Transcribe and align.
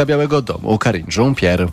rzeczniczka 0.00 0.06
Białego 0.06 0.42
Domu 0.42 0.78
Karine 0.78 1.08
Jean-Pierre. 1.16 1.68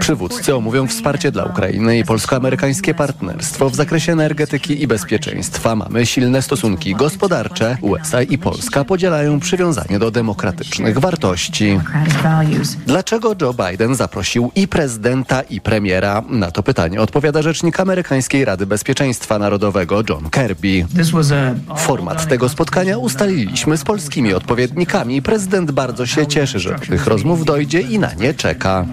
Przywódcy 0.00 0.56
omówią 0.56 0.86
wsparcie 0.86 1.32
dla 1.32 1.44
Ukrainy 1.44 1.98
i 1.98 2.04
polsko-amerykańskie 2.04 2.94
partnerstwo 2.94 3.70
w 3.70 3.74
zakresie 3.74 4.12
energetyki 4.12 4.82
i 4.82 4.86
bezpieczeństwa. 4.86 5.76
Mamy 5.76 6.06
silne 6.06 6.42
stosunki 6.42 6.94
gospodarcze. 6.94 7.76
USA 7.80 8.22
i 8.22 8.38
Polska 8.38 8.84
podzielają 8.84 9.40
przywiązanie 9.40 9.98
do 9.98 10.10
demokratycznych 10.10 10.98
wartości. 10.98 11.80
Dlaczego 12.86 13.34
Joe 13.40 13.54
Biden 13.54 13.94
zaprosił 13.94 14.50
i 14.54 14.68
prezydenta, 14.68 15.42
i 15.42 15.60
premiera? 15.60 16.22
Na 16.30 16.50
to 16.50 16.62
pytanie 16.62 17.00
odpowiada 17.00 17.42
rzecznik 17.42 17.80
amerykańskiej 17.80 18.44
Rady 18.44 18.66
Bezpieczeństwa 18.66 19.38
Narodowego 19.38 20.02
John 20.08 20.30
Kirby. 20.30 20.86
Format 21.76 22.28
tego 22.28 22.48
spotkania 22.48 22.98
ustaliliśmy 22.98 23.76
z 23.76 23.84
polskimi 23.84 24.34
odpowiednikami. 24.34 25.22
Prezydent 25.22 25.70
bardzo 25.70 26.06
się 26.06 26.26
cieszy, 26.26 26.58
że 26.58 26.74
tych 26.74 27.06
rozmów 27.06 27.27
dojdzie 27.36 27.80
i 27.80 27.98
na 27.98 28.14
nie 28.14 28.34
czeka. 28.34 28.86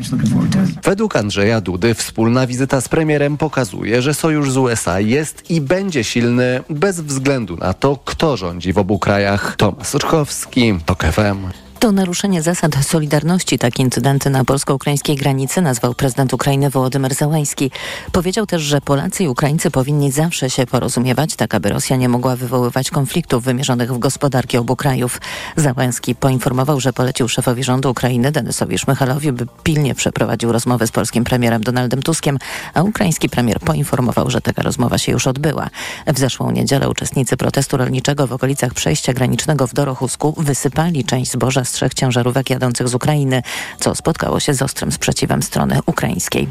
Według 0.83 1.15
Andrzeja 1.15 1.61
Dudy 1.61 1.93
wspólna 1.93 2.47
wizyta 2.47 2.81
z 2.81 2.89
premierem 2.89 3.37
pokazuje, 3.37 4.01
że 4.01 4.13
sojusz 4.13 4.51
z 4.51 4.57
USA 4.57 4.99
jest 4.99 5.51
i 5.51 5.61
będzie 5.61 6.03
silny 6.03 6.63
bez 6.69 7.01
względu 7.01 7.57
na 7.57 7.73
to, 7.73 7.99
kto 8.05 8.37
rządzi 8.37 8.73
w 8.73 8.77
obu 8.77 8.99
krajach. 8.99 9.55
Tomasz 9.57 9.87
Soczkowski, 9.87 10.73
TOK 10.85 11.03
FM. 11.03 11.64
To 11.85 11.91
naruszenie 11.91 12.41
zasad 12.41 12.85
solidarności. 12.85 13.59
Tak 13.59 13.79
incydenty 13.79 14.29
na 14.29 14.45
polsko-ukraińskiej 14.45 15.15
granicy 15.15 15.61
nazwał 15.61 15.93
prezydent 15.93 16.33
Ukrainy 16.33 16.69
Wołodymyr 16.69 17.13
Załański. 17.13 17.71
Powiedział 18.11 18.45
też, 18.45 18.61
że 18.61 18.81
Polacy 18.81 19.23
i 19.23 19.27
Ukraińcy 19.27 19.71
powinni 19.71 20.11
zawsze 20.11 20.49
się 20.49 20.65
porozumiewać, 20.65 21.35
tak 21.35 21.55
aby 21.55 21.69
Rosja 21.69 21.95
nie 21.95 22.09
mogła 22.09 22.35
wywoływać 22.35 22.89
konfliktów 22.89 23.43
wymierzonych 23.43 23.93
w 23.93 23.99
gospodarki 23.99 24.57
obu 24.57 24.75
krajów. 24.75 25.21
Załański 25.55 26.15
poinformował, 26.15 26.79
że 26.79 26.93
polecił 26.93 27.27
szefowi 27.27 27.63
rządu 27.63 27.91
Ukrainy 27.91 28.31
Denisowi 28.31 28.77
Szmychalowi, 28.77 29.31
by 29.31 29.47
pilnie 29.63 29.95
przeprowadził 29.95 30.51
rozmowę 30.51 30.87
z 30.87 30.91
polskim 30.91 31.23
premierem 31.23 31.63
Donaldem 31.63 32.03
Tuskiem, 32.03 32.37
a 32.73 32.81
ukraiński 32.81 33.29
premier 33.29 33.59
poinformował, 33.59 34.29
że 34.29 34.41
taka 34.41 34.61
rozmowa 34.61 34.97
się 34.97 35.11
już 35.11 35.27
odbyła. 35.27 35.69
W 36.07 36.19
zeszłą 36.19 36.51
niedzielę 36.51 36.89
uczestnicy 36.89 37.37
protestu 37.37 37.77
rolniczego 37.77 38.27
w 38.27 38.33
okolicach 38.33 38.73
przejścia 38.73 39.13
granicznego 39.13 39.67
w 39.67 39.73
Dorochusku 39.73 40.33
wysypali 40.37 41.03
część 41.03 41.31
zboża 41.31 41.65
z 41.65 41.74
trzech 41.75 41.93
ciężarówek 41.93 42.49
jadących 42.49 42.87
z 42.87 42.95
Ukrainy, 42.95 43.41
co 43.79 43.95
spotkało 43.95 44.39
się 44.39 44.53
z 44.53 44.61
ostrym 44.61 44.91
sprzeciwem 44.91 45.43
strony 45.43 45.79
ukraińskiej. 45.85 46.47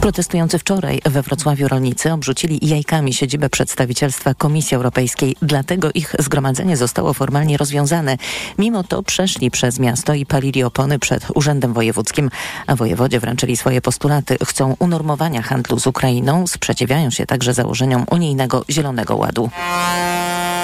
Protestujący 0.00 0.58
wczoraj 0.58 1.00
we 1.04 1.22
Wrocławiu 1.22 1.68
rolnicy 1.68 2.12
obrzucili 2.12 2.58
jajkami 2.62 3.14
siedzibę 3.14 3.48
przedstawicielstwa 3.48 4.34
Komisji 4.34 4.74
Europejskiej, 4.74 5.36
dlatego 5.42 5.90
ich 5.94 6.14
zgromadzenie 6.18 6.76
zostało 6.76 7.14
formalnie 7.14 7.56
rozwiązane. 7.56 8.16
Mimo 8.58 8.84
to 8.84 9.02
przeszli 9.02 9.50
przez 9.50 9.78
miasto 9.78 10.14
i 10.14 10.26
palili 10.26 10.62
opony 10.62 10.98
przed 10.98 11.26
Urzędem 11.34 11.72
Wojewódzkim, 11.72 12.30
a 12.66 12.76
wojewodzie 12.76 13.20
wręczyli 13.20 13.56
swoje 13.56 13.80
postulaty. 13.80 14.36
Chcą 14.44 14.76
unormowania 14.78 15.42
handlu 15.42 15.80
z 15.80 15.86
Ukrainą, 15.86 16.46
sprzeciwiają 16.46 17.10
się 17.10 17.26
także 17.26 17.54
założeniom 17.54 18.04
unijnego 18.10 18.64
Zielonego 18.70 19.16
Ładu. 19.16 19.50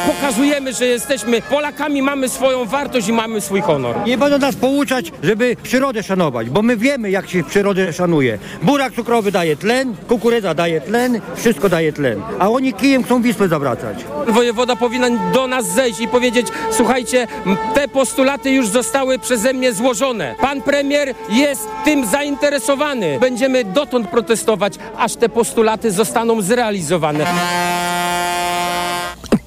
Pokazujemy, 0.06 0.72
że 0.72 0.86
jesteśmy 0.86 1.42
Polakami, 1.42 2.02
mamy 2.02 2.28
swoją 2.28 2.64
wartość 2.64 3.08
i 3.08 3.12
mamy 3.12 3.40
swój 3.40 3.60
honor. 3.60 3.96
Nie 4.06 4.18
będą 4.18 4.38
nas 4.38 4.56
pouczać, 4.56 5.12
żeby 5.22 5.56
przyrodę 5.62 6.02
szanować, 6.02 6.50
bo 6.50 6.62
my 6.62 6.76
wiemy, 6.76 7.10
jak 7.10 7.28
się 7.28 7.44
przyrodę 7.44 7.92
szanuje. 7.92 8.38
Burak 8.62 8.92
cukrowy 8.92 9.32
daje 9.32 9.56
tlen, 9.56 9.96
kukurydza 10.08 10.54
daje 10.54 10.80
tlen, 10.80 11.20
wszystko 11.36 11.68
daje 11.68 11.92
tlen. 11.92 12.22
A 12.38 12.50
oni 12.50 12.74
kijem 12.74 13.04
chcą 13.04 13.22
Wisłę 13.22 13.48
zawracać. 13.48 14.04
Wojewoda 14.26 14.76
powinien 14.76 15.18
do 15.32 15.46
nas 15.46 15.66
zejść 15.66 16.00
i 16.00 16.08
powiedzieć, 16.08 16.46
słuchajcie, 16.70 17.26
te 17.74 17.88
postulaty 17.88 18.50
już 18.50 18.68
zostały 18.68 19.18
przeze 19.18 19.52
mnie 19.52 19.72
złożone. 19.72 20.34
Pan 20.40 20.62
premier 20.62 21.14
jest 21.28 21.68
tym 21.84 22.06
zainteresowany. 22.06 23.18
Będziemy 23.20 23.64
dotąd 23.64 24.08
protestować, 24.08 24.74
aż 24.96 25.16
te 25.16 25.28
postulaty 25.28 25.90
zostaną 25.90 26.42
zrealizowane. 26.42 27.26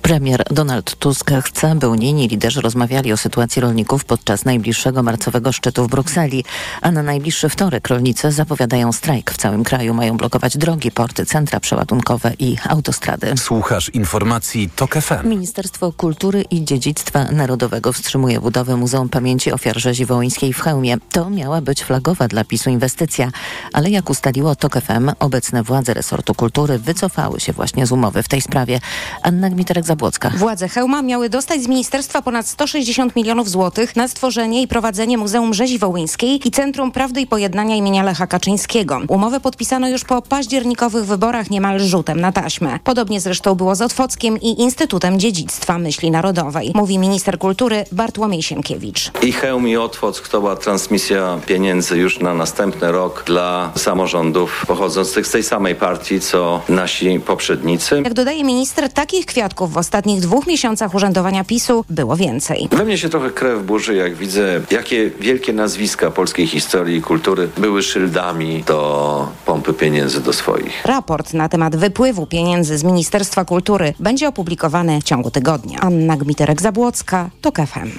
Premier 0.10 0.44
Donald 0.52 0.96
Tusk 0.96 1.32
chce, 1.44 1.76
by 1.76 1.88
unijni 1.88 2.28
liderzy 2.28 2.62
rozmawiali 2.62 3.14
o 3.14 3.18
sytuacji 3.18 3.62
rolników 3.62 4.06
podczas 4.06 4.46
najbliższego 4.46 5.04
marcowego 5.04 5.52
szczytu 5.52 5.84
w 5.84 5.90
Brukseli, 5.90 6.46
a 6.82 6.92
na 6.92 7.04
najbliższy 7.04 7.50
wtorek 7.50 7.88
rolnicy 7.88 8.32
zapowiadają 8.32 8.92
strajk. 8.92 9.32
W 9.32 9.38
całym 9.38 9.64
kraju 9.64 9.94
mają 9.94 10.18
blokować 10.18 10.58
drogi, 10.58 10.92
porty, 10.92 11.26
centra 11.26 11.60
przeładunkowe 11.60 12.34
i 12.40 12.58
autostrady. 12.70 13.34
Słuchasz 13.38 13.90
informacji 13.90 14.70
TOK 14.76 14.96
FM. 14.96 15.30
Ministerstwo 15.30 15.92
Kultury 15.92 16.42
i 16.52 16.66
Dziedzictwa 16.66 17.24
Narodowego 17.32 17.94
wstrzymuje 17.94 18.40
budowę 18.40 18.78
Muzeum 18.78 19.10
Pamięci 19.10 19.52
Ofiar 19.52 19.80
Rzezi 19.80 20.06
Wołyńskiej 20.06 20.54
w 20.54 20.62
Chełmie. 20.62 20.98
To 21.12 21.30
miała 21.30 21.62
być 21.62 21.84
flagowa 21.84 22.28
dla 22.28 22.44
PiSu 22.44 22.70
inwestycja, 22.70 23.32
ale 23.74 23.90
jak 23.90 24.10
ustaliło 24.10 24.56
TOK 24.56 24.82
FM, 24.82 25.12
obecne 25.20 25.64
władze 25.64 25.94
resortu 25.94 26.36
kultury 26.36 26.80
wycofały 26.80 27.40
się 27.40 27.54
właśnie 27.54 27.86
z 27.86 27.92
umowy 27.92 28.24
w 28.24 28.28
tej 28.28 28.42
sprawie. 28.42 28.80
Anna 29.24 29.50
Gmiterek 29.50 29.86
Zabłocka. 30.00 30.32
Władze 30.38 30.68
Chełma 30.68 31.02
miały 31.02 31.30
dostać 31.30 31.64
z 31.64 31.68
ministerstwa 31.68 32.22
ponad 32.22 32.48
160 32.48 33.16
milionów 33.16 33.50
złotych 33.50 33.96
na 33.96 34.08
stworzenie 34.08 34.62
i 34.62 34.68
prowadzenie 34.68 35.18
Muzeum 35.18 35.54
Rzezi 35.54 35.80
Wołyńskiej 35.80 36.48
i 36.48 36.52
Centrum 36.52 36.92
Prawdy 36.92 37.22
i 37.22 37.28
Pojednania 37.28 37.76
imienia 37.76 38.04
Lecha 38.04 38.28
Kaczyńskiego. 38.28 39.00
Umowę 39.08 39.40
podpisano 39.40 39.90
już 39.90 40.06
po 40.06 40.22
październikowych 40.22 41.06
wyborach 41.06 41.50
niemal 41.50 41.80
rzutem 41.80 42.22
na 42.22 42.32
taśmę. 42.32 42.80
Podobnie 42.84 43.22
zresztą 43.22 43.56
było 43.56 43.76
z 43.76 43.82
Otwockiem 43.82 44.38
i 44.42 44.62
Instytutem 44.62 45.20
Dziedzictwa 45.20 45.80
Myśli 45.80 46.12
Narodowej, 46.12 46.72
mówi 46.76 47.00
minister 47.00 47.40
kultury 47.40 47.86
Bartłomiej 47.92 48.44
Sienkiewicz. 48.44 49.12
I 49.22 49.32
Chełm 49.32 49.68
i 49.68 49.78
Otwock 49.78 50.28
to 50.28 50.40
była 50.40 50.56
transmisja 50.56 51.40
pieniędzy 51.46 51.98
już 51.98 52.20
na 52.20 52.34
następny 52.34 52.92
rok 52.92 53.24
dla 53.28 53.72
samorządów 53.76 54.66
pochodzących 54.68 55.28
z 55.28 55.32
tej 55.32 55.44
samej 55.44 55.76
partii, 55.76 56.20
co 56.20 56.62
nasi 56.70 57.20
poprzednicy. 57.20 58.02
Jak 58.04 58.14
dodaje 58.14 58.44
minister, 58.44 58.94
takich 58.94 59.26
kwiatków 59.26 59.74
w 59.74 59.78
ostatnich 59.90 60.22
dwóch 60.22 60.48
miesiącach 60.48 60.94
urzędowania 60.94 61.44
PiSu 61.44 61.86
było 61.90 62.16
więcej. 62.16 62.68
We 62.72 62.86
mnie 62.86 62.98
się 62.98 63.10
trochę 63.10 63.30
krew 63.30 63.64
burzy, 63.64 63.96
jak 63.96 64.16
widzę, 64.16 64.62
jakie 64.72 65.10
wielkie 65.20 65.54
nazwiska 65.54 66.12
polskiej 66.12 66.48
historii 66.48 66.98
i 66.98 67.02
kultury 67.02 67.50
były 67.58 67.84
szyldami 67.84 68.64
do 68.64 69.28
pompy 69.46 69.74
pieniędzy 69.74 70.22
do 70.22 70.34
swoich. 70.34 70.86
Raport 70.86 71.34
na 71.34 71.50
temat 71.50 71.76
wypływu 71.76 72.26
pieniędzy 72.26 72.78
z 72.78 72.84
Ministerstwa 72.84 73.46
Kultury 73.46 73.94
będzie 74.00 74.28
opublikowany 74.28 75.02
w 75.02 75.04
ciągu 75.04 75.32
tygodnia. 75.32 75.80
Anna 75.80 76.18
Gmiterek-Zabłocka, 76.18 77.26
TOK 77.42 77.56
FM. 77.56 77.90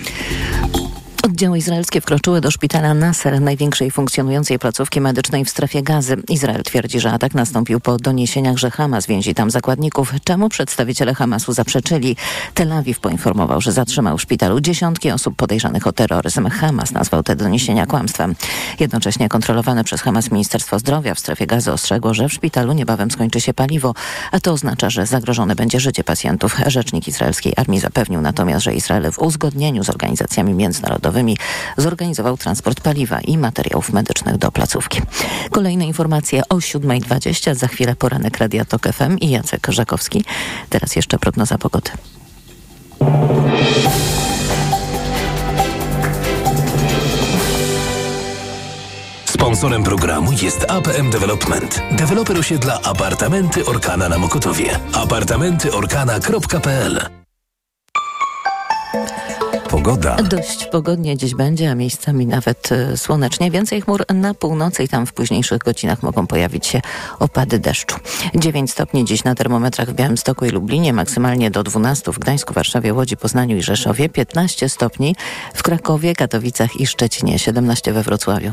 Oddziały 1.40 1.58
izraelskie 1.58 2.00
wkroczyły 2.00 2.40
do 2.40 2.50
szpitala 2.50 2.94
Nasser, 2.94 3.40
największej 3.40 3.90
funkcjonującej 3.90 4.58
placówki 4.58 5.00
medycznej 5.00 5.44
w 5.44 5.50
strefie 5.50 5.82
gazy. 5.82 6.16
Izrael 6.28 6.62
twierdzi, 6.62 7.00
że 7.00 7.12
atak 7.12 7.34
nastąpił 7.34 7.80
po 7.80 7.96
doniesieniach, 7.96 8.56
że 8.56 8.70
Hamas 8.70 9.06
więzi 9.06 9.34
tam 9.34 9.50
zakładników, 9.50 10.12
czemu 10.24 10.48
przedstawiciele 10.48 11.14
Hamasu 11.14 11.52
zaprzeczyli. 11.52 12.16
Tel 12.54 12.72
Awiw 12.72 13.00
poinformował, 13.00 13.60
że 13.60 13.72
zatrzymał 13.72 14.18
w 14.18 14.22
szpitalu 14.22 14.60
dziesiątki 14.60 15.10
osób 15.10 15.36
podejrzanych 15.36 15.86
o 15.86 15.92
terroryzm. 15.92 16.48
Hamas 16.48 16.92
nazwał 16.92 17.22
te 17.22 17.36
doniesienia 17.36 17.86
kłamstwem. 17.86 18.34
Jednocześnie 18.80 19.28
kontrolowane 19.28 19.84
przez 19.84 20.00
Hamas 20.00 20.30
Ministerstwo 20.30 20.78
Zdrowia 20.78 21.14
w 21.14 21.18
strefie 21.18 21.46
gazy 21.46 21.72
ostrzegło, 21.72 22.14
że 22.14 22.28
w 22.28 22.32
szpitalu 22.32 22.72
niebawem 22.72 23.10
skończy 23.10 23.40
się 23.40 23.54
paliwo, 23.54 23.94
a 24.32 24.40
to 24.40 24.52
oznacza, 24.52 24.90
że 24.90 25.06
zagrożone 25.06 25.54
będzie 25.54 25.80
życie 25.80 26.04
pacjentów. 26.04 26.56
Rzecznik 26.66 27.08
izraelskiej 27.08 27.52
armii 27.56 27.80
zapewnił 27.80 28.20
natomiast, 28.20 28.64
że 28.64 28.74
Izrael 28.74 29.12
w 29.12 29.18
uzgodnieniu 29.18 29.84
z 29.84 29.90
organizacjami 29.90 30.54
międzynarodowymi 30.54 31.29
zorganizował 31.76 32.36
transport 32.36 32.80
paliwa 32.80 33.20
i 33.20 33.38
materiałów 33.38 33.92
medycznych 33.92 34.38
do 34.38 34.52
placówki. 34.52 35.02
Kolejne 35.50 35.86
informacje 35.86 36.42
o 36.48 36.54
7.20. 36.54 37.54
Za 37.54 37.68
chwilę 37.68 37.96
poranek 37.96 38.38
Radia 38.38 38.64
Tok 38.64 38.88
FM 38.92 39.18
i 39.18 39.30
Jacek 39.30 39.66
Żakowski. 39.68 40.24
Teraz 40.68 40.96
jeszcze 40.96 41.18
prognoza 41.18 41.58
pogody. 41.58 41.90
Sponsorem 49.24 49.82
programu 49.82 50.32
jest 50.42 50.64
APM 50.68 51.10
Development. 51.10 51.82
Deweloper 51.92 52.38
osiedla 52.38 52.80
apartamenty 52.84 53.66
Orkana 53.66 54.08
na 54.08 54.18
Mokotowie. 54.18 54.80
apartamentyorkana.pl 54.92 57.19
Pogoda. 59.70 60.16
Dość 60.16 60.66
pogodnie 60.66 61.16
dziś 61.16 61.34
będzie, 61.34 61.70
a 61.70 61.74
miejscami 61.74 62.26
nawet 62.26 62.72
y, 62.72 62.96
słonecznie. 62.96 63.50
Więcej 63.50 63.80
chmur 63.80 64.04
na 64.14 64.34
północy 64.34 64.84
i 64.84 64.88
tam 64.88 65.06
w 65.06 65.12
późniejszych 65.12 65.58
godzinach 65.58 66.02
mogą 66.02 66.26
pojawić 66.26 66.66
się 66.66 66.80
opady 67.18 67.58
deszczu. 67.58 67.96
9 68.34 68.70
stopni 68.70 69.04
dziś 69.04 69.24
na 69.24 69.34
termometrach 69.34 69.90
w 69.90 69.94
Białymstoku 69.94 70.44
i 70.44 70.50
Lublinie, 70.50 70.92
maksymalnie 70.92 71.50
do 71.50 71.62
12 71.62 72.12
w 72.12 72.18
Gdańsku, 72.18 72.54
Warszawie, 72.54 72.94
Łodzi, 72.94 73.16
Poznaniu 73.16 73.56
i 73.56 73.62
Rzeszowie, 73.62 74.08
15 74.08 74.68
stopni 74.68 75.16
w 75.54 75.62
Krakowie, 75.62 76.14
Katowicach 76.14 76.80
i 76.80 76.86
Szczecinie, 76.86 77.38
17 77.38 77.92
we 77.92 78.02
Wrocławiu. 78.02 78.52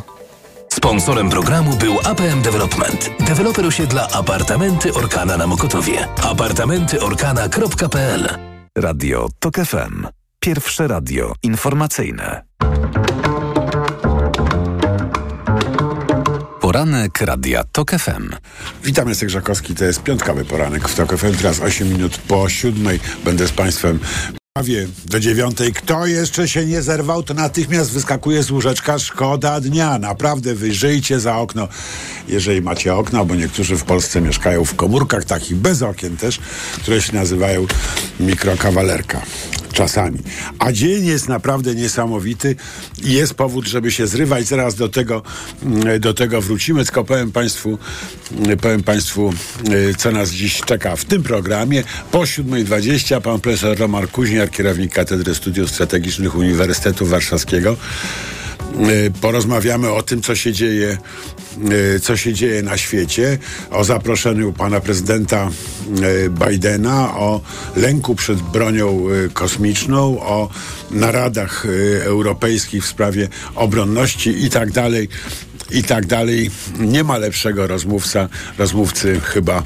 Sponsorem 0.74 1.30
programu 1.30 1.76
był 1.76 1.96
APM 2.04 2.42
Development. 2.42 3.10
Deweloper 3.20 3.66
osiedla 3.66 4.08
apartamenty 4.14 4.94
Orkana 4.94 5.38
na 5.38 5.48
Mokotowie. 5.48 6.08
apartamentyorkana.pl 6.24 8.38
Radio 8.76 9.28
TOK 9.40 9.56
FM. 9.56 10.08
Pierwsze 10.40 10.88
radio 10.88 11.34
informacyjne. 11.44 12.44
Poranek 16.62 17.22
Radia 17.22 17.64
TOK 17.64 17.92
FM. 17.92 18.30
Witam, 18.84 19.10
jestem 19.10 19.28
Grzakowski, 19.28 19.76
to 19.76 19.86
jest 19.86 20.04
piątkowy 20.04 20.46
poranek 20.46 20.90
w 20.90 20.96
TOK 20.96 21.18
FM. 21.18 21.34
Teraz 21.38 21.60
8 21.60 21.90
minut 21.90 22.18
po 22.18 22.50
siódmej 22.50 23.00
będę 23.26 23.48
z 23.48 23.52
Państwem 23.52 24.00
do 25.06 25.20
dziewiątej. 25.20 25.74
Kto 25.74 26.06
jeszcze 26.06 26.48
się 26.48 26.66
nie 26.66 26.82
zerwał, 26.82 27.24
to 27.24 27.34
natychmiast 27.34 27.92
wyskakuje 27.92 28.44
z 28.44 28.52
łóżeczka. 28.52 29.00
Szkoda 29.00 29.62
dnia. 29.62 30.00
Naprawdę 30.00 30.56
wyjrzyjcie 30.56 31.20
za 31.20 31.38
okno, 31.38 31.68
jeżeli 32.28 32.62
macie 32.62 32.96
okno, 32.96 33.26
bo 33.26 33.36
niektórzy 33.36 33.78
w 33.78 33.84
Polsce 33.84 34.22
mieszkają 34.22 34.66
w 34.66 34.76
komórkach 34.76 35.26
takich 35.26 35.56
bez 35.56 35.82
okien 35.82 36.18
też, 36.18 36.40
które 36.82 37.02
się 37.02 37.14
nazywają 37.14 37.68
mikrokawalerka 38.20 39.22
czasami. 39.78 40.20
A 40.60 40.72
dzień 40.72 41.06
jest 41.06 41.30
naprawdę 41.30 41.76
niesamowity 41.76 42.56
i 43.04 43.14
jest 43.14 43.34
powód, 43.34 43.68
żeby 43.68 43.92
się 43.92 44.08
zrywać. 44.08 44.46
Zaraz 44.46 44.76
do 44.76 44.90
tego, 44.90 45.24
mm, 45.64 46.00
do 46.00 46.14
tego 46.14 46.42
wrócimy, 46.42 46.86
tylko 46.86 47.04
powiem 47.04 47.32
Państwu, 47.32 47.78
mm, 48.32 48.58
powiem 48.58 48.84
Państwu, 48.84 49.34
y, 49.70 49.96
co 49.98 50.12
nas 50.12 50.32
dziś 50.32 50.62
czeka 50.62 50.96
w 50.96 51.06
tym 51.06 51.24
programie. 51.24 51.84
Po 52.12 52.26
7.20 52.26 53.22
pan 53.22 53.40
profesor 53.40 53.78
Roman 53.78 54.08
Kuźniar, 54.08 54.50
kierownik 54.52 54.94
Katedry 54.94 55.36
Studiów 55.36 55.72
Strategicznych 55.72 56.36
Uniwersytetu 56.36 57.06
Warszawskiego, 57.06 57.78
porozmawiamy 59.22 59.92
o 59.92 60.04
tym, 60.04 60.22
co 60.22 60.36
się 60.36 60.54
dzieje 60.54 60.98
Y, 61.96 62.00
co 62.00 62.18
się 62.18 62.34
dzieje 62.34 62.64
na 62.64 62.78
świecie, 62.78 63.38
o 63.72 63.84
zaproszeniu 63.84 64.54
pana 64.54 64.80
prezydenta 64.80 65.50
y, 66.26 66.30
Bidena, 66.30 67.18
o 67.18 67.42
lęku 67.76 68.16
przed 68.16 68.42
bronią 68.42 69.04
kosmiczną, 69.34 70.22
o 70.22 70.50
naradach 70.92 71.66
europejskich 72.02 72.84
w 72.84 72.88
sprawie 72.88 73.28
obronności 73.56 74.46
i 74.46 74.50
tak 74.50 74.72
dalej 74.72 75.10
i 75.72 75.84
tak 75.84 76.06
dalej. 76.06 76.52
Nie 76.80 77.04
ma 77.04 77.18
lepszego 77.18 77.68
rozmówca, 77.68 78.30
rozmówcy 78.58 79.20
chyba 79.20 79.64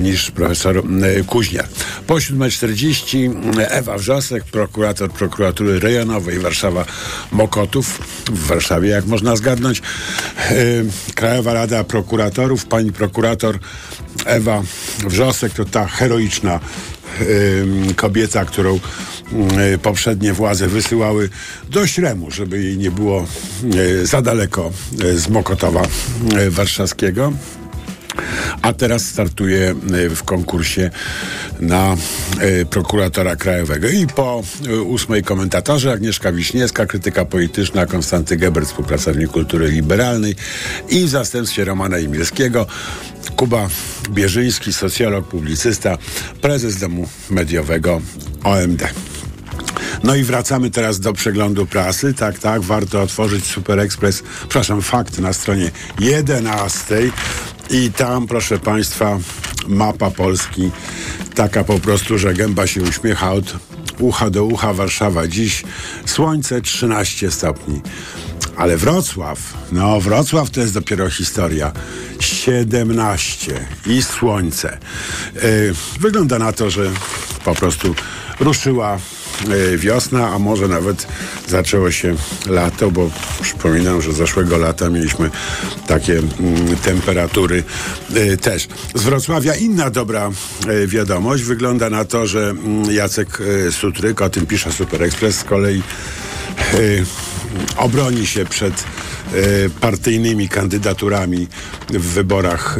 niż 0.00 0.30
profesor 0.30 0.78
e, 0.78 0.82
Kuźniar. 1.24 1.68
Po 2.06 2.14
7.40 2.14 3.30
Ewa 3.68 3.98
Wrzosek, 3.98 4.44
prokurator 4.44 5.10
prokuratury 5.10 5.80
rejonowej 5.80 6.38
Warszawa 6.38 6.84
Mokotów, 7.32 7.98
w 8.30 8.46
Warszawie 8.46 8.88
jak 8.88 9.06
można 9.06 9.36
zgadnąć, 9.36 9.82
e, 10.38 10.54
Krajowa 11.14 11.54
Rada 11.54 11.84
Prokuratorów, 11.84 12.66
pani 12.66 12.92
prokurator 12.92 13.58
Ewa 14.26 14.62
Wrzosek 14.98 15.52
to 15.52 15.64
ta 15.64 15.86
heroiczna 15.86 16.60
kobieta, 17.96 18.44
którą 18.44 18.80
Y, 19.74 19.78
poprzednie 19.78 20.32
władze 20.32 20.68
wysyłały 20.68 21.28
do 21.68 21.86
Śremu, 21.86 22.30
żeby 22.30 22.62
jej 22.62 22.78
nie 22.78 22.90
było 22.90 23.26
y, 23.74 24.06
za 24.06 24.22
daleko 24.22 24.70
y, 25.04 25.18
z 25.18 25.28
Mokotowa 25.28 25.82
warszawskiego 26.48 27.32
a 28.62 28.72
teraz 28.72 29.04
startuje 29.04 29.74
w 30.16 30.22
konkursie 30.22 30.90
na 31.60 31.96
prokuratora 32.70 33.36
krajowego. 33.36 33.88
I 33.88 34.06
po 34.06 34.42
ósmej 34.84 35.22
komentatorze 35.22 35.92
Agnieszka 35.92 36.32
Wiśniewska, 36.32 36.86
krytyka 36.86 37.24
polityczna, 37.24 37.86
Konstanty 37.86 38.36
Gebert, 38.36 38.66
współpracownik 38.66 39.30
kultury 39.30 39.68
liberalnej 39.68 40.36
i 40.88 41.04
w 41.04 41.08
zastępstwie 41.08 41.64
Romana 41.64 41.98
Imilskiego 41.98 42.66
Kuba 43.36 43.68
Bierzyński, 44.10 44.72
socjolog, 44.72 45.28
publicysta, 45.28 45.98
prezes 46.40 46.76
domu 46.76 47.08
mediowego 47.30 48.00
OMD. 48.44 48.82
No 50.04 50.14
i 50.14 50.24
wracamy 50.24 50.70
teraz 50.70 51.00
do 51.00 51.12
przeglądu 51.12 51.66
prasy. 51.66 52.14
Tak, 52.14 52.38
tak, 52.38 52.62
warto 52.62 53.02
otworzyć 53.02 53.44
Super 53.44 53.80
Express, 53.80 54.22
przepraszam, 54.40 54.82
fakt 54.82 55.18
na 55.18 55.32
stronie 55.32 55.70
11. 55.98 56.96
I 57.70 57.90
tam, 57.92 58.26
proszę 58.26 58.58
Państwa, 58.58 59.18
mapa 59.68 60.10
Polski, 60.10 60.70
taka 61.34 61.64
po 61.64 61.78
prostu, 61.78 62.18
że 62.18 62.34
gęba 62.34 62.66
się 62.66 62.82
uśmiecha 62.82 63.32
od 63.32 63.56
ucha 63.98 64.30
do 64.30 64.44
ucha 64.44 64.72
Warszawa. 64.72 65.28
Dziś 65.28 65.64
słońce 66.06 66.60
13 66.60 67.30
stopni. 67.30 67.80
Ale 68.56 68.76
Wrocław, 68.76 69.38
no 69.72 70.00
Wrocław 70.00 70.50
to 70.50 70.60
jest 70.60 70.74
dopiero 70.74 71.10
historia. 71.10 71.72
17 72.20 73.66
i 73.86 74.02
słońce. 74.02 74.78
Yy, 75.34 75.74
wygląda 76.00 76.38
na 76.38 76.52
to, 76.52 76.70
że 76.70 76.90
po 77.44 77.54
prostu 77.54 77.94
ruszyła 78.40 78.98
wiosna, 79.76 80.28
a 80.28 80.38
może 80.38 80.68
nawet 80.68 81.06
zaczęło 81.48 81.90
się 81.90 82.14
lato, 82.46 82.90
bo 82.90 83.10
przypominam, 83.42 84.02
że 84.02 84.12
zeszłego 84.12 84.58
lata 84.58 84.90
mieliśmy 84.90 85.30
takie 85.86 86.18
mm, 86.18 86.76
temperatury 86.76 87.64
e, 88.14 88.36
też. 88.36 88.68
Z 88.94 89.02
Wrocławia 89.02 89.54
inna 89.54 89.90
dobra 89.90 90.30
e, 90.68 90.86
wiadomość. 90.86 91.42
Wygląda 91.42 91.90
na 91.90 92.04
to, 92.04 92.26
że 92.26 92.50
mm, 92.50 92.92
Jacek 92.92 93.38
Sutryk, 93.70 94.20
o 94.22 94.30
tym 94.30 94.46
pisze 94.46 94.72
Super 94.72 95.02
Express, 95.02 95.36
z 95.36 95.44
kolei 95.44 95.82
obroni 97.76 98.26
się 98.26 98.44
przed 98.44 98.84
partyjnymi 99.80 100.48
kandydaturami 100.48 101.48
w 101.90 102.06
wyborach 102.06 102.78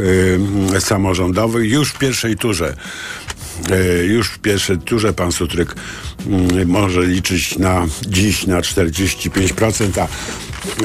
samorządowych 0.78 1.70
już 1.70 1.90
w 1.90 1.98
pierwszej 1.98 2.36
turze 2.36 2.76
E, 3.39 3.39
już 4.08 4.28
w 4.28 4.38
pierwszej 4.38 4.78
turze 4.78 5.12
pan 5.12 5.32
Sutryk 5.32 5.74
mm, 6.26 6.68
może 6.68 7.06
liczyć 7.06 7.58
na 7.58 7.86
dziś 8.08 8.46
na 8.46 8.60
45%, 8.60 10.00
a 10.00 10.04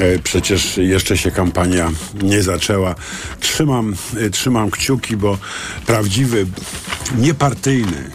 e, 0.00 0.18
przecież 0.18 0.76
jeszcze 0.76 1.18
się 1.18 1.30
kampania 1.30 1.90
nie 2.22 2.42
zaczęła. 2.42 2.94
Trzymam, 3.40 3.96
e, 4.16 4.30
trzymam 4.30 4.70
kciuki, 4.70 5.16
bo 5.16 5.38
prawdziwy, 5.86 6.46
niepartyjny 7.18 8.10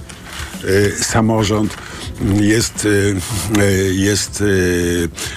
samorząd 1.02 1.78
jest, 2.42 2.88
jest 3.92 4.44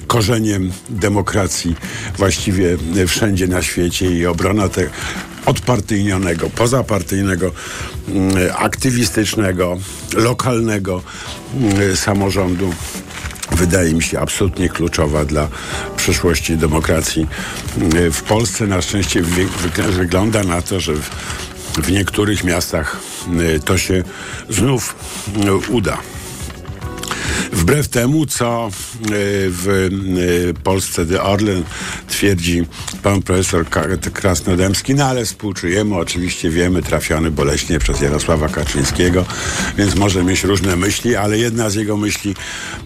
korzeniem 0.07 0.73
demokracji 0.91 1.77
właściwie 2.19 2.77
wszędzie 3.07 3.47
na 3.47 3.63
świecie 3.63 4.07
i 4.07 4.27
obrona 4.27 4.69
te, 4.69 4.91
odpartyjnionego, 5.47 6.51
pozapartyjnego, 6.51 7.53
mm, 8.09 8.37
aktywistycznego, 8.57 9.79
lokalnego 10.15 11.03
mm, 11.55 11.97
samorządu 11.97 12.75
wydaje 13.53 13.95
mi 13.95 14.03
się 14.03 14.21
absolutnie 14.21 14.69
kluczowa 14.69 15.25
dla 15.25 15.49
przyszłości 15.97 16.57
demokracji 16.57 17.27
mm, 17.79 18.13
w 18.13 18.23
Polsce. 18.23 18.67
Na 18.67 18.83
szczęście 18.83 19.23
wygląda 19.91 20.45
na 20.45 20.63
to, 20.63 20.81
że 20.81 20.95
w, 20.95 21.11
w 21.77 21.93
niektórych 21.93 22.45
miastach 22.45 23.01
to 23.65 23.79
się 23.79 24.03
znów 24.49 24.95
uda. 25.71 25.99
Wbrew 27.55 27.89
temu, 27.89 28.27
co 28.27 28.67
e, 28.67 28.71
w 29.51 29.91
e, 30.57 30.63
Polsce 30.63 31.07
The 31.07 31.23
Orlen 31.23 31.63
twierdzi 32.09 32.67
pan 33.03 33.23
profesor 33.23 33.67
Krasnodębski, 34.13 34.95
no 34.95 35.05
ale 35.05 35.25
współczujemy, 35.25 35.97
oczywiście 35.97 36.51
wiemy, 36.51 36.83
trafiony 36.83 37.31
boleśnie 37.31 37.79
przez 37.79 38.01
Jarosława 38.01 38.49
Kaczyńskiego, 38.49 39.25
więc 39.79 39.95
może 39.95 40.25
mieć 40.25 40.45
różne 40.45 40.77
myśli, 40.77 41.17
ale 41.17 41.39
jedna 41.39 41.71
z 41.71 41.75
jego 41.75 41.97
myśli, 41.97 42.35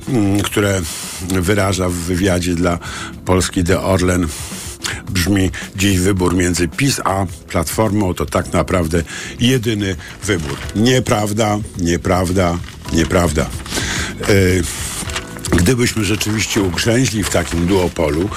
mm, 0.09 0.41
które 0.41 0.81
wyraża 1.29 1.89
w 1.89 1.93
wywiadzie 1.93 2.55
dla 2.55 2.79
Polski 3.25 3.65
The 3.65 3.81
Orlen, 3.81 4.27
brzmi 5.11 5.51
dziś 5.77 5.99
wybór 5.99 6.35
między 6.35 6.69
PiS 6.69 7.01
a 7.05 7.27
Platformą 7.49 8.15
to 8.15 8.27
tak 8.27 8.53
naprawdę 8.53 9.03
jedyny 9.41 9.97
wybór. 10.25 10.59
Nieprawda, 10.77 11.59
nieprawda, 11.79 12.59
nieprawda. 12.93 13.47
E, 14.21 15.57
gdybyśmy 15.57 16.05
rzeczywiście 16.05 16.63
ugrzęźli 16.63 17.25
w 17.25 17.31
takim 17.31 17.67
duopolu, 17.67 18.29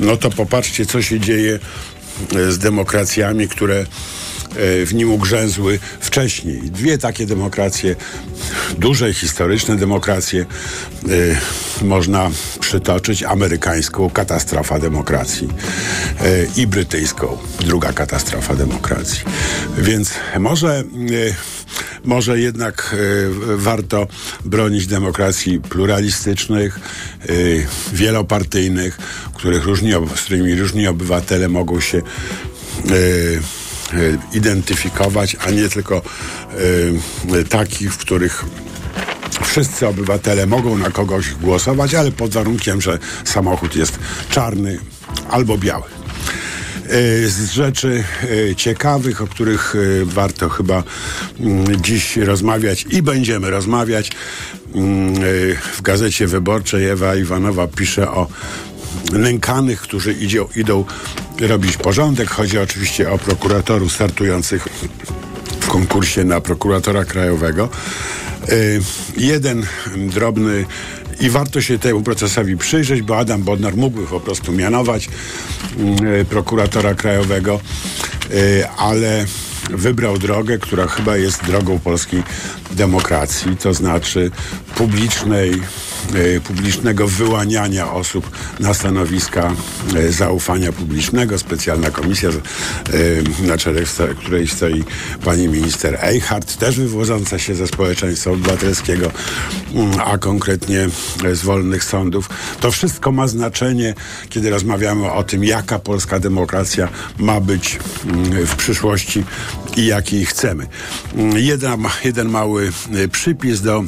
no 0.00 0.16
to 0.16 0.30
popatrzcie, 0.30 0.86
co 0.86 1.02
się 1.02 1.20
dzieje 1.20 1.58
e, 2.36 2.52
z 2.52 2.58
demokracjami, 2.58 3.48
które 3.48 3.86
w 4.86 4.90
nim 4.94 5.12
ugrzęzły 5.12 5.78
wcześniej. 6.00 6.60
Dwie 6.60 6.98
takie 6.98 7.26
demokracje, 7.26 7.96
duże 8.78 9.14
historyczne 9.14 9.76
demokracje, 9.76 10.46
można 11.82 12.30
przytoczyć 12.60 13.22
amerykańską 13.22 14.10
katastrofa 14.10 14.78
demokracji 14.78 15.48
i 16.56 16.66
brytyjską 16.66 17.38
druga 17.60 17.92
katastrofa 17.92 18.54
demokracji. 18.54 19.20
Więc 19.78 20.10
może 20.38 20.84
może 22.04 22.40
jednak 22.40 22.94
e, 22.94 23.56
warto 23.56 24.06
bronić 24.44 24.86
demokracji 24.86 25.60
pluralistycznych, 25.60 26.80
e, 27.22 27.32
wielopartyjnych, 27.92 28.98
których 29.34 29.64
różni, 29.64 29.92
z 30.16 30.20
którymi 30.20 30.54
różni 30.54 30.86
obywatele 30.86 31.48
mogą 31.48 31.80
się 31.80 31.98
e, 31.98 32.02
identyfikować, 34.32 35.36
a 35.46 35.50
nie 35.50 35.68
tylko 35.68 36.02
takich, 37.48 37.94
w 37.94 37.96
których 37.96 38.44
wszyscy 39.44 39.86
obywatele 39.86 40.46
mogą 40.46 40.78
na 40.78 40.90
kogoś 40.90 41.34
głosować, 41.34 41.94
ale 41.94 42.12
pod 42.12 42.30
warunkiem, 42.30 42.80
że 42.80 42.98
samochód 43.24 43.76
jest 43.76 43.98
czarny 44.30 44.78
albo 45.30 45.58
biały. 45.58 45.84
z 47.26 47.50
rzeczy 47.50 48.04
ciekawych, 48.56 49.22
o 49.22 49.26
których 49.26 49.74
warto 50.04 50.48
chyba 50.48 50.82
mm, 51.40 51.82
dziś 51.82 52.16
rozmawiać 52.16 52.86
i 52.90 53.02
będziemy 53.02 53.50
rozmawiać. 53.50 54.10
Mm, 54.74 55.14
w 55.76 55.82
gazecie 55.82 56.26
wyborczej 56.26 56.88
Ewa 56.88 57.16
Iwanowa 57.16 57.66
pisze 57.66 58.10
o 58.10 58.26
nękanych, 59.12 59.80
którzy 59.80 60.12
idzie, 60.12 60.44
idą 60.56 60.84
robić 61.40 61.76
porządek. 61.76 62.30
Chodzi 62.30 62.58
oczywiście 62.58 63.12
o 63.12 63.18
prokuratorów 63.18 63.92
startujących 63.92 64.68
w 65.60 65.66
konkursie 65.68 66.24
na 66.24 66.40
prokuratora 66.40 67.04
krajowego. 67.04 67.68
Y, 68.48 68.80
jeden 69.16 69.66
drobny 69.96 70.64
i 71.20 71.30
warto 71.30 71.60
się 71.60 71.78
temu 71.78 72.02
procesowi 72.02 72.56
przyjrzeć, 72.56 73.02
bo 73.02 73.18
Adam 73.18 73.42
Bodnar 73.42 73.76
mógłby 73.76 74.06
po 74.06 74.20
prostu 74.20 74.52
mianować 74.52 75.08
y, 76.20 76.24
prokuratora 76.24 76.94
krajowego, 76.94 77.60
y, 78.30 78.68
ale 78.68 79.26
wybrał 79.70 80.18
drogę, 80.18 80.58
która 80.58 80.86
chyba 80.86 81.16
jest 81.16 81.44
drogą 81.44 81.78
polskiej 81.78 82.22
demokracji, 82.70 83.56
to 83.56 83.74
znaczy 83.74 84.30
publicznej 84.74 85.60
publicznego 86.44 87.08
wyłaniania 87.08 87.92
osób 87.92 88.30
na 88.60 88.74
stanowiska 88.74 89.52
e, 89.96 90.12
zaufania 90.12 90.72
publicznego. 90.72 91.38
Specjalna 91.38 91.90
komisja, 91.90 92.28
e, 92.30 92.32
na 93.46 93.58
czele 93.58 93.80
której 94.18 94.48
stoi 94.48 94.84
pani 95.24 95.48
minister 95.48 95.98
Eichhardt, 96.02 96.56
też 96.56 96.76
wywodząca 96.76 97.38
się 97.38 97.54
ze 97.54 97.66
społeczeństwa 97.66 98.30
obywatelskiego, 98.30 99.10
mm, 99.74 100.00
a 100.04 100.18
konkretnie 100.18 100.88
z 101.32 101.42
wolnych 101.42 101.84
sądów. 101.84 102.28
To 102.60 102.70
wszystko 102.70 103.12
ma 103.12 103.28
znaczenie, 103.28 103.94
kiedy 104.28 104.50
rozmawiamy 104.50 105.12
o 105.12 105.24
tym, 105.24 105.44
jaka 105.44 105.78
polska 105.78 106.20
demokracja 106.20 106.88
ma 107.18 107.40
być 107.40 107.78
mm, 108.04 108.46
w 108.46 108.56
przyszłości 108.56 109.24
i 109.76 109.86
jakiej 109.86 110.26
chcemy. 110.26 110.66
Mm, 111.14 111.38
jeden, 111.38 111.84
jeden 112.04 112.28
mały 112.28 112.72
przypis 113.12 113.60
do 113.60 113.84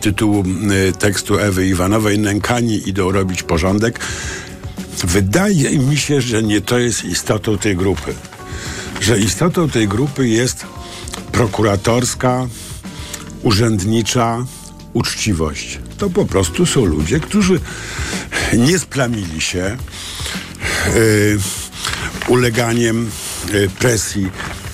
tytułu 0.00 0.44
y, 0.88 0.92
tekstu 0.92 1.38
Ewy 1.38 1.66
Iwanowej 1.66 2.18
Nękani 2.18 2.88
idą 2.88 3.12
robić 3.12 3.42
porządek. 3.42 4.00
Wydaje 5.04 5.78
mi 5.78 5.96
się, 5.96 6.20
że 6.20 6.42
nie 6.42 6.60
to 6.60 6.78
jest 6.78 7.04
istotą 7.04 7.58
tej 7.58 7.76
grupy. 7.76 8.14
Że 9.00 9.18
istotą 9.18 9.70
tej 9.70 9.88
grupy 9.88 10.28
jest 10.28 10.66
prokuratorska, 11.32 12.46
urzędnicza 13.42 14.46
uczciwość. 14.92 15.78
To 15.98 16.10
po 16.10 16.26
prostu 16.26 16.66
są 16.66 16.84
ludzie, 16.84 17.20
którzy 17.20 17.60
nie 18.52 18.78
splamili 18.78 19.40
się 19.40 19.76
yy, 20.94 21.38
uleganiem 22.28 23.10
yy, 23.52 23.68
presji 23.78 24.30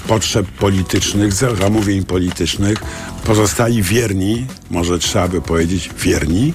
potrzeb 0.08 0.46
politycznych, 0.46 1.32
zamówień 1.32 2.04
politycznych, 2.04 2.78
pozostali 3.25 3.82
wierni, 3.82 4.46
może 4.70 4.98
trzeba 4.98 5.28
by 5.28 5.42
powiedzieć 5.42 5.90
wierni 5.98 6.52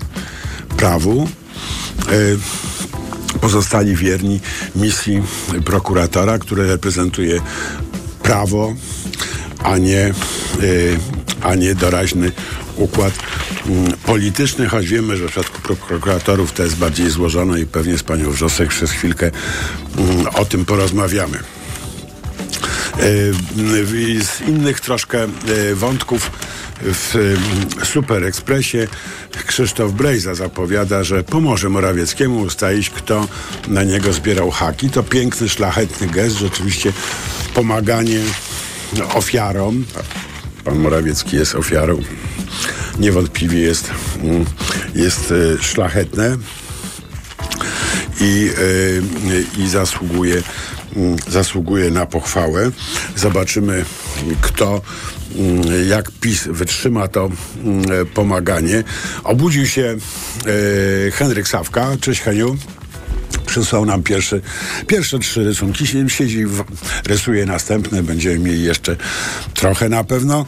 prawu, 0.77 1.27
e, 3.33 3.39
pozostali 3.41 3.95
wierni 3.95 4.39
misji 4.75 5.21
prokuratora, 5.65 6.39
który 6.39 6.67
reprezentuje 6.67 7.41
prawo, 8.23 8.75
a 9.63 9.77
nie, 9.77 10.01
e, 10.01 10.13
a 11.41 11.55
nie 11.55 11.75
doraźny 11.75 12.31
układ 12.75 13.13
mm, 13.67 13.93
polityczny, 14.05 14.69
choć 14.69 14.87
wiemy, 14.87 15.17
że 15.17 15.27
w 15.27 15.31
przypadku 15.31 15.61
prokuratorów 15.61 16.51
to 16.51 16.63
jest 16.63 16.75
bardziej 16.75 17.09
złożone 17.09 17.59
i 17.59 17.65
pewnie 17.65 17.97
z 17.97 18.03
panią 18.03 18.31
Wrzosek 18.31 18.69
przez 18.69 18.91
chwilkę 18.91 19.31
mm, 19.97 20.27
o 20.27 20.45
tym 20.45 20.65
porozmawiamy. 20.65 21.37
E, 22.99 24.23
z 24.23 24.41
innych 24.47 24.79
troszkę 24.79 25.27
wątków 25.73 26.31
w 26.81 27.35
Super 27.83 28.23
Expressie 28.23 28.77
Krzysztof 29.47 29.91
Brejza 29.91 30.35
zapowiada, 30.35 31.03
że 31.03 31.23
pomoże 31.23 31.69
Morawieckiemu 31.69 32.39
ustalić, 32.39 32.89
kto 32.89 33.27
na 33.67 33.83
niego 33.83 34.13
zbierał 34.13 34.51
haki. 34.51 34.89
To 34.89 35.03
piękny, 35.03 35.49
szlachetny 35.49 36.07
gest, 36.07 36.35
rzeczywiście 36.35 36.93
pomaganie 37.53 38.19
ofiarom. 39.13 39.85
Pan 40.63 40.79
Morawiecki 40.79 41.35
jest 41.37 41.55
ofiarą. 41.55 42.01
Niewątpliwie 42.99 43.59
jest, 43.59 43.91
mm, 44.23 44.45
jest 44.95 45.31
e, 45.31 45.63
szlachetne 45.63 46.37
i, 48.21 48.49
e, 49.57 49.61
i 49.63 49.69
zasługuje, 49.69 50.41
zasługuje 51.27 51.91
na 51.91 52.05
pochwałę. 52.05 52.71
Zobaczymy, 53.15 53.85
kto 54.41 54.81
Mm, 55.35 55.87
jak 55.87 56.11
PiS 56.11 56.47
wytrzyma 56.47 57.07
to 57.07 57.29
mm, 57.63 58.05
pomaganie. 58.13 58.83
Obudził 59.23 59.67
się 59.67 59.97
e, 61.07 61.11
Henryk 61.11 61.47
Sawka. 61.47 61.97
Cześć 62.01 62.21
Heniu 62.21 62.57
przysłał 63.45 63.85
nam 63.85 64.03
pierwsze, 64.03 64.39
pierwsze 64.87 65.19
trzy 65.19 65.43
rysunki. 65.43 65.87
Siedzi, 66.07 66.45
w, 66.45 66.63
rysuje 67.05 67.45
następne, 67.45 68.03
będziemy 68.03 68.39
mieli 68.39 68.63
jeszcze 68.63 68.95
trochę 69.53 69.89
na 69.89 70.03
pewno. 70.03 70.45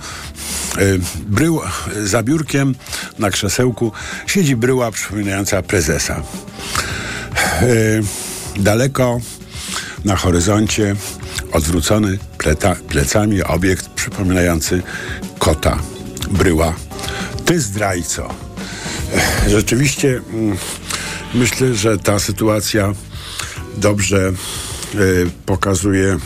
E, 0.77 0.81
brył, 1.25 1.61
za 2.03 2.23
biurkiem 2.23 2.75
na 3.19 3.29
krzesełku 3.29 3.91
siedzi 4.27 4.55
bryła 4.55 4.91
przypominająca 4.91 5.61
prezesa. 5.61 6.23
E, 7.61 7.65
daleko 8.55 9.21
na 10.05 10.15
horyzoncie 10.15 10.95
odwrócony 11.51 12.17
pleta, 12.37 12.75
plecami 12.87 13.43
obiekt 13.43 13.89
przypominający 13.89 14.81
kota, 15.39 15.79
bryła. 16.31 16.73
Ty 17.45 17.61
zdrajco. 17.61 18.29
Rzeczywiście 19.47 20.21
mm, 20.33 20.57
myślę, 21.33 21.73
że 21.75 21.97
ta 21.97 22.19
sytuacja 22.19 22.93
dobrze 23.77 24.33
y, 24.95 25.29
pokazuje 25.45 26.17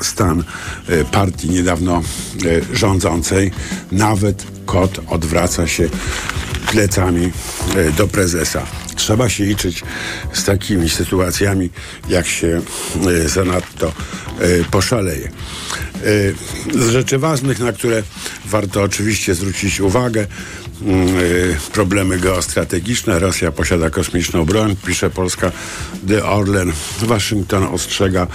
stan 0.00 0.44
y, 0.88 1.04
partii 1.04 1.50
niedawno 1.50 2.02
y, 2.44 2.76
rządzącej. 2.76 3.50
Nawet 3.92 4.44
kot 4.66 5.00
odwraca 5.08 5.66
się 5.66 5.88
plecami 6.70 7.32
do 7.96 8.08
prezesa. 8.08 8.66
Trzeba 8.96 9.28
się 9.28 9.44
liczyć 9.44 9.82
z 10.32 10.44
takimi 10.44 10.90
sytuacjami, 10.90 11.70
jak 12.08 12.26
się 12.26 12.60
zanadto 13.26 13.92
poszaleje. 14.70 15.30
Y, 16.06 16.34
z 16.74 16.90
rzeczy 16.90 17.18
ważnych, 17.18 17.60
na 17.60 17.72
które 17.72 18.02
warto 18.46 18.82
oczywiście 18.82 19.34
zwrócić 19.34 19.80
uwagę, 19.80 20.26
y, 20.82 21.56
problemy 21.72 22.18
geostrategiczne. 22.18 23.18
Rosja 23.18 23.52
posiada 23.52 23.90
kosmiczną 23.90 24.44
broń, 24.44 24.76
pisze 24.86 25.10
Polska. 25.10 25.52
The 26.08 26.24
Orlen. 26.24 26.72
Waszyngton 27.00 27.62
ostrzega 27.62 28.26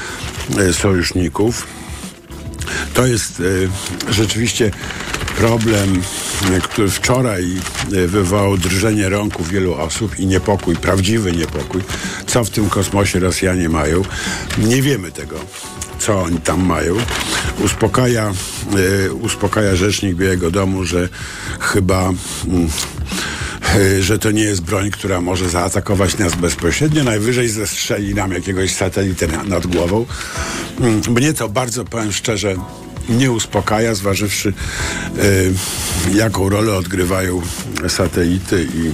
sojuszników. 0.72 1.68
To 2.94 3.08
jest 3.08 3.44
rzeczywiście 4.10 4.72
problem, 5.38 6.02
który 6.64 6.90
wczoraj 6.90 7.46
wywołał 7.90 8.58
drżenie 8.58 9.10
rąk 9.10 9.40
u 9.40 9.44
wielu 9.44 9.74
osób 9.74 10.20
i 10.20 10.26
niepokój, 10.26 10.76
prawdziwy 10.76 11.32
niepokój. 11.32 11.82
Co 12.28 12.44
w 12.44 12.50
tym 12.50 12.70
kosmosie 12.70 13.20
Rosjanie 13.20 13.70
mają? 13.70 14.02
Nie 14.58 14.82
wiemy 14.82 15.12
tego 15.12 15.40
co 16.00 16.22
oni 16.22 16.38
tam 16.38 16.66
mają. 16.66 16.96
Uspokaja, 17.60 18.34
uspokaja 19.22 19.76
rzecznik 19.76 20.16
Białego 20.16 20.52
Domu, 20.52 20.84
że 20.84 21.10
chyba 21.60 22.10
y, 22.10 22.14
że 24.00 24.20
to 24.20 24.32
nie 24.32 24.44
jest 24.44 24.62
broń, 24.62 24.92
która 24.92 25.22
może 25.22 25.50
zaatakować 25.50 26.18
nas 26.18 26.36
bezpośrednio. 26.36 27.04
Najwyżej 27.04 27.50
zestrzeli 27.50 28.16
nam 28.16 28.32
jakiegoś 28.32 28.74
satelitę 28.74 29.28
nad 29.48 29.68
głową. 29.68 30.06
Y, 31.08 31.12
mnie 31.12 31.34
to 31.34 31.50
bardzo, 31.50 31.86
powiem 31.86 32.12
szczerze, 32.12 32.56
nie 33.10 33.32
uspokaja, 33.32 33.96
zważywszy 33.96 34.54
y, 35.18 35.54
jaką 36.14 36.50
rolę 36.50 36.76
odgrywają 36.76 37.42
satelity 37.88 38.68
i 38.76 38.88
y, 38.88 38.92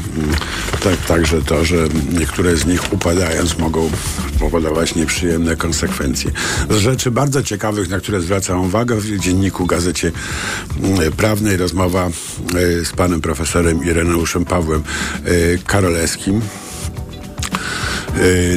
tak, 0.83 1.05
także 1.07 1.41
to, 1.41 1.65
że 1.65 1.75
niektóre 2.19 2.57
z 2.57 2.65
nich 2.65 2.93
upadając 2.93 3.57
mogą 3.57 3.89
powodować 4.39 4.95
nieprzyjemne 4.95 5.55
konsekwencje. 5.55 6.31
Z 6.69 6.75
rzeczy 6.75 7.11
bardzo 7.11 7.43
ciekawych, 7.43 7.89
na 7.89 7.99
które 7.99 8.21
zwracam 8.21 8.61
uwagę 8.61 8.95
w 8.95 9.19
dzienniku 9.19 9.65
Gazecie 9.65 10.11
y, 11.07 11.11
Prawnej 11.11 11.57
rozmowa 11.57 12.09
z 12.83 12.91
panem 12.91 13.21
profesorem 13.21 13.85
Ireneuszem 13.85 14.45
Pawłem 14.45 14.83
Y, 15.27 15.59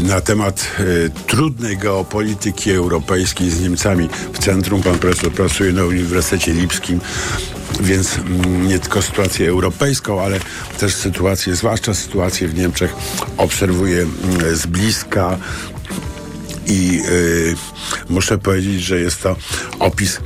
na 0.03 0.21
temat 0.21 0.67
y, 0.81 1.11
trudnej 1.27 1.77
geopolityki 1.77 2.71
europejskiej 2.71 3.51
z 3.51 3.61
Niemcami 3.61 4.09
w 4.33 4.39
centrum. 4.39 4.83
Pan 4.83 4.99
profesor 4.99 5.33
pracuje 5.33 5.73
na 5.73 5.85
Uniwersytecie 5.85 6.53
Lipskim 6.53 7.01
więc 7.81 8.19
mm, 8.19 8.69
nie 8.69 8.79
tylko 8.79 9.03
sytuację 9.03 9.49
europejską, 9.49 10.21
ale 10.21 10.41
też 10.79 10.95
sytuację, 10.95 11.57
zwłaszcza 11.57 11.95
sytuację 11.95 12.49
w 12.49 12.55
Niemczech 12.55 12.95
obserwuję 13.37 14.03
mm, 14.03 14.57
z 14.57 14.67
bliska 14.67 15.39
I 16.67 16.93
yy, 16.93 17.55
muszę 18.09 18.39
powiedzieć, 18.39 18.83
że 18.83 19.01
jest 19.01 19.23
to 19.23 19.37
opis 19.79 20.21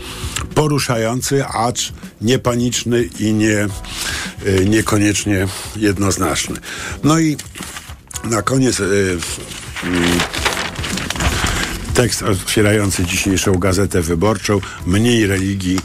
poruszający, 0.55 1.47
acz 1.47 1.93
niepaniczny 2.21 3.03
i 3.03 3.35
nie, 3.35 3.69
niekoniecznie 4.67 5.47
jednoznaczny. 5.77 6.57
No 7.05 7.19
i 7.19 7.37
na 8.25 8.43
koniec 8.43 8.79
yy, 8.79 9.19
tekst 11.95 12.23
otwierający 12.23 13.05
dzisiejszą 13.05 13.53
gazetę 13.53 14.03
wyborczą. 14.03 14.61
Mniej 14.87 15.27
religii, 15.27 15.81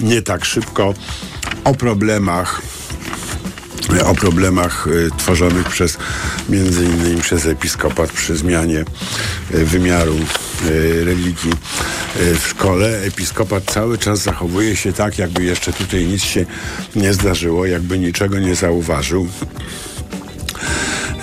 nie 0.00 0.22
tak 0.22 0.44
szybko. 0.44 0.94
O 1.64 1.74
problemach 1.74 2.62
o 4.04 4.14
problemach 4.14 4.86
y, 4.86 5.10
tworzonych 5.16 5.68
przez 5.68 5.98
między 6.48 6.84
innymi 6.84 7.20
przez 7.20 7.46
episkopat 7.46 8.12
przy 8.12 8.36
zmianie 8.36 8.84
y, 9.54 9.64
wymiaru 9.64 10.14
religii 11.04 11.52
w 12.40 12.46
szkole. 12.48 13.02
Episkopat 13.02 13.64
cały 13.64 13.98
czas 13.98 14.18
zachowuje 14.18 14.76
się 14.76 14.92
tak, 14.92 15.18
jakby 15.18 15.44
jeszcze 15.44 15.72
tutaj 15.72 16.06
nic 16.06 16.22
się 16.22 16.46
nie 16.96 17.12
zdarzyło, 17.12 17.66
jakby 17.66 17.98
niczego 17.98 18.38
nie 18.38 18.54
zauważył. 18.54 19.28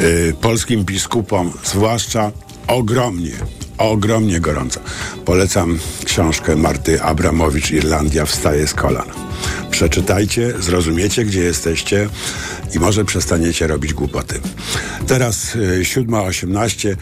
Y, 0.02 0.34
polskim 0.42 0.84
biskupom 0.84 1.54
zwłaszcza 1.64 2.32
ogromnie 2.68 3.32
ogromnie 3.78 4.40
gorąco. 4.40 4.80
Polecam 5.26 5.80
książkę 6.06 6.56
Marty 6.56 7.02
Abramowicz 7.02 7.72
Irlandia 7.72 8.26
wstaje 8.26 8.68
z 8.68 8.74
kolan. 8.74 9.08
Przeczytajcie, 9.72 10.54
zrozumiecie, 10.60 11.26
gdzie 11.26 11.44
jesteście 11.44 12.10
i 12.76 12.80
może 12.80 13.06
przestaniecie 13.06 13.68
robić 13.68 13.94
głupoty. 13.94 14.40
Teraz 15.08 15.56
y, 15.56 15.82
7.18. 15.84 16.96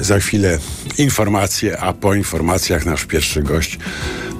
Za 0.00 0.18
chwilę 0.18 0.58
informacje, 0.98 1.78
a 1.78 1.92
po 1.92 2.14
informacjach 2.14 2.86
nasz 2.86 3.04
pierwszy 3.04 3.42
gość, 3.42 3.78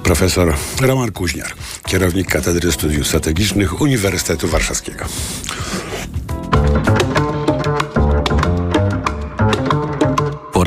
profesor 0.03 0.53
Roman 0.81 1.11
Kuźniar, 1.11 1.53
kierownik 1.85 2.27
Katedry 2.27 2.71
Studiów 2.71 3.07
Strategicznych 3.07 3.81
Uniwersytetu 3.81 4.47
Warszawskiego. 4.47 5.05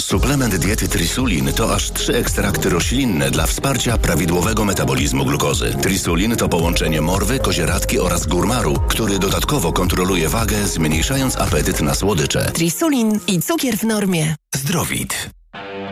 Suplement 0.00 0.56
diety 0.56 0.88
Trisulin 0.88 1.52
to 1.52 1.74
aż 1.74 1.90
trzy 1.90 2.16
ekstrakty 2.16 2.70
roślinne 2.70 3.30
dla 3.30 3.46
wsparcia 3.46 3.98
prawidłowego 3.98 4.64
metabolizmu 4.64 5.24
glukozy. 5.24 5.74
Trisulin 5.82 6.36
to 6.36 6.48
połączenie 6.48 7.00
morwy, 7.00 7.38
kozieradki 7.38 7.98
oraz 7.98 8.26
górmaru, 8.26 8.74
który 8.88 9.18
dodatkowo 9.18 9.72
kontroluje 9.72 10.28
wagę, 10.28 10.66
zmniejszając 10.66 11.36
apetyt 11.36 11.80
na 11.80 11.94
słodycze. 11.94 12.50
Trisulin 12.52 13.20
i 13.26 13.42
cukier 13.42 13.76
w 13.76 13.82
normie. 13.84 14.36
Zdrowit. 14.56 15.30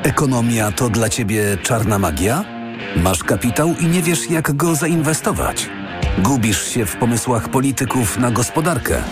Ekonomia 0.02 0.72
to 0.72 0.88
dla 0.88 1.08
Ciebie 1.08 1.58
czarna 1.62 1.98
magia? 1.98 2.44
Masz 2.96 3.24
kapitał 3.24 3.74
i 3.80 3.86
nie 3.86 4.02
wiesz, 4.02 4.30
jak 4.30 4.56
go 4.56 4.74
zainwestować? 4.74 5.68
Gubisz 6.18 6.74
się 6.74 6.86
w 6.86 6.96
pomysłach 6.96 7.48
polityków 7.48 8.18
na 8.18 8.30
gospodarkę? 8.30 9.02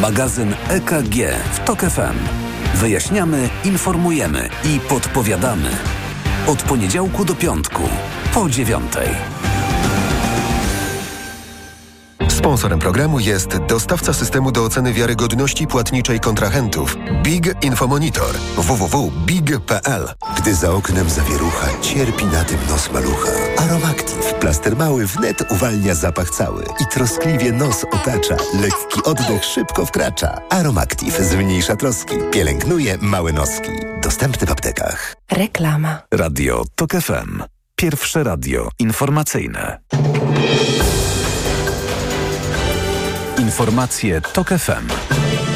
Magazyn 0.00 0.54
EKG 0.68 1.14
w 1.52 1.64
TOK 1.64 1.80
FM. 1.80 2.46
Wyjaśniamy, 2.80 3.48
informujemy 3.64 4.48
i 4.64 4.80
podpowiadamy. 4.80 5.70
Od 6.46 6.62
poniedziałku 6.62 7.24
do 7.24 7.34
piątku, 7.34 7.82
po 8.34 8.50
dziewiątej. 8.50 9.08
Sponsorem 12.36 12.78
programu 12.78 13.20
jest 13.20 13.58
dostawca 13.68 14.12
systemu 14.12 14.52
do 14.52 14.64
oceny 14.64 14.92
wiarygodności 14.92 15.66
płatniczej 15.66 16.20
kontrahentów 16.20 16.96
Big 17.22 17.64
Infomonitor 17.64 18.34
www.big.pl 18.56 20.08
Gdy 20.36 20.54
za 20.54 20.72
oknem 20.72 21.10
zawierucha, 21.10 21.66
cierpi 21.80 22.24
na 22.24 22.44
tym 22.44 22.58
nos 22.68 22.92
malucha. 22.92 23.30
Aromactive, 23.56 24.34
plaster 24.40 24.76
mały 24.76 25.06
wnet 25.06 25.52
uwalnia 25.52 25.94
zapach 25.94 26.30
cały 26.30 26.64
i 26.80 26.86
troskliwie 26.86 27.52
nos 27.52 27.84
otacza. 27.84 28.36
Lekki 28.60 29.02
oddech 29.04 29.44
szybko 29.44 29.86
wkracza. 29.86 30.40
Aromactive 30.50 31.20
zmniejsza 31.20 31.76
troski, 31.76 32.16
pielęgnuje 32.32 32.98
małe 33.00 33.32
noski. 33.32 33.70
Dostępny 34.02 34.46
w 34.46 34.50
aptekach. 34.50 35.16
Reklama. 35.30 35.98
Radio 36.12 36.64
TOK 36.74 36.90
FM. 36.92 37.42
Pierwsze 37.76 38.24
radio 38.24 38.68
informacyjne. 38.78 39.78
Informacje 43.38 44.20
TOK 44.20 44.48
FM. 44.48 45.55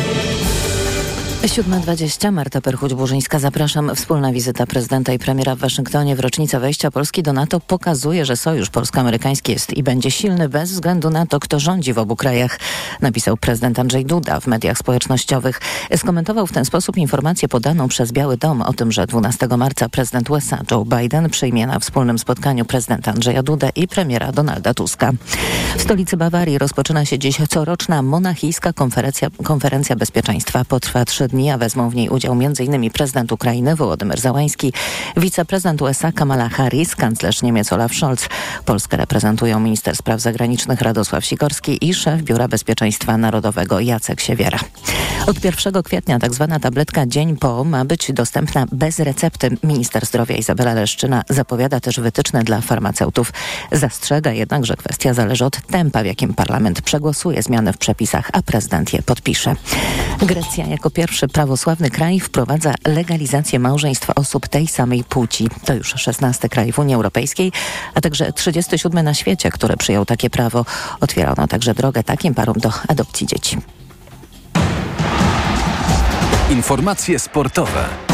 7.20. 1.41 2.33
Marta 2.33 2.61
Perchuć-Burzyńska. 2.61 3.39
Zapraszam. 3.39 3.95
Wspólna 3.95 4.33
wizyta 4.33 4.67
prezydenta 4.67 5.13
i 5.13 5.19
premiera 5.19 5.55
w 5.55 5.59
Waszyngtonie 5.59 6.17
w 6.17 6.21
rocznicę 6.21 6.61
wejścia 6.61 6.91
Polski 6.91 7.23
do 7.23 7.33
NATO 7.33 7.61
pokazuje, 7.61 8.25
że 8.25 8.37
sojusz 8.37 8.71
polsko-amerykański 8.71 9.53
jest 9.53 9.73
i 9.73 9.83
będzie 9.83 10.11
silny 10.11 10.49
bez 10.49 10.71
względu 10.71 11.11
na 11.11 11.27
to, 11.27 11.41
kto 11.41 11.61
rządzi 11.61 11.93
w 11.93 11.99
obu 11.99 12.17
krajach, 12.17 12.59
napisał 13.01 13.37
prezydent 13.37 13.79
Andrzej 13.79 14.05
Duda 14.05 14.41
w 14.41 14.47
mediach 14.47 14.79
społecznościowych. 14.79 15.61
Skomentował 15.97 16.47
w 16.47 16.53
ten 16.53 16.65
sposób 16.65 16.97
informację 16.97 17.49
podaną 17.49 17.89
przez 17.89 18.13
Biały 18.13 18.37
Dom 18.37 18.63
o 18.63 18.73
tym, 18.73 18.93
że 18.93 19.07
12 19.07 19.49
marca 19.57 19.89
prezydent 19.89 20.31
USA 20.31 20.63
Joe 20.71 20.85
Biden 20.85 21.31
przyjmie 21.31 21.67
na 21.67 21.79
wspólnym 21.79 22.19
spotkaniu 22.19 22.65
prezydenta 22.65 23.13
Andrzeja 23.13 23.43
Dudę 23.43 23.71
i 23.77 23.89
premiera 23.89 24.33
Donalda 24.33 24.75
Tuska. 24.75 25.13
W 25.77 25.83
stolicy 25.83 26.17
Bawarii 26.17 26.59
rozpoczyna 26.59 27.05
się 27.05 27.19
dziś 27.19 27.39
coroczna 27.49 28.03
monachijska 28.03 28.73
konferencja, 28.73 29.29
konferencja 29.45 29.97
bezpieczeństwa. 29.97 30.65
Potrwa 30.65 31.05
trzy 31.05 31.30
dni, 31.31 31.51
a 31.51 31.59
wezmą 31.59 31.91
w 31.91 31.95
niej 31.95 32.09
udział 32.09 32.33
m.in. 32.33 32.91
prezydent 32.91 33.33
Ukrainy 33.33 33.77
Wołodymyr 33.77 34.21
Załański, 34.21 34.73
wiceprezydent 35.17 35.83
USA 35.83 36.13
Kamala 36.13 36.49
Harris, 36.49 36.97
kanclerz 36.97 37.43
Niemiec 37.43 37.73
Olaf 37.73 37.95
Scholz. 37.95 38.29
Polskę 38.65 38.97
reprezentują 38.97 39.61
minister 39.61 39.97
spraw 39.97 40.21
zagranicznych 40.21 40.81
Radosław 40.81 41.25
Sikorski 41.25 41.89
i 41.89 41.95
szef 41.95 42.23
Biura 42.23 42.49
Bezpieczeństwa 42.49 43.17
Narodowego 43.17 43.81
Jacek 43.81 44.21
Siewiera. 44.21 44.59
Od 45.27 45.45
1 45.45 45.83
kwietnia 45.83 46.19
tzw. 46.19 46.47
Tak 46.51 46.63
tabletka 46.63 47.07
Dzień 47.07 47.37
Po 47.37 47.65
ma 47.65 47.85
być 47.85 48.13
dostępna 48.13 48.67
bez 48.73 48.99
recepty. 48.99 49.57
Minister 49.65 50.07
zdrowia 50.07 50.37
Izabela 50.37 50.75
Leszczyna 50.75 51.23
zapowiada 51.29 51.81
też 51.81 52.01
wytyczne 52.01 52.45
dla 52.45 52.61
farmaceutów. 52.61 53.33
Zastrzega 53.73 54.33
jednak, 54.33 54.67
że 54.67 54.77
kwestia 54.77 55.15
zależy 55.15 55.45
od 55.45 55.67
tempa, 55.67 56.03
w 56.03 56.07
jakim 56.07 56.35
parlament 56.35 56.83
przegłosuje 56.83 57.43
zmiany 57.43 57.73
w 57.73 57.79
przepisach, 57.79 58.31
a 58.33 58.43
prezydent 58.43 58.93
je 58.93 59.03
podpisze. 59.03 59.55
Grecja 60.23 60.67
jako 60.67 60.91
pierwszy 61.21 61.35
prawosławny 61.35 61.91
kraj 61.91 62.21
wprowadza 62.21 62.75
legalizację 62.87 63.59
małżeństw 63.59 64.11
osób 64.11 64.49
tej 64.49 64.67
samej 64.67 65.05
płci. 65.05 65.49
To 65.65 65.75
już 65.75 65.89
16 65.89 66.49
kraj 66.49 66.73
w 66.73 66.79
Unii 66.79 66.95
Europejskiej, 66.95 67.53
a 67.95 68.01
także 68.01 68.33
37 68.33 69.05
na 69.05 69.15
świecie, 69.15 69.51
które 69.51 69.77
przyjął 69.77 70.05
takie 70.05 70.31
prawo. 70.31 70.65
Otwiera 71.01 71.35
ono 71.39 71.47
także 71.47 71.75
drogę 71.75 72.03
takim 72.03 72.35
parom 72.35 72.57
do 72.57 72.73
adopcji 72.89 73.27
dzieci. 73.27 73.57
Informacje 76.51 77.19
sportowe. 77.19 78.10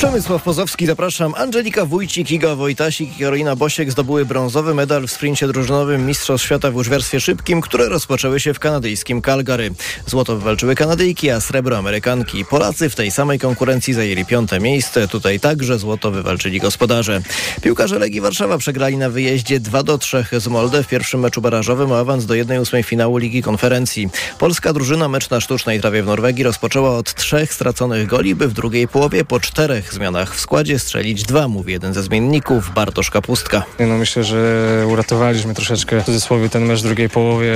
Przemysław 0.00 0.42
Pozowski, 0.42 0.86
zapraszam. 0.86 1.34
Angelika 1.36 1.84
Wójcik, 1.84 2.30
Iga 2.30 2.54
Wojtasik 2.54 3.16
i 3.16 3.20
Karolina 3.20 3.56
Bosiek 3.56 3.90
zdobyły 3.90 4.24
brązowy 4.24 4.74
medal 4.74 5.06
w 5.06 5.10
sprincie 5.10 5.46
drużynowym 5.46 6.06
Mistrzostw 6.06 6.46
Świata 6.46 6.70
w 6.70 6.76
łyżwiarstwie 6.76 7.20
szybkim, 7.20 7.60
które 7.60 7.88
rozpoczęły 7.88 8.40
się 8.40 8.54
w 8.54 8.58
kanadyjskim 8.58 9.22
Calgary. 9.22 9.70
Złoto 10.06 10.36
wywalczyły 10.36 10.74
Kanadyjki, 10.74 11.30
a 11.30 11.40
srebro 11.40 11.78
Amerykanki. 11.78 12.44
Polacy 12.44 12.90
w 12.90 12.94
tej 12.94 13.10
samej 13.10 13.38
konkurencji 13.38 13.94
zajęli 13.94 14.24
piąte 14.24 14.60
miejsce. 14.60 15.08
Tutaj 15.08 15.40
także 15.40 15.78
złoto 15.78 16.10
wywalczyli 16.10 16.60
gospodarze. 16.60 17.20
Piłkarze 17.62 17.98
Legii 17.98 18.20
Warszawa 18.20 18.58
przegrali 18.58 18.96
na 18.96 19.10
wyjeździe 19.10 19.60
2 19.60 19.82
do 19.82 19.98
3 19.98 20.24
z 20.38 20.48
Molde 20.48 20.82
w 20.82 20.88
pierwszym 20.88 21.20
meczu 21.20 21.40
barażowym 21.40 21.92
o 21.92 21.98
awans 21.98 22.26
do 22.26 22.34
1-8 22.34 22.84
finału 22.84 23.16
Ligi 23.16 23.42
Konferencji. 23.42 24.08
Polska 24.38 24.72
drużyna 24.72 25.08
mecz 25.08 25.30
na 25.30 25.40
sztucznej 25.40 25.80
trawie 25.80 26.02
w 26.02 26.06
Norwegii 26.06 26.44
rozpoczęła 26.44 26.90
od 26.90 27.14
trzech 27.14 27.54
straconych 27.54 28.06
goli, 28.06 28.34
by 28.34 28.48
w 28.48 28.52
drugiej 28.52 28.88
połowie 28.88 29.24
po 29.24 29.40
czterech 29.40 29.89
tych 29.90 29.96
zmianach 29.96 30.34
w 30.34 30.40
składzie 30.40 30.78
strzelić 30.78 31.22
dwa, 31.22 31.48
mówi 31.48 31.72
jeden 31.72 31.94
ze 31.94 32.02
zmienników, 32.02 32.74
Bartosz 32.74 33.10
Kapustka. 33.10 33.62
No 33.78 33.98
myślę, 33.98 34.24
że 34.24 34.84
uratowaliśmy 34.88 35.54
troszeczkę 35.54 36.00
w 36.00 36.04
cudzysłowie 36.04 36.48
ten 36.48 36.64
mecz 36.64 36.80
w 36.80 36.82
drugiej 36.82 37.08
połowie. 37.08 37.54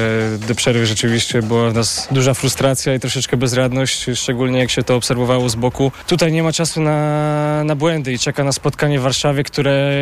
Do 0.48 0.54
przerwy 0.54 0.86
rzeczywiście 0.86 1.42
była 1.42 1.70
w 1.70 1.74
nas 1.74 2.08
duża 2.10 2.34
frustracja 2.34 2.94
i 2.94 3.00
troszeczkę 3.00 3.36
bezradność, 3.36 4.06
szczególnie 4.14 4.58
jak 4.58 4.70
się 4.70 4.82
to 4.82 4.96
obserwowało 4.96 5.48
z 5.48 5.54
boku. 5.54 5.92
Tutaj 6.06 6.32
nie 6.32 6.42
ma 6.42 6.52
czasu 6.52 6.80
na, 6.80 7.64
na 7.64 7.76
błędy 7.76 8.12
i 8.12 8.18
czeka 8.18 8.44
na 8.44 8.52
spotkanie 8.52 9.00
w 9.00 9.02
Warszawie, 9.02 9.44
które 9.44 9.92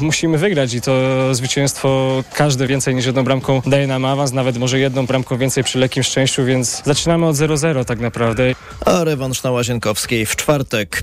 musimy 0.00 0.38
wygrać 0.38 0.74
i 0.74 0.80
to 0.80 1.34
zwycięstwo 1.34 2.22
każde 2.34 2.66
więcej 2.66 2.94
niż 2.94 3.06
jedną 3.06 3.24
bramką 3.24 3.62
daje 3.66 3.86
nam 3.86 4.04
awans, 4.04 4.32
nawet 4.32 4.58
może 4.58 4.78
jedną 4.78 5.06
bramką 5.06 5.36
więcej 5.36 5.64
przy 5.64 5.78
lekkim 5.78 6.02
szczęściu, 6.02 6.44
więc 6.44 6.82
zaczynamy 6.84 7.26
od 7.26 7.36
0-0 7.36 7.84
tak 7.84 8.00
naprawdę. 8.00 8.54
A 8.86 9.04
rewanż 9.04 9.42
na 9.42 9.50
Łazienkowskiej 9.50 10.26
w 10.26 10.36
czwartek. 10.36 11.02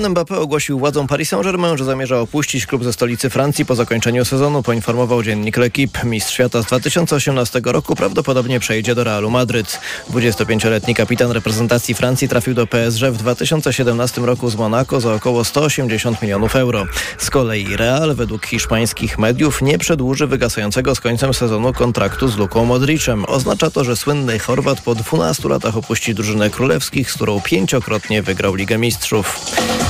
Kylian 0.00 0.14
Mbappé 0.14 0.38
ogłosił 0.38 0.78
władzom 0.78 1.06
Paris 1.06 1.28
Saint-Germain, 1.28 1.76
że 1.76 1.84
zamierza 1.84 2.20
opuścić 2.20 2.66
klub 2.66 2.84
ze 2.84 2.92
stolicy 2.92 3.30
Francji 3.30 3.66
po 3.66 3.74
zakończeniu 3.74 4.24
sezonu, 4.24 4.62
poinformował 4.62 5.22
dziennik 5.22 5.58
L'Equipe. 5.58 6.04
Mistrz 6.04 6.32
świata 6.32 6.62
z 6.62 6.66
2018 6.66 7.60
roku 7.64 7.96
prawdopodobnie 7.96 8.60
przejdzie 8.60 8.94
do 8.94 9.04
Realu 9.04 9.30
Madryt. 9.30 9.80
25-letni 10.10 10.94
kapitan 10.94 11.30
reprezentacji 11.30 11.94
Francji 11.94 12.28
trafił 12.28 12.54
do 12.54 12.66
PSG 12.66 13.02
w 13.02 13.16
2017 13.16 14.20
roku 14.20 14.50
z 14.50 14.56
Monaco 14.56 15.00
za 15.00 15.14
około 15.14 15.44
180 15.44 16.22
milionów 16.22 16.56
euro. 16.56 16.84
Z 17.18 17.30
kolei 17.30 17.76
Real 17.76 18.14
według 18.14 18.46
hiszpańskich 18.46 19.18
mediów 19.18 19.62
nie 19.62 19.78
przedłuży 19.78 20.26
wygasającego 20.26 20.94
z 20.94 21.00
końcem 21.00 21.34
sezonu 21.34 21.72
kontraktu 21.72 22.28
z 22.28 22.36
Luką 22.36 22.64
Modricem. 22.64 23.24
Oznacza 23.24 23.70
to, 23.70 23.84
że 23.84 23.96
słynny 23.96 24.38
Chorwat 24.38 24.80
po 24.80 24.94
12 24.94 25.48
latach 25.48 25.76
opuści 25.76 26.14
drużynę 26.14 26.50
królewskich, 26.50 27.10
z 27.10 27.14
którą 27.14 27.40
pięciokrotnie 27.40 28.22
wygrał 28.22 28.54
Ligę 28.54 28.78
Mistrzów. 28.78 29.40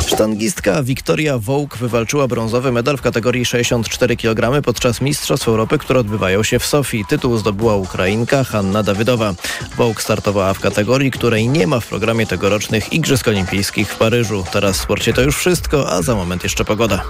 Sztangistka 0.07 0.83
Wiktoria 0.83 1.39
Wołk 1.39 1.77
wywalczyła 1.77 2.29
brązowy 2.29 2.73
medal 2.73 2.97
w 2.97 3.03
kategorii 3.03 3.45
64 3.45 4.17
kg 4.17 4.63
podczas 4.63 5.01
Mistrzostw 5.01 5.49
Europy, 5.49 5.79
które 5.79 6.01
odbywają 6.01 6.43
się 6.43 6.59
w 6.59 6.67
Sofii. 6.67 7.05
Tytuł 7.09 7.37
zdobyła 7.37 7.77
Ukrainka 7.77 8.45
Hanna 8.45 8.83
Dawydowa. 8.83 9.35
Wołk 9.77 10.03
startowała 10.03 10.55
w 10.55 10.61
kategorii, 10.61 11.11
której 11.11 11.49
nie 11.49 11.67
ma 11.67 11.81
w 11.81 11.87
programie 11.87 12.27
tegorocznych 12.27 12.93
Igrzysk 12.93 13.29
Olimpijskich 13.29 13.93
w 13.93 13.99
Paryżu. 13.99 14.45
Teraz 14.53 14.79
w 14.79 14.81
sporcie 14.81 15.13
to 15.13 15.23
już 15.23 15.37
wszystko, 15.37 15.93
a 15.93 16.03
za 16.03 16.15
moment 16.15 16.43
jeszcze 16.43 16.65
pogoda. 16.65 17.03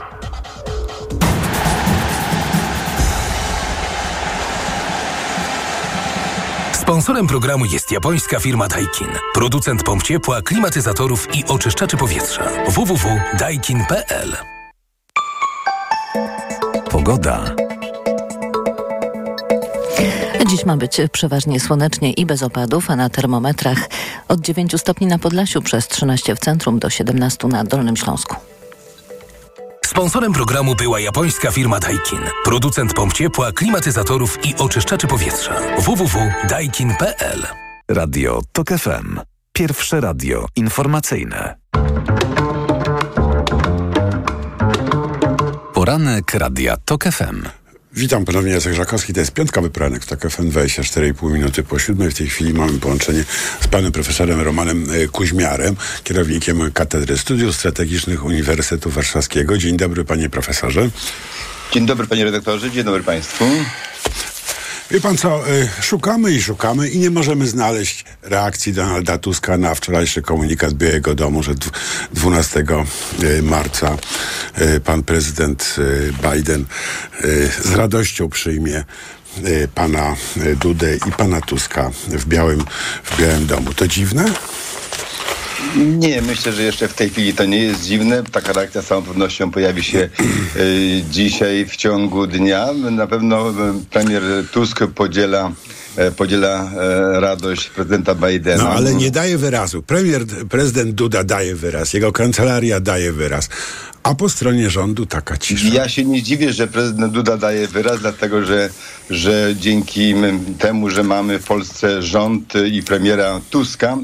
Sponsorem 6.90 7.26
programu 7.26 7.64
jest 7.64 7.92
japońska 7.92 8.40
firma 8.40 8.68
Daikin. 8.68 9.09
Producent 9.35 9.83
pomp 9.83 10.03
ciepła, 10.03 10.42
klimatyzatorów 10.42 11.29
i 11.35 11.44
oczyszczaczy 11.44 11.96
powietrza. 11.96 12.42
www.daikin.pl 12.68 14.37
Pogoda. 16.90 17.55
Dziś 20.46 20.64
ma 20.64 20.76
być 20.76 21.00
przeważnie 21.12 21.61
słonecznie 21.61 22.12
i 22.12 22.26
bez 22.26 22.42
opadów, 22.42 22.90
a 22.90 22.96
na 22.96 23.11
termometrach 23.11 23.88
od 24.29 24.40
9 24.40 24.81
stopni 24.81 25.07
na 25.07 25.18
Podlasiu 25.18 25.62
przez 25.62 25.88
13 25.88 26.37
w 26.37 26.38
centrum 26.38 26.79
do 26.79 26.90
17 26.90 27.48
na 27.48 27.64
Dolnym 27.64 27.96
Śląsku. 27.96 28.37
Sponsorem 29.90 30.33
programu 30.33 30.74
była 30.74 31.00
japońska 31.00 31.50
firma 31.50 31.81
Daikin. 31.81 32.18
Producent 32.44 32.94
pomp 32.94 33.12
ciepła, 33.12 33.53
klimatyzatorów 33.53 34.38
i 34.44 34.55
oczyszczaczy 34.59 35.07
powietrza. 35.07 35.53
www.daikin.pl 35.79 37.46
Radio 37.88 38.40
TOK 38.53 38.68
FM. 38.68 39.20
Pierwsze 39.53 40.00
radio 40.00 40.46
informacyjne. 40.57 41.57
Poranek 45.74 46.35
Radia 46.35 46.76
TOK 46.76 47.05
FM. 47.05 47.60
Witam 47.92 48.24
ponownie, 48.24 48.53
Jacek 48.53 48.74
Żakowski. 48.74 49.12
To 49.12 49.20
jest 49.20 49.33
piątkowy 49.33 49.70
poranek 49.70 50.03
w 50.03 50.07
TOK 50.07 50.20
FM, 50.31 50.50
24,5 50.50 51.33
minuty 51.33 51.62
po 51.62 51.79
siódmej. 51.79 52.11
W 52.11 52.14
tej 52.14 52.26
chwili 52.26 52.55
mamy 52.55 52.79
połączenie 52.79 53.24
z 53.61 53.66
panem 53.66 53.92
profesorem 53.92 54.40
Romanem 54.40 54.87
e, 54.90 55.09
Kuźmiarem, 55.09 55.76
kierownikiem 56.05 56.72
Katedry 56.72 57.18
Studiów 57.18 57.57
Strategicznych 57.57 58.24
Uniwersytetu 58.24 58.90
Warszawskiego. 58.90 59.59
Dzień 59.59 59.76
dobry, 59.76 60.05
panie 60.05 60.31
profesorze. 60.31 60.90
Dzień 61.72 61.87
dobry, 61.87 62.07
panie 62.07 62.24
redaktorze. 62.24 62.70
Dzień 62.70 62.85
dobry 62.85 63.03
państwu. 63.03 63.44
Wie 64.90 65.00
pan 65.00 65.16
co, 65.16 65.50
y, 65.50 65.68
szukamy 65.83 66.33
i 66.33 66.42
szukamy 66.42 66.88
i 66.88 66.98
nie 66.98 67.11
możemy 67.11 67.46
znaleźć 67.46 68.05
reakcji 68.22 68.72
Donalda 68.72 69.18
Tuska 69.18 69.59
na 69.59 69.74
wczorajszy 69.74 70.22
komunikat 70.22 70.74
Białego 70.74 71.14
Domu, 71.14 71.42
że 71.42 71.55
12 72.12 72.64
y, 73.22 73.42
marca 73.42 73.96
y, 74.61 74.81
pan 74.81 75.03
prezydent 75.03 75.76
Biden 76.31 76.64
z 77.62 77.72
radością 77.74 78.29
przyjmie 78.29 78.85
pana 79.74 80.16
Dudę 80.61 80.96
i 80.96 81.12
pana 81.12 81.40
Tuska 81.40 81.90
w 82.09 82.26
Białym, 82.26 82.64
w 83.05 83.20
Białym 83.20 83.46
Domu. 83.46 83.74
To 83.74 83.88
dziwne? 83.88 84.24
Nie, 85.77 86.23
myślę, 86.23 86.53
że 86.53 86.63
jeszcze 86.63 86.89
w 86.89 86.95
tej 86.95 87.11
chwili 87.11 87.35
to 87.35 87.45
nie 87.45 87.59
jest 87.59 87.85
dziwne. 87.85 88.23
Taka 88.33 88.53
reakcja 88.53 88.83
z 88.83 88.87
całą 88.87 89.03
pewnością 89.03 89.51
pojawi 89.51 89.85
się 89.85 90.09
y, 90.57 91.03
dzisiaj 91.11 91.67
w 91.67 91.77
ciągu 91.77 92.27
dnia. 92.27 92.69
Na 92.73 93.07
pewno 93.07 93.55
premier 93.91 94.23
Tusk 94.53 94.87
podziela 94.95 95.47
e, 95.47 95.80
podziela 96.16 96.70
e, 96.72 97.20
radość 97.20 97.68
prezydenta 97.68 98.14
Bidena. 98.14 98.64
No 98.64 98.70
ale 98.70 98.94
nie 98.94 99.11
daje 99.11 99.38
wyrazu. 99.38 99.83
Premier, 99.83 100.26
prezydent 100.50 100.90
Duda 100.90 101.24
daje 101.24 101.55
wyraz, 101.55 101.94
jego 101.94 102.12
kancelaria 102.12 102.81
daje 102.81 103.12
wyraz. 103.12 103.48
A 104.03 104.14
po 104.14 104.29
stronie 104.29 104.70
rządu 104.70 105.07
taka 105.07 105.37
cisza. 105.37 105.68
Ja 105.74 105.88
się 105.88 106.05
nie 106.05 106.22
dziwię, 106.22 106.53
że 106.53 106.66
prezydent 106.66 107.12
Duda 107.12 107.37
daje 107.37 107.68
wyraz, 107.68 108.00
dlatego 108.00 108.44
że, 108.44 108.70
że 109.11 109.55
dzięki 109.61 110.14
temu, 110.59 110.90
że 110.90 111.03
mamy 111.03 111.38
w 111.38 111.44
Polsce 111.44 112.03
rząd 112.03 112.53
i 112.72 112.83
premiera 112.83 113.40
Tuska, 113.50 113.98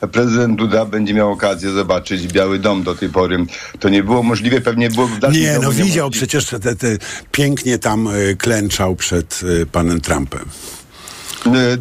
e, 0.00 0.08
prezydent 0.08 0.58
Duda 0.58 0.84
będzie 0.84 1.14
miał 1.14 1.32
okazję 1.32 1.70
zobaczyć 1.70 2.26
Biały 2.28 2.58
Dom 2.58 2.82
do 2.82 2.94
tej 2.94 3.08
pory. 3.08 3.46
To 3.80 3.88
nie 3.88 4.02
było 4.02 4.22
możliwe, 4.22 4.60
pewnie 4.60 4.90
było 4.90 5.06
w 5.06 5.18
dalszym 5.18 5.42
Nie, 5.42 5.58
no 5.62 5.72
widział 5.72 6.10
przecież, 6.10 6.46
te, 6.46 6.76
te, 6.76 6.96
pięknie 7.32 7.78
tam 7.78 8.08
e, 8.08 8.34
klęczał 8.34 8.96
przed 8.96 9.40
e, 9.62 9.66
panem 9.66 10.00
Trumpem. 10.00 10.44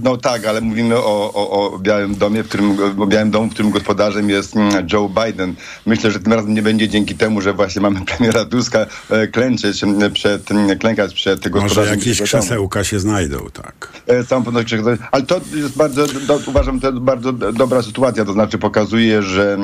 No 0.03 0.17
tak, 0.17 0.45
ale 0.45 0.61
mówimy 0.61 0.97
o, 0.97 1.33
o, 1.33 1.73
o 1.73 1.79
Białym 1.79 2.15
Domie, 2.15 2.43
w 2.43 2.47
którym, 2.47 2.77
o 3.01 3.07
Białym 3.07 3.31
Domu, 3.31 3.49
w 3.49 3.53
którym 3.53 3.71
gospodarzem 3.71 4.29
jest 4.29 4.55
mm, 4.55 4.87
Joe 4.93 5.09
Biden. 5.09 5.55
Myślę, 5.85 6.11
że 6.11 6.19
tym 6.19 6.33
razem 6.33 6.53
nie 6.53 6.61
będzie 6.61 6.89
dzięki 6.89 7.15
temu, 7.15 7.41
że 7.41 7.53
właśnie 7.53 7.81
mamy 7.81 8.01
premiera 8.17 8.45
Tuska 8.45 8.85
e, 9.09 9.27
klęczeć 9.27 9.81
przed, 10.13 10.49
klękać 10.79 11.13
przed 11.13 11.49
gospodarzem. 11.49 11.83
Może 11.83 11.95
jakieś 11.95 12.21
krzesełka 12.21 12.83
się 12.83 12.99
znajdą, 12.99 13.47
tak. 13.53 13.89
E, 14.07 14.23
z 14.23 14.27
całą 14.27 14.43
pewnością, 14.43 14.77
ale 15.11 15.23
to 15.23 15.41
jest 15.55 15.77
bardzo, 15.77 16.07
do, 16.07 16.39
uważam, 16.47 16.79
to 16.79 16.89
jest 16.89 16.99
bardzo 16.99 17.33
dobra 17.33 17.81
sytuacja, 17.81 18.25
to 18.25 18.33
znaczy 18.33 18.57
pokazuje, 18.57 19.23
że 19.23 19.57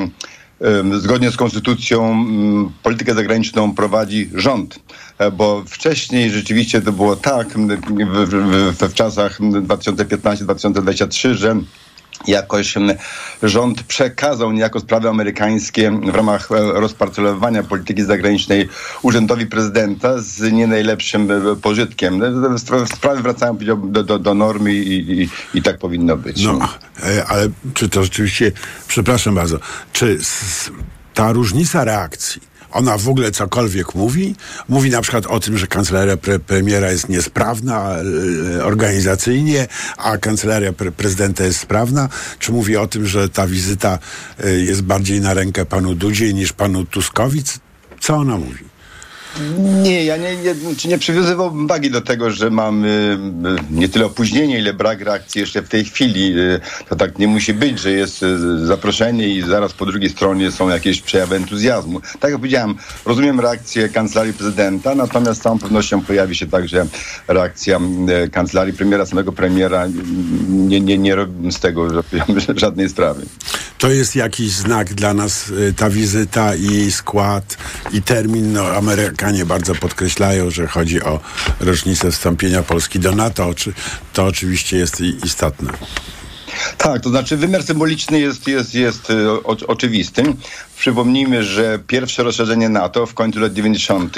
zgodnie 1.00 1.32
z 1.32 1.38
konstytucją 1.38 2.26
politykę 2.84 3.14
zagraniczną 3.14 3.76
prowadzi 3.76 4.30
rząd, 4.34 4.76
e, 4.76 4.82
bo 5.32 5.64
wcześniej 5.68 6.32
rzeczywiście 6.32 6.82
to 6.82 6.92
było 6.92 7.16
tak 7.16 7.48
w, 7.48 7.68
w, 8.26 8.90
w, 8.90 8.94
czasach 8.94 9.40
2015-2023, 9.40 11.34
że 11.34 11.56
jakoś 12.28 12.74
rząd 13.44 13.84
przekazał 13.84 14.52
niejako 14.52 14.80
sprawy 14.80 15.10
amerykańskie 15.10 15.92
w 15.92 16.16
ramach 16.16 16.52
e, 16.52 16.56
rozparcelowania 16.56 17.64
polityki 17.64 18.04
zagranicznej 18.04 18.70
urzędowi 19.02 19.46
prezydenta 19.46 20.22
z 20.22 20.54
nie 20.54 20.68
najlepszym 20.68 21.32
e, 21.32 21.56
pożytkiem. 21.56 22.22
Sprawy 22.96 23.22
wracają 23.22 23.58
do, 23.58 24.04
do, 24.04 24.20
do 24.20 24.34
normy 24.34 24.74
i, 24.74 25.22
i, 25.22 25.30
i, 25.54 25.62
tak 25.62 25.78
powinno 25.78 26.18
być. 26.18 26.44
No, 26.44 26.60
e, 27.04 27.26
ale 27.26 27.50
czy 27.74 27.90
to 27.90 28.04
rzeczywiście, 28.04 28.52
przepraszam 28.88 29.36
bardzo, 29.36 29.60
czy 29.94 30.18
ta 31.14 31.32
różnica 31.32 31.84
reakcji 31.84 32.42
ona 32.72 32.98
w 32.98 33.10
ogóle 33.10 33.32
cokolwiek 33.32 33.96
mówi. 33.96 34.36
Mówi 34.70 34.90
na 34.90 35.02
przykład 35.02 35.26
o 35.26 35.40
tym, 35.40 35.58
że 35.58 35.68
kancelaria 35.68 36.18
pre 36.18 36.40
premiera 36.40 36.92
jest 36.92 37.10
niesprawna 37.10 37.96
e, 38.58 38.66
organizacyjnie, 38.66 39.68
a 39.98 40.18
kancelaria 40.18 40.74
pre 40.74 40.92
prezydenta 40.92 41.44
jest 41.44 41.60
sprawna. 41.60 42.10
Czy 42.40 42.52
mówi 42.52 42.78
o 42.78 42.88
tym, 42.88 43.06
że 43.06 43.30
ta 43.30 43.48
wizyta 43.48 44.00
e, 44.44 44.52
jest 44.52 44.82
bardziej 44.82 45.22
na 45.22 45.34
rękę 45.34 45.66
panu 45.66 45.96
Dudzie 45.96 46.34
niż 46.34 46.54
panu 46.54 46.86
Tuskowi? 46.86 47.44
Co 48.00 48.16
ona 48.16 48.38
mówi? 48.38 48.77
Nie, 49.84 50.06
ja 50.06 50.18
nie, 50.18 50.38
nie, 50.38 50.56
nie 50.86 50.98
przywiązywałbym 50.98 51.68
wagi 51.68 51.92
do 51.92 52.02
tego, 52.02 52.32
że 52.32 52.50
mamy 52.50 53.18
e, 53.46 53.74
nie 53.76 53.90
tyle 53.90 54.06
opóźnienie, 54.06 54.60
ile 54.60 54.74
brak 54.74 55.02
reakcji 55.02 55.42
jeszcze 55.42 55.62
w 55.62 55.70
tej 55.70 55.86
chwili. 55.86 56.34
E, 56.40 56.60
to 56.90 56.96
tak 56.96 57.20
nie 57.20 57.28
musi 57.28 57.54
być, 57.54 57.80
że 57.80 57.92
jest 57.92 58.24
e, 58.24 58.38
zaproszenie 58.66 59.30
i 59.30 59.42
zaraz 59.42 59.74
po 59.74 59.86
drugiej 59.86 60.10
stronie 60.10 60.52
są 60.52 60.70
jakieś 60.70 61.02
przejawy 61.02 61.36
entuzjazmu. 61.36 62.02
Tak 62.20 62.32
jak 62.32 62.40
powiedziałem, 62.40 62.76
rozumiem 63.06 63.40
reakcję 63.40 63.90
kancelarii 63.90 64.34
prezydenta, 64.34 64.96
natomiast 64.96 65.40
z 65.40 65.44
całą 65.44 65.60
pewnością 65.60 66.02
pojawi 66.02 66.36
się 66.36 66.48
także 66.48 66.86
reakcja 67.28 67.80
kancelarii 68.32 68.74
premiera, 68.74 69.06
samego 69.06 69.32
premiera. 69.32 69.88
Nie, 70.50 70.82
nie, 70.82 70.98
nie 70.98 71.16
robię 71.16 71.52
z 71.52 71.60
tego 71.60 72.04
żadnej 72.56 72.90
sprawy. 72.90 73.26
To 73.78 73.90
jest 73.90 74.16
jakiś 74.16 74.52
znak 74.52 74.94
dla 74.94 75.14
nas, 75.14 75.50
y, 75.50 75.74
ta 75.78 75.90
wizyta 75.90 76.56
i 76.56 76.64
jej 76.64 76.92
skład 76.92 77.58
i 77.94 78.02
termin. 78.02 78.54
No, 78.54 78.64
Amerykanie 79.28 79.46
bardzo 79.46 79.76
podkreślają, 79.76 80.50
że 80.50 80.68
chodzi 80.68 81.04
o 81.04 81.20
rocznicę 81.60 82.12
wstąpienia 82.12 82.64
Polski 82.64 83.00
do 83.00 83.12
NATO. 83.12 83.54
To 84.14 84.26
oczywiście 84.26 84.78
jest 84.78 85.02
istotne. 85.02 85.72
Tak, 86.78 87.02
to 87.02 87.10
znaczy 87.10 87.38
wymiar 87.38 87.64
symboliczny 87.64 88.20
jest, 88.20 88.48
jest, 88.48 88.76
jest 88.76 89.10
y, 89.10 89.32
o, 89.32 89.58
oczywisty. 89.68 90.24
Przypomnijmy, 90.78 91.44
że 91.44 91.80
pierwsze 91.88 92.24
rozszerzenie 92.24 92.70
NATO 92.70 93.06
w 93.06 93.14
końcu 93.14 93.40
lat 93.40 93.54
90 93.54 94.16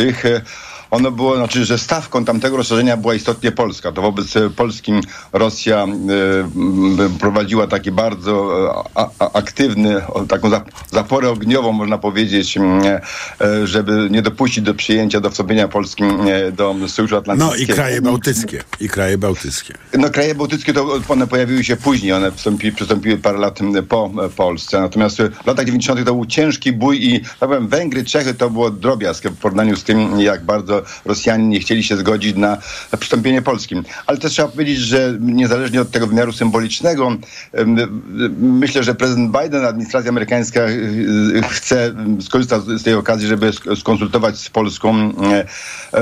ono 0.92 1.12
było, 1.12 1.36
znaczy, 1.36 1.66
że 1.66 1.78
stawką 1.78 2.26
tamtego 2.26 2.58
rozszerzenia 2.58 2.98
była 2.98 3.16
istotnie 3.16 3.52
Polska. 3.52 3.92
To 3.92 4.02
wobec 4.02 4.38
e, 4.38 4.50
Polski 4.50 4.94
Rosja 5.34 5.86
y, 5.86 7.20
prowadziła 7.20 7.68
taki 7.68 7.92
bardzo 7.92 8.50
a, 8.96 9.10
a, 9.20 9.32
aktywny, 9.34 10.02
taką 10.30 10.50
zaporę 10.92 11.30
ogniową, 11.30 11.72
można 11.72 11.98
powiedzieć, 11.98 12.58
y, 13.42 13.68
żeby 13.68 14.08
nie 14.12 14.22
dopuścić 14.22 14.64
do 14.64 14.74
przyjęcia, 14.74 15.20
do 15.20 15.30
wstąpienia 15.30 15.68
Polski 15.68 16.04
do 16.54 16.76
Sojuszu 16.88 17.18
Atlantyckiego. 17.18 17.58
No 17.58 17.74
i 17.74 17.76
kraje 17.76 18.02
bałtyckie. 18.02 18.64
I 18.80 18.90
kraje 18.90 19.18
bałtyckie. 19.18 19.74
No 19.98 20.10
kraje 20.10 20.36
bałtyckie 20.36 20.74
to 20.74 21.00
one 21.10 21.28
pojawiły 21.28 21.64
się 21.64 21.76
później, 21.78 22.14
one 22.14 22.32
wstąpi, 22.32 22.72
przystąpiły 22.72 23.18
parę 23.18 23.38
lat 23.38 23.60
po 23.90 24.12
Polsce. 24.36 24.82
Natomiast 24.82 25.18
w 25.18 25.48
latach 25.48 25.66
90. 25.66 26.00
to 26.00 26.14
był 26.14 26.26
ciężki 26.26 26.74
bój 26.74 27.06
i 27.08 27.22
tak 27.22 27.50
powiem, 27.50 27.68
Węgry, 27.68 28.04
Czechy 28.04 28.34
to 28.34 28.50
było 28.50 28.70
drobiazg 28.70 29.24
w 29.28 29.38
porównaniu 29.38 29.76
z 29.76 29.84
tym, 29.84 30.20
jak 30.20 30.46
bardzo 30.46 30.79
Rosjanie 31.06 31.48
nie 31.48 31.60
chcieli 31.60 31.84
się 31.84 31.98
zgodzić 31.98 32.36
na 32.36 32.58
przystąpienie 33.00 33.42
Polskim. 33.42 33.84
Ale 34.08 34.18
też 34.18 34.32
trzeba 34.32 34.48
powiedzieć, 34.48 34.78
że 34.78 35.18
niezależnie 35.20 35.82
od 35.82 35.92
tego 35.92 36.08
wymiaru 36.08 36.32
symbolicznego, 36.32 37.12
myślę, 38.40 38.84
że 38.84 38.96
prezydent 38.96 39.32
Biden, 39.42 39.66
administracja 39.66 40.10
amerykańska 40.10 40.62
y, 40.70 41.42
chce 41.50 41.94
skorzystać 42.22 42.64
z 42.64 42.84
tej 42.84 42.94
okazji, 42.94 43.28
żeby 43.28 43.52
skonsultować 43.80 44.38
z 44.38 44.50
Polską 44.50 44.96
e, 44.98 45.46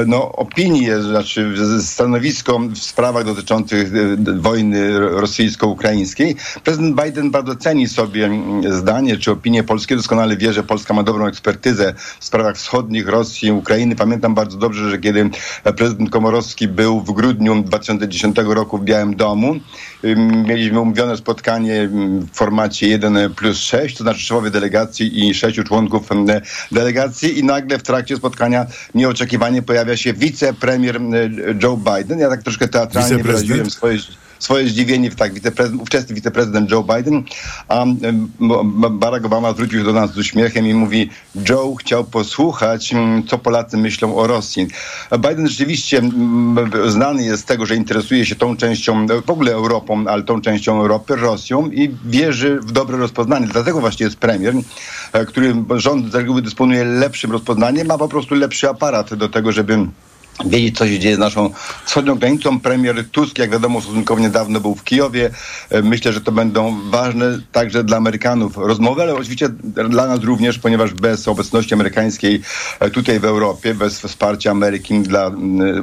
no, 0.05 0.31
opinię, 0.31 1.01
znaczy 1.01 1.53
stanowisko 1.81 2.59
w 2.59 2.77
sprawach 2.77 3.23
dotyczących 3.25 3.95
y, 3.95 4.17
wojny 4.35 4.99
rosyjsko-ukraińskiej. 4.99 6.35
Prezydent 6.63 7.01
Biden 7.03 7.31
bardzo 7.31 7.55
ceni 7.55 7.87
sobie 7.87 8.29
zdanie 8.69 9.17
czy 9.17 9.31
opinię 9.31 9.63
polskie. 9.63 9.95
Doskonale 9.95 10.37
wie, 10.37 10.53
że 10.53 10.63
Polska 10.63 10.93
ma 10.93 11.03
dobrą 11.03 11.25
ekspertyzę 11.25 11.93
w 12.19 12.25
sprawach 12.25 12.55
wschodnich 12.55 13.07
Rosji, 13.07 13.51
Ukrainy. 13.51 13.95
Pamiętam 13.95 14.35
bardzo 14.35 14.57
dobrze, 14.57 14.66
że 14.73 14.97
kiedy 14.97 15.29
prezydent 15.77 16.09
Komorowski 16.09 16.67
był 16.67 17.01
w 17.01 17.11
grudniu 17.11 17.63
2010 17.63 18.37
roku 18.37 18.77
w 18.77 18.83
Białym 18.83 19.15
Domu, 19.15 19.55
mieliśmy 20.45 20.79
umówione 20.79 21.17
spotkanie 21.17 21.89
w 21.91 22.27
formacie 22.33 22.87
1 22.87 23.33
plus 23.33 23.57
6, 23.57 23.97
to 23.97 24.03
znaczy 24.03 24.19
szefowie 24.19 24.51
delegacji 24.51 25.27
i 25.27 25.33
sześciu 25.33 25.63
członków 25.63 26.09
delegacji 26.71 27.39
i 27.39 27.43
nagle 27.43 27.79
w 27.79 27.83
trakcie 27.83 28.17
spotkania 28.17 28.65
nieoczekiwanie 28.95 29.61
pojawia 29.61 29.97
się 29.97 30.13
wicepremier 30.13 30.99
Joe 31.63 31.77
Biden. 31.77 32.19
Ja 32.19 32.29
tak 32.29 32.43
troszkę 32.43 32.67
teatralnie 32.67 33.23
wyraziłem 33.23 33.69
swoje 33.69 33.97
swoje 34.39 34.67
zdziwienie, 34.67 35.11
tak, 35.11 35.33
wiceprezydent, 35.33 35.81
ówczesny 35.81 36.15
wiceprezydent 36.15 36.71
Joe 36.71 36.83
Biden, 36.83 37.23
a 37.67 37.85
Barack 38.91 39.25
Obama 39.25 39.53
zwrócił 39.53 39.79
się 39.79 39.85
do 39.85 39.93
nas 39.93 40.13
z 40.13 40.17
uśmiechem 40.17 40.67
i 40.67 40.73
mówi, 40.73 41.09
Joe 41.49 41.75
chciał 41.75 42.03
posłuchać, 42.03 42.93
co 43.27 43.37
Polacy 43.37 43.77
myślą 43.77 44.15
o 44.15 44.27
Rosji. 44.27 44.67
Biden 45.11 45.47
rzeczywiście 45.47 46.01
znany 46.87 47.23
jest 47.23 47.43
z 47.43 47.45
tego, 47.45 47.65
że 47.65 47.75
interesuje 47.75 48.25
się 48.25 48.35
tą 48.35 48.57
częścią, 48.57 49.05
w 49.25 49.29
ogóle 49.29 49.53
Europą, 49.53 50.05
ale 50.07 50.23
tą 50.23 50.41
częścią 50.41 50.81
Europy, 50.81 51.15
Rosją 51.15 51.69
i 51.71 51.95
wierzy 52.05 52.59
w 52.59 52.71
dobre 52.71 52.97
rozpoznanie. 52.97 53.47
Dlatego 53.47 53.79
właśnie 53.79 54.05
jest 54.05 54.17
premier, 54.17 54.53
e, 55.13 55.25
który 55.25 55.55
rząd 55.75 56.11
z 56.11 56.15
reguły 56.15 56.41
dysponuje 56.41 56.83
lepszym 56.85 57.31
rozpoznaniem, 57.31 57.87
ma 57.87 57.97
po 57.97 58.07
prostu 58.07 58.35
lepszy 58.35 58.69
aparat 58.69 59.13
do 59.13 59.29
tego, 59.29 59.51
żeby 59.51 59.87
wiedzieć, 60.45 60.77
co 60.77 60.87
się 60.87 60.99
dzieje 60.99 61.15
z 61.15 61.19
naszą 61.19 61.49
wschodnią 61.85 62.15
granicą. 62.15 62.59
Premier 62.59 63.09
Tusk, 63.09 63.37
jak 63.37 63.51
wiadomo, 63.51 63.81
stosunkowo 63.81 64.21
niedawno 64.21 64.59
był 64.59 64.75
w 64.75 64.83
Kijowie. 64.83 65.29
E, 65.69 65.81
myślę, 65.81 66.13
że 66.13 66.21
to 66.21 66.31
będą 66.31 66.89
ważne 66.89 67.39
także 67.51 67.83
dla 67.83 67.97
Amerykanów 67.97 68.57
rozmowy, 68.57 69.01
ale 69.01 69.15
oczywiście 69.15 69.49
dla 69.89 70.07
nas 70.07 70.23
również, 70.23 70.59
ponieważ 70.59 70.93
bez 70.93 71.27
obecności 71.27 71.73
amerykańskiej 71.73 72.41
e, 72.79 72.89
tutaj 72.89 73.19
w 73.19 73.25
Europie, 73.25 73.73
bez 73.73 73.99
wsparcia 73.99 74.51
Ameryki 74.51 74.99
dla 74.99 75.31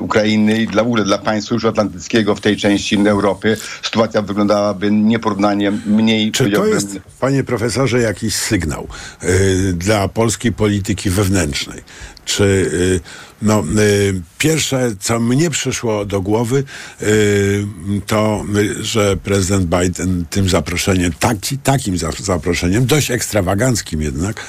Ukrainy 0.00 0.62
i 0.62 0.66
dla 0.66 0.84
w 0.84 0.86
ogóle 0.86 1.04
dla 1.04 1.18
państw 1.18 1.48
Sojuszu 1.48 1.68
Atlantyckiego 1.68 2.34
w 2.34 2.40
tej 2.40 2.56
części 2.56 2.98
Europy, 3.06 3.56
sytuacja 3.82 4.22
wyglądałaby 4.22 4.90
nieporównanie 4.90 5.72
mniej... 5.86 6.32
Czy 6.32 6.50
to 6.50 6.66
jest, 6.66 6.98
panie 7.20 7.44
profesorze, 7.44 8.00
jakiś 8.00 8.34
sygnał 8.34 8.88
yy, 9.22 9.28
dla 9.72 10.08
polskiej 10.08 10.52
polityki 10.52 11.10
wewnętrznej? 11.10 11.82
Czy 12.24 12.44
y, 12.44 13.00
no, 13.42 13.64
y, 13.78 14.22
pierwsze, 14.38 14.94
co 15.00 15.20
mnie 15.20 15.50
przyszło 15.50 16.04
do 16.04 16.20
głowy, 16.20 16.64
y, 17.02 17.66
to, 18.06 18.44
że 18.80 19.16
prezydent 19.16 19.66
Biden 19.66 20.24
tym 20.30 20.48
zaproszeniem, 20.48 21.12
taki, 21.12 21.58
takim 21.58 21.98
zaproszeniem, 22.20 22.86
dość 22.86 23.10
ekstrawaganckim 23.10 24.02
jednak, 24.02 24.40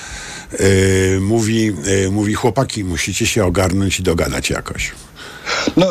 mówi, 1.21 1.71
mówi 2.11 2.33
chłopaki, 2.33 2.83
musicie 2.83 3.27
się 3.27 3.45
ogarnąć 3.45 3.99
i 3.99 4.03
dogadać 4.03 4.49
jakoś. 4.49 4.91
No, 5.77 5.85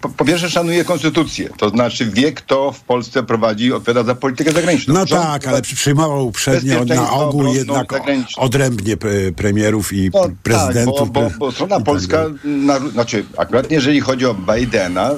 po, 0.00 0.08
po 0.08 0.24
pierwsze 0.24 0.50
szanuje 0.50 0.84
konstytucję, 0.84 1.50
to 1.56 1.68
znaczy 1.68 2.06
wie, 2.06 2.32
kto 2.32 2.72
w 2.72 2.80
Polsce 2.80 3.22
prowadzi, 3.22 3.72
odpowiada 3.72 4.02
za 4.02 4.14
politykę 4.14 4.52
zagraniczną. 4.52 4.94
No 4.94 5.06
Rząd 5.06 5.22
tak, 5.22 5.46
ale 5.46 5.62
przyjmował 5.62 6.26
uprzednio 6.26 6.84
na 6.84 7.12
ogół 7.12 7.54
jednak 7.54 7.94
odrębnie 8.36 8.96
premierów 9.36 9.92
i 9.92 10.10
no, 10.14 10.22
prezydentów. 10.42 10.98
Tak, 10.98 11.08
bo, 11.08 11.30
bo, 11.30 11.30
bo 11.38 11.52
strona 11.52 11.76
tak 11.76 11.84
polska, 11.84 12.26
na, 12.44 12.78
znaczy 12.78 13.24
akurat 13.36 13.70
jeżeli 13.70 14.00
chodzi 14.00 14.26
o 14.26 14.34
Bidena... 14.34 15.10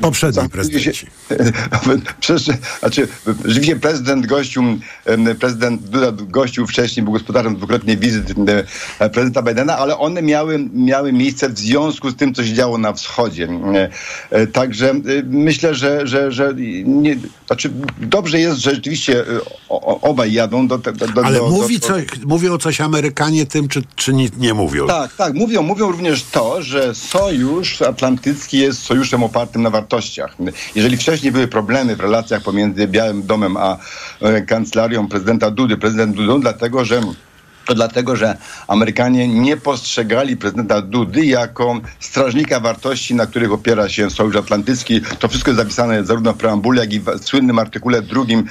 Poprzedni 0.00 0.48
prezydenci. 0.48 1.06
Przecież, 2.20 2.58
znaczy, 2.80 3.08
rzeczywiście 3.44 3.76
prezydent 3.76 4.26
gościł, 4.26 4.62
prezydent 5.40 5.82
Duda 5.82 6.12
gościł 6.12 6.66
wcześniej, 6.66 7.04
był 7.04 7.12
gospodarzem 7.12 7.56
dwukrotnie 7.56 7.96
wizyt 7.96 8.34
prezydenta 9.12 9.42
Bidena, 9.42 9.78
ale 9.78 9.98
one 9.98 10.22
miały, 10.22 10.68
miały 10.74 11.12
miejsce 11.12 11.48
w 11.48 11.58
związku 11.58 12.10
z 12.10 12.16
tym, 12.16 12.34
co 12.34 12.44
się 12.44 12.54
działo 12.54 12.78
na 12.78 12.89
wschodzie. 12.92 13.48
E, 13.74 13.88
e, 14.30 14.46
także 14.46 14.90
e, 14.90 15.00
myślę, 15.24 15.74
że, 15.74 16.06
że, 16.06 16.32
że 16.32 16.54
nie, 16.84 17.16
znaczy 17.46 17.70
dobrze 17.98 18.40
jest, 18.40 18.58
że 18.58 18.74
rzeczywiście 18.74 19.24
obaj 20.02 20.32
jadą 20.32 20.68
do... 20.68 20.78
do 20.78 21.24
Ale 21.24 21.38
do, 21.38 21.48
mówi 21.48 21.78
do, 21.78 21.86
coś, 21.86 22.04
mówią 22.26 22.58
coś 22.58 22.80
Amerykanie 22.80 23.46
tym, 23.46 23.68
czy, 23.68 23.82
czy 23.96 24.12
nie, 24.12 24.28
nie 24.38 24.54
mówią? 24.54 24.86
Tak, 24.86 25.16
tak, 25.16 25.34
mówią, 25.34 25.62
mówią 25.62 25.92
również 25.92 26.24
to, 26.24 26.62
że 26.62 26.94
sojusz 26.94 27.82
atlantycki 27.82 28.58
jest 28.58 28.82
sojuszem 28.82 29.22
opartym 29.22 29.62
na 29.62 29.70
wartościach. 29.70 30.36
Jeżeli 30.74 30.96
wcześniej 30.96 31.32
były 31.32 31.48
problemy 31.48 31.96
w 31.96 32.00
relacjach 32.00 32.42
pomiędzy 32.42 32.86
Białym 32.88 33.26
Domem 33.26 33.56
a 33.56 33.78
kancelarią 34.46 35.08
prezydenta 35.08 35.50
Dudy, 35.50 35.76
prezydent 35.76 36.16
Dudą, 36.16 36.40
dlatego, 36.40 36.84
że 36.84 37.00
to 37.70 37.74
dlatego, 37.74 38.16
że 38.16 38.36
Amerykanie 38.68 39.28
nie 39.28 39.56
postrzegali 39.56 40.36
prezydenta 40.36 40.82
Dudy 40.82 41.26
jako 41.26 41.80
strażnika 42.00 42.60
wartości, 42.60 43.14
na 43.14 43.26
których 43.26 43.52
opiera 43.52 43.88
się 43.88 44.10
Sojusz 44.10 44.36
Atlantycki. 44.36 45.00
To 45.18 45.28
wszystko 45.28 45.50
jest 45.50 45.62
zapisane 45.62 46.04
zarówno 46.04 46.32
w 46.32 46.36
preambule, 46.36 46.80
jak 46.80 46.92
i 46.92 47.00
w 47.00 47.18
słynnym 47.24 47.58
artykule 47.58 48.02
drugim 48.02 48.44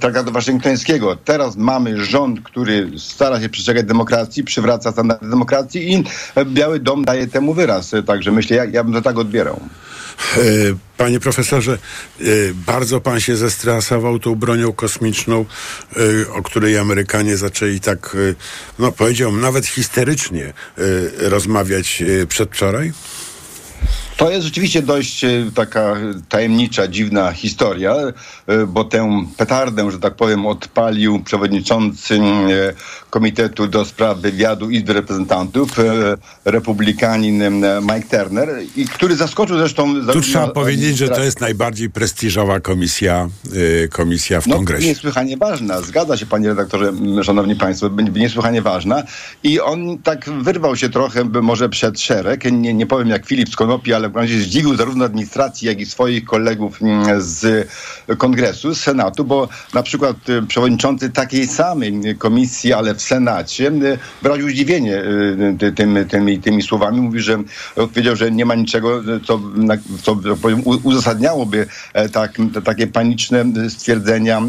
Traktatu 0.00 0.32
Waszyngtońskiego. 0.32 1.16
Teraz 1.16 1.56
mamy 1.56 2.04
rząd, 2.04 2.40
który 2.40 2.90
stara 2.98 3.40
się 3.40 3.48
przestrzegać 3.48 3.86
demokracji, 3.86 4.44
przywraca 4.44 4.92
standardy 4.92 5.30
demokracji 5.30 5.94
i 5.94 6.04
Biały 6.44 6.80
Dom 6.80 7.04
daje 7.04 7.26
temu 7.26 7.54
wyraz. 7.54 7.92
Także 8.06 8.32
myślę, 8.32 8.56
ja, 8.56 8.64
ja 8.64 8.84
bym 8.84 8.92
to 8.92 9.02
tak 9.02 9.18
odbierał. 9.18 9.60
E, 10.36 10.40
panie 10.96 11.20
profesorze, 11.20 11.78
e, 12.20 12.24
bardzo 12.54 13.00
pan 13.00 13.20
się 13.20 13.36
zestresował 13.36 14.18
tą 14.18 14.34
bronią 14.34 14.72
kosmiczną, 14.72 15.44
e, 15.96 16.30
o 16.32 16.42
której 16.42 16.78
Amerykanie 16.78 17.36
zaczęli 17.36 17.80
tak, 17.80 18.16
no 18.78 18.92
powiedziałbym, 18.92 19.40
nawet 19.40 19.66
histerycznie 19.66 20.52
rozmawiać 21.18 22.02
przedwczoraj? 22.28 22.92
To 24.16 24.30
jest 24.30 24.44
rzeczywiście 24.44 24.82
dość 24.82 25.24
e, 25.24 25.28
taka 25.54 25.96
tajemnicza, 26.28 26.88
dziwna 26.88 27.32
historia, 27.32 27.94
e, 28.46 28.66
bo 28.66 28.84
tę 28.84 29.24
petardę, 29.36 29.90
że 29.90 29.98
tak 29.98 30.14
powiem, 30.14 30.46
odpalił 30.46 31.22
przewodniczący 31.22 32.14
e, 32.14 32.20
Komitetu 33.10 33.66
do 33.66 33.84
Spraw 33.84 34.18
Wywiadu 34.18 34.70
Izby 34.70 34.92
Reprezentantów, 34.92 35.70
republikanin 36.44 37.44
Mike 37.82 38.18
Turner, 38.18 38.48
i 38.76 38.84
który 38.84 39.16
zaskoczył 39.16 39.58
zresztą... 39.58 40.06
Tu 40.12 40.20
trzeba 40.20 40.48
powiedzieć, 40.48 40.96
że 40.96 41.08
to 41.08 41.24
jest 41.24 41.40
najbardziej 41.40 41.90
prestiżowa 41.90 42.60
komisja, 42.60 43.28
komisja 43.90 44.40
w 44.40 44.46
no, 44.46 44.56
Kongresie. 44.56 44.86
Niesłychanie 44.86 45.36
ważna. 45.36 45.80
Zgadza 45.80 46.16
się, 46.16 46.26
panie 46.26 46.48
redaktorze, 46.48 46.92
szanowni 47.22 47.56
państwo, 47.56 47.90
niesłychanie 48.14 48.62
ważna. 48.62 49.02
I 49.42 49.60
on 49.60 49.98
tak 49.98 50.30
wyrwał 50.30 50.76
się 50.76 50.88
trochę 50.88 51.24
może 51.24 51.68
przed 51.68 52.00
szereg, 52.00 52.44
nie, 52.52 52.74
nie 52.74 52.86
powiem 52.86 53.08
jak 53.08 53.26
Filip 53.26 53.48
z 53.48 53.56
Konopi, 53.56 53.92
ale 53.92 54.03
ale 54.04 54.12
w 54.12 54.16
razie 54.16 54.40
zdziwił 54.40 54.76
zarówno 54.76 55.04
administracji, 55.04 55.68
jak 55.68 55.80
i 55.80 55.86
swoich 55.86 56.24
kolegów 56.24 56.82
mm, 56.82 57.22
z 57.22 57.68
Kongresu, 58.18 58.74
z 58.74 58.80
Senatu, 58.80 59.24
bo 59.24 59.48
na 59.74 59.82
przykład 59.82 60.16
przewodniczący 60.48 61.10
takiej 61.10 61.46
samej 61.46 62.16
komisji, 62.18 62.72
ale 62.72 62.94
w 62.94 63.02
Senacie, 63.02 63.72
wyraził 64.22 64.50
zdziwienie 64.50 65.02
tymi, 65.76 66.06
tymi, 66.06 66.38
tymi 66.38 66.62
słowami. 66.62 67.00
Mówi, 67.00 67.20
że 67.20 67.42
powiedział, 67.74 68.16
że 68.16 68.30
nie 68.30 68.44
ma 68.44 68.54
niczego, 68.54 69.02
co, 69.26 69.40
co 70.02 70.16
uzasadniałoby 70.82 71.66
tak, 72.12 72.32
takie 72.64 72.86
paniczne 72.86 73.44
stwierdzenia 73.68 74.42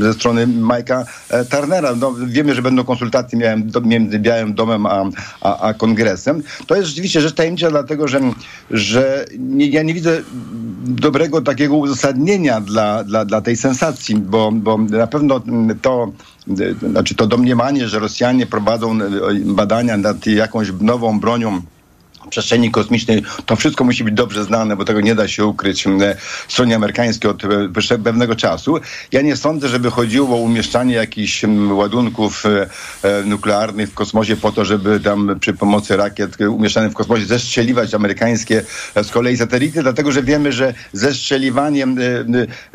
ze 0.00 0.14
strony 0.14 0.46
Mike'a 0.46 1.04
Turnera. 1.50 1.94
No, 1.94 2.14
wiemy, 2.26 2.54
że 2.54 2.62
będą 2.62 2.84
konsultacje 2.84 3.38
między 3.84 4.18
Białym 4.18 4.54
Domem 4.54 4.86
a, 4.86 5.04
a, 5.40 5.60
a 5.60 5.74
Kongresem. 5.74 6.42
To 6.66 6.76
jest 6.76 6.88
rzeczywiście 6.88 7.20
rzecz 7.20 7.34
tajemnicza, 7.34 7.70
dlatego 7.70 8.08
że, 8.08 8.20
że 8.70 9.24
nie, 9.38 9.66
ja 9.66 9.82
nie 9.82 9.94
widzę 9.94 10.22
dobrego 10.84 11.42
takiego 11.42 11.76
uzasadnienia 11.76 12.60
dla, 12.60 13.04
dla, 13.04 13.24
dla 13.24 13.40
tej 13.40 13.56
sensacji, 13.56 14.16
bo, 14.16 14.52
bo 14.52 14.78
na 14.78 15.06
pewno 15.06 15.40
to 15.82 16.12
znaczy 16.90 17.14
to 17.14 17.26
domniemanie, 17.26 17.88
że 17.88 17.98
Rosjanie 17.98 18.46
prowadzą 18.46 18.98
badania 19.44 19.96
nad 19.96 20.26
jakąś 20.26 20.72
nową 20.80 21.20
bronią 21.20 21.60
przestrzeni 22.30 22.70
kosmicznej, 22.70 23.22
to 23.46 23.56
wszystko 23.56 23.84
musi 23.84 24.04
być 24.04 24.14
dobrze 24.14 24.44
znane, 24.44 24.76
bo 24.76 24.84
tego 24.84 25.00
nie 25.00 25.14
da 25.14 25.28
się 25.28 25.44
ukryć 25.44 25.84
stronie 26.48 26.76
amerykańskiej 26.76 27.30
od 27.30 27.42
pewnego 28.04 28.34
czasu. 28.36 28.80
Ja 29.12 29.22
nie 29.22 29.36
sądzę, 29.36 29.68
żeby 29.68 29.90
chodziło 29.90 30.36
o 30.36 30.40
umieszczanie 30.40 30.94
jakichś 30.94 31.44
ładunków 31.70 32.46
e, 32.46 32.68
e, 33.02 33.24
nuklearnych 33.24 33.90
w 33.90 33.94
kosmosie 33.94 34.36
po 34.36 34.52
to, 34.52 34.64
żeby 34.64 35.00
tam 35.00 35.36
przy 35.40 35.54
pomocy 35.54 35.96
rakiet 35.96 36.40
umieszczanych 36.40 36.92
w 36.92 36.94
kosmosie 36.94 37.24
zestrzeliwać 37.24 37.94
amerykańskie 37.94 38.62
e, 38.94 39.04
z 39.04 39.10
kolei 39.10 39.36
satelity, 39.36 39.82
dlatego 39.82 40.12
że 40.12 40.22
wiemy, 40.22 40.52
że 40.52 40.74
zestrzeliwaniem 40.92 41.96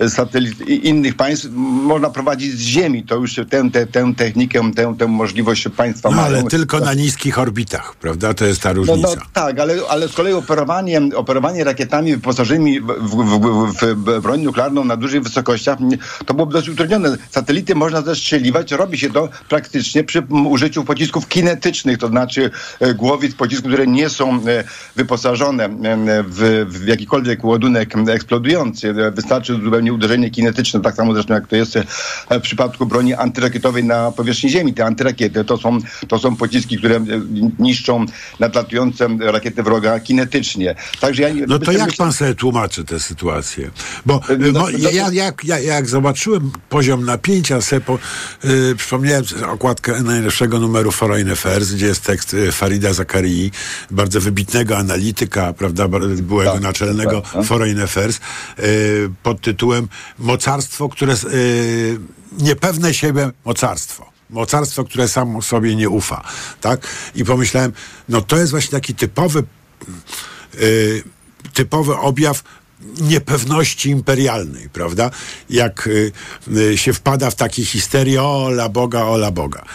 satelit 0.10 0.62
innych 0.70 1.16
państw 1.16 1.48
można 1.86 2.10
prowadzić 2.10 2.54
z 2.54 2.62
Ziemi. 2.62 3.04
To 3.04 3.16
już 3.16 3.36
tę, 3.50 3.70
tę, 3.72 3.88
tę 3.88 4.14
technikę, 4.18 4.72
tę, 4.76 4.96
tę 5.00 5.08
możliwość 5.08 5.68
państwa 5.78 6.10
no, 6.10 6.16
mają. 6.16 6.28
ale 6.28 6.44
tylko 6.44 6.80
na 6.80 6.94
niskich 6.94 7.40
orbitach, 7.40 7.96
prawda? 7.96 8.34
To 8.34 8.46
jest 8.46 8.62
ta 8.62 8.74
różnica. 8.74 9.08
No, 9.08 9.16
no, 9.16 9.22
tak, 9.34 9.43
ale, 9.46 9.76
ale 9.90 10.08
z 10.08 10.14
kolei 10.14 10.34
operowanie, 10.34 11.02
operowanie 11.16 11.64
rakietami 11.64 12.16
wyposażonymi 12.16 12.82
w, 12.82 12.86
w, 12.86 13.40
w, 13.74 13.96
w, 13.96 14.22
broń 14.22 14.42
nuklearną 14.42 14.84
na 14.84 14.98
dużych 14.98 15.24
wysokościach 15.24 15.78
to 16.26 16.34
byłoby 16.34 16.54
dosyć 16.54 16.70
utrudnione. 16.70 17.18
Satelity 17.30 17.76
można 17.76 18.02
zestrzeliwać, 18.02 18.72
robi 18.72 18.98
się 18.98 19.10
to 19.10 19.30
praktycznie 19.50 20.04
przy 20.04 20.24
użyciu 20.50 20.84
pocisków 20.84 21.28
kinetycznych, 21.28 21.98
to 21.98 22.08
znaczy 22.08 22.52
e, 22.80 22.94
głowic 22.94 23.36
pocisków, 23.36 23.68
które 23.68 23.88
nie 23.88 24.10
są 24.10 24.36
e, 24.36 24.64
wyposażone 24.96 25.70
w, 26.28 26.66
w 26.70 26.88
jakikolwiek 26.88 27.44
ładunek 27.44 27.94
eksplodujący. 28.10 28.94
Wystarczy 29.12 29.54
zupełnie 29.64 29.94
uderzenie 29.94 30.30
kinetyczne, 30.30 30.82
tak 30.82 30.96
samo 30.96 31.14
zresztą 31.14 31.34
jak 31.34 31.48
to 31.48 31.56
jest 31.56 31.76
e, 31.76 31.84
w 32.40 32.42
przypadku 32.42 32.86
broni 32.86 33.14
antyrakietowej 33.14 33.84
na 33.84 34.12
powierzchni 34.12 34.50
Ziemi. 34.50 34.74
Te 34.74 34.86
antyrakiety 34.86 35.46
to 35.46 35.58
są, 35.58 35.78
to 36.08 36.20
są 36.20 36.36
pociski, 36.36 36.78
które 36.78 37.00
niszczą 37.60 38.06
nadlatujące 38.40 39.10
rakiety 39.32 39.64
wroga 39.64 40.00
kinetycznie. 40.00 40.76
Także 41.00 41.24
ja, 41.24 41.46
no 41.48 41.60
to 41.60 41.72
jak 41.72 41.96
pan 41.98 42.14
sobie 42.14 42.36
tłumaczy 42.36 42.84
tę 42.84 43.00
sytuację? 43.00 43.72
Bo 44.06 44.22
no, 44.40 44.52
no, 44.52 44.70
ja, 44.70 44.92
ja, 44.92 45.12
jak, 45.12 45.46
ja, 45.46 45.60
jak 45.60 45.90
zobaczyłem 45.90 46.52
poziom 46.70 47.06
napięcia, 47.06 47.62
sobie 47.62 47.82
po, 47.82 48.00
yy, 48.44 48.76
przypomniałem 48.76 49.24
okładkę 49.48 50.02
najlepszego 50.04 50.60
numeru 50.60 50.92
Foreign 50.92 51.32
Affairs, 51.32 51.72
gdzie 51.72 51.86
jest 51.86 52.04
tekst 52.04 52.34
y, 52.34 52.52
Farida 52.52 52.94
Zakarii, 52.94 53.52
bardzo 53.92 54.22
wybitnego 54.22 54.78
analityka, 54.78 55.54
prawda, 55.54 55.88
byłego 56.22 56.52
tak, 56.52 56.62
naczelnego 56.62 57.22
tak, 57.22 57.34
tak. 57.34 57.46
Foreign 57.46 57.82
Affairs, 57.82 58.20
yy, 58.58 58.66
pod 59.24 59.42
tytułem 59.42 59.88
Mocarstwo, 60.20 60.90
które 60.90 61.14
yy, 61.14 62.00
niepewne 62.40 62.94
siebie 62.94 63.32
mocarstwo 63.46 64.13
mocarstwo, 64.34 64.84
które 64.84 65.08
samo 65.08 65.42
sobie 65.42 65.76
nie 65.76 65.90
ufa, 65.90 66.24
tak? 66.62 66.88
I 67.16 67.26
pomyślałem, 67.26 67.74
no 68.10 68.22
to 68.22 68.38
jest 68.38 68.52
właśnie 68.52 68.72
taki 68.72 68.96
typowy, 68.96 69.44
yy, 70.54 71.04
typowy 71.54 71.96
objaw 71.98 72.44
niepewności 73.02 73.90
imperialnej, 73.90 74.70
prawda? 74.70 75.10
Jak 75.50 75.88
y, 75.88 76.12
y, 76.58 76.78
się 76.78 76.94
wpada 76.94 77.30
w 77.30 77.36
takie 77.36 77.66
histerie, 77.66 78.24
o 78.24 78.50
la 78.50 78.70
Boga, 78.70 79.06
o 79.06 79.16
la 79.16 79.32
Boga. 79.32 79.66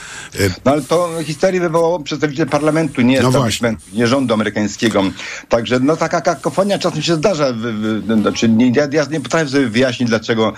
Y, 0.41 0.51
no 0.65 0.73
ale 0.73 0.83
to 0.83 1.11
histerię 1.25 1.61
wywołało 1.61 2.01
przedstawiciel 2.01 2.47
parlamentu, 2.49 3.03
nie 3.03 3.23
no 3.23 3.47
nie 3.93 4.07
rządu 4.07 4.35
amerykańskiego. 4.35 5.03
Także 5.49 5.81
no 5.81 5.97
taka 5.97 6.21
kakofonia 6.21 6.79
czasem 6.79 7.03
się 7.03 7.15
zdarza. 7.15 7.53
W, 7.53 8.03
znaczy, 8.21 8.49
nie, 8.49 8.71
ja, 8.71 8.89
ja 8.93 9.05
nie 9.05 9.21
potrafię 9.21 9.49
sobie 9.49 9.67
wyjaśnić, 9.67 10.09
dlaczego 10.09 10.53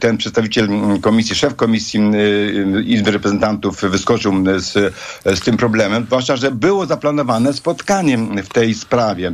ten 0.00 0.16
przedstawiciel 0.16 0.64
mm, 0.64 1.00
komisji, 1.00 1.34
szef 1.34 1.56
komisji 1.56 2.00
y, 2.00 2.82
Izby 2.82 3.10
Reprezentantów 3.10 3.80
wyskoczył 3.80 4.32
z, 4.56 4.94
z 5.24 5.40
tym 5.40 5.56
problemem, 5.56 6.04
zwłaszcza, 6.04 6.36
że 6.36 6.50
było 6.50 6.86
zaplanowane 6.86 7.52
spotkanie 7.52 8.18
w 8.18 8.48
tej 8.48 8.74
sprawie. 8.74 9.32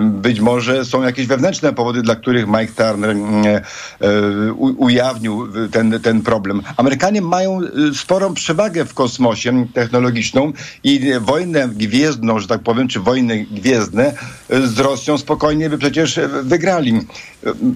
Być 0.00 0.40
może 0.40 0.84
są 0.84 1.02
jakieś 1.02 1.26
wewnętrzne 1.26 1.69
powody, 1.72 2.02
dla 2.02 2.16
których 2.16 2.46
Mike 2.46 2.72
Turner 2.76 3.10
mm, 3.10 3.46
e, 3.46 3.62
e, 4.00 4.52
ujawnił 4.52 5.48
ten, 5.70 6.00
ten 6.00 6.22
problem. 6.22 6.62
Amerykanie 6.76 7.22
mają 7.22 7.60
e, 7.60 7.94
sporą 7.94 8.34
przewagę 8.34 8.84
w 8.84 8.94
kosmosie 8.94 9.66
technologiczną 9.74 10.52
i 10.84 11.12
wojnę 11.20 11.68
gwiezdną, 11.68 12.38
że 12.38 12.48
tak 12.48 12.60
powiem, 12.60 12.88
czy 12.88 13.00
wojny 13.00 13.46
gwiezdne 13.50 14.12
z 14.50 14.78
Rosją 14.78 15.18
spokojnie 15.18 15.70
by 15.70 15.78
przecież 15.78 16.20
wygrali. 16.42 17.00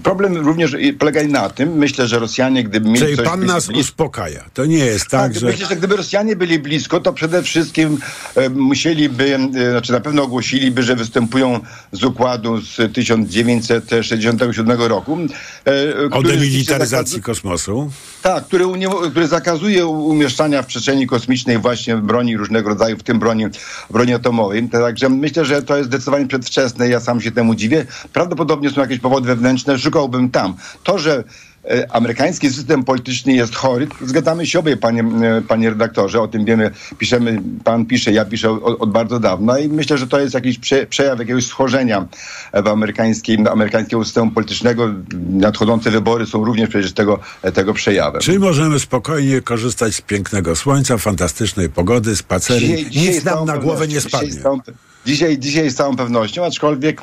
Problem 0.03 0.37
również 0.37 0.75
polega 0.99 1.23
na 1.23 1.49
tym, 1.49 1.73
myślę, 1.73 2.07
że 2.07 2.19
Rosjanie, 2.19 2.63
gdyby 2.63 2.89
mieli 2.89 2.99
Czyli 2.99 3.17
coś... 3.17 3.25
pan 3.25 3.45
nas 3.45 3.67
blisko, 3.67 3.81
uspokaja. 3.81 4.43
To 4.53 4.65
nie 4.65 4.77
jest 4.77 5.07
tak, 5.09 5.21
tak 5.21 5.39
że... 5.39 5.45
Myślę, 5.45 5.67
że 5.67 5.75
gdyby 5.75 5.95
Rosjanie 5.95 6.35
byli 6.35 6.59
blisko, 6.59 6.99
to 6.99 7.13
przede 7.13 7.43
wszystkim 7.43 7.97
e, 8.35 8.49
musieliby, 8.49 9.35
e, 9.35 9.71
znaczy 9.71 9.91
na 9.91 9.99
pewno 9.99 10.23
ogłosiliby, 10.23 10.83
że 10.83 10.95
występują 10.95 11.59
z 11.91 12.03
układu 12.03 12.61
z 12.61 12.93
1967 13.85 14.81
roku. 14.81 15.17
E, 15.67 16.09
o 16.11 16.23
demilitaryzacji 16.23 17.21
kosmosu. 17.21 17.91
Tak, 18.21 18.45
który, 18.45 18.65
który 19.11 19.27
zakazuje 19.27 19.85
umieszczania 19.85 20.61
w 20.61 20.65
przestrzeni 20.65 21.07
kosmicznej 21.07 21.57
właśnie 21.57 21.97
broni 21.97 22.37
różnego 22.37 22.69
rodzaju, 22.69 22.97
w 22.97 23.03
tym 23.03 23.19
broni, 23.19 23.45
broni 23.89 24.13
atomowej. 24.13 24.69
Także 24.69 25.09
myślę, 25.09 25.45
że 25.45 25.61
to 25.61 25.77
jest 25.77 25.89
zdecydowanie 25.89 26.27
przedwczesne. 26.27 26.89
Ja 26.89 26.99
sam 26.99 27.21
się 27.21 27.31
temu 27.31 27.55
dziwię. 27.55 27.85
Prawdopodobnie 28.13 28.69
są 28.69 28.81
jakieś 28.81 28.99
powody 28.99 29.27
wewnętrzne, 29.27 29.79
szukałbym 29.79 30.29
tam. 30.29 30.55
To, 30.83 30.97
że 30.97 31.23
amerykański 31.89 32.49
system 32.49 32.83
polityczny 32.83 33.33
jest 33.33 33.55
chory. 33.55 33.87
Zgadzamy 34.01 34.47
się 34.47 34.59
obie, 34.59 34.77
panie, 34.77 35.03
e, 35.03 35.41
panie 35.41 35.69
redaktorze, 35.69 36.21
o 36.21 36.27
tym 36.27 36.45
wiemy, 36.45 36.71
piszemy, 36.97 37.41
pan 37.63 37.85
pisze, 37.85 38.11
ja 38.11 38.25
piszę 38.25 38.51
od, 38.51 38.81
od 38.81 38.91
bardzo 38.91 39.19
dawna 39.19 39.59
i 39.59 39.67
myślę, 39.67 39.97
że 39.97 40.07
to 40.07 40.19
jest 40.19 40.33
jakiś 40.33 40.59
prze, 40.59 40.85
przejaw 40.85 41.19
jakiegoś 41.19 41.45
schorzenia 41.45 42.07
w 42.53 42.67
amerykańskim, 42.67 43.47
amerykańskiego 43.47 44.05
systemu 44.05 44.31
politycznego. 44.31 44.89
Nadchodzące 45.29 45.91
wybory 45.91 46.25
są 46.25 46.45
również 46.45 46.69
przecież 46.69 46.93
tego, 46.93 47.19
tego 47.53 47.73
przejawem. 47.73 48.21
Czyli 48.21 48.39
możemy 48.39 48.79
spokojnie 48.79 49.41
korzystać 49.41 49.95
z 49.95 50.01
pięknego 50.01 50.55
słońca, 50.55 50.97
fantastycznej 50.97 51.69
pogody, 51.69 52.15
spacery. 52.15 52.59
Dzisiaj, 52.59 52.85
dzisiaj 52.89 53.13
Nic 53.13 53.23
nam 53.23 53.45
na 53.45 53.57
głowę 53.57 53.87
nie 53.87 54.01
spadnie. 54.01 54.31
Dzisiaj, 55.05 55.37
dzisiaj 55.37 55.69
z 55.69 55.75
całą 55.75 55.95
pewnością, 55.95 56.45
aczkolwiek 56.45 57.01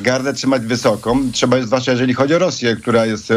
gardę 0.00 0.32
trzymać 0.32 0.62
wysoką. 0.62 1.32
Trzeba, 1.32 1.62
zwłaszcza 1.62 1.92
jeżeli 1.92 2.14
chodzi 2.14 2.34
o 2.34 2.38
Rosję, 2.38 2.76
która 2.76 3.06
jest 3.06 3.30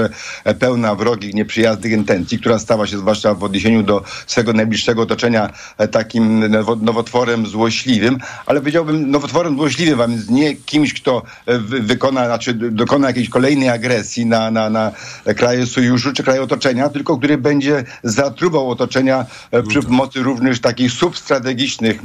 e, 0.43 0.53
pełna 0.53 0.95
wrogich, 0.95 1.33
nieprzyjaznych 1.33 1.91
intencji, 1.91 2.39
która 2.39 2.59
stała 2.59 2.87
się 2.87 2.97
zwłaszcza 2.97 3.33
w 3.33 3.43
odniesieniu 3.43 3.83
do 3.83 4.03
swego 4.27 4.53
najbliższego 4.53 5.01
otoczenia 5.01 5.49
e, 5.77 5.87
takim 5.87 6.39
nowotworem 6.81 7.47
złośliwym, 7.47 8.17
ale 8.45 8.59
powiedziałbym 8.59 9.11
nowotworem 9.11 9.55
złośliwym, 9.55 10.01
a 10.01 10.07
więc 10.07 10.29
nie 10.29 10.55
kimś, 10.55 10.93
kto 10.93 11.23
e, 11.45 11.59
wykona, 11.59 12.25
znaczy 12.25 12.53
dokona 12.53 13.07
jakiejś 13.07 13.29
kolejnej 13.29 13.69
agresji 13.69 14.25
na, 14.25 14.51
na, 14.51 14.69
na 14.69 14.91
kraje 15.37 15.65
sojuszu 15.65 16.13
czy 16.13 16.23
kraje 16.23 16.41
otoczenia, 16.41 16.89
tylko 16.89 17.17
który 17.17 17.37
będzie 17.37 17.83
zatruwał 18.03 18.69
otoczenia 18.69 19.25
przy 19.67 19.81
pomocy 19.81 20.19
różnych 20.19 20.59
takich 20.59 20.91
substrategicznych 20.91 22.01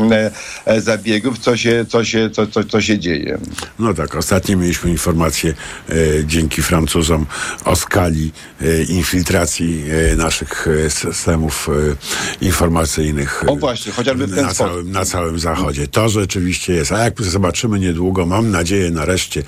zabiegów, 0.79 1.39
co 1.39 1.57
się, 1.57 1.85
co 1.89 1.96
co 1.97 2.05
się, 2.05 2.31
co, 2.31 2.47
co, 2.47 2.65
co 2.65 2.81
się 2.81 2.99
dzieje. 2.99 3.39
No 3.79 3.95
tak, 3.95 4.15
ostatnio 4.15 4.57
mieliśmy 4.57 4.91
informację 4.91 5.55
e, 5.89 5.95
dzięki 6.25 6.63
Francuzom 6.63 7.27
o 7.65 7.77
skali 7.77 8.33
e, 8.61 8.83
infiltracji 8.83 9.85
e, 10.13 10.17
naszych 10.17 10.69
e, 10.87 10.91
systemów 10.91 11.69
e, 11.69 12.45
informacyjnych. 12.45 13.45
O 13.47 13.57
właśnie, 13.57 13.93
chociażby 13.93 14.27
na 14.27 14.55
całym, 14.55 14.91
na 14.91 15.05
całym 15.05 15.39
zachodzie. 15.39 15.89
To 15.89 16.09
rzeczywiście 16.09 16.73
jest. 16.73 16.93
A 16.93 17.05
jak 17.05 17.23
zobaczymy 17.23 17.79
niedługo, 17.79 18.27
mam 18.27 18.51
nadzieję 18.51 18.91
nareszcie 18.91 19.43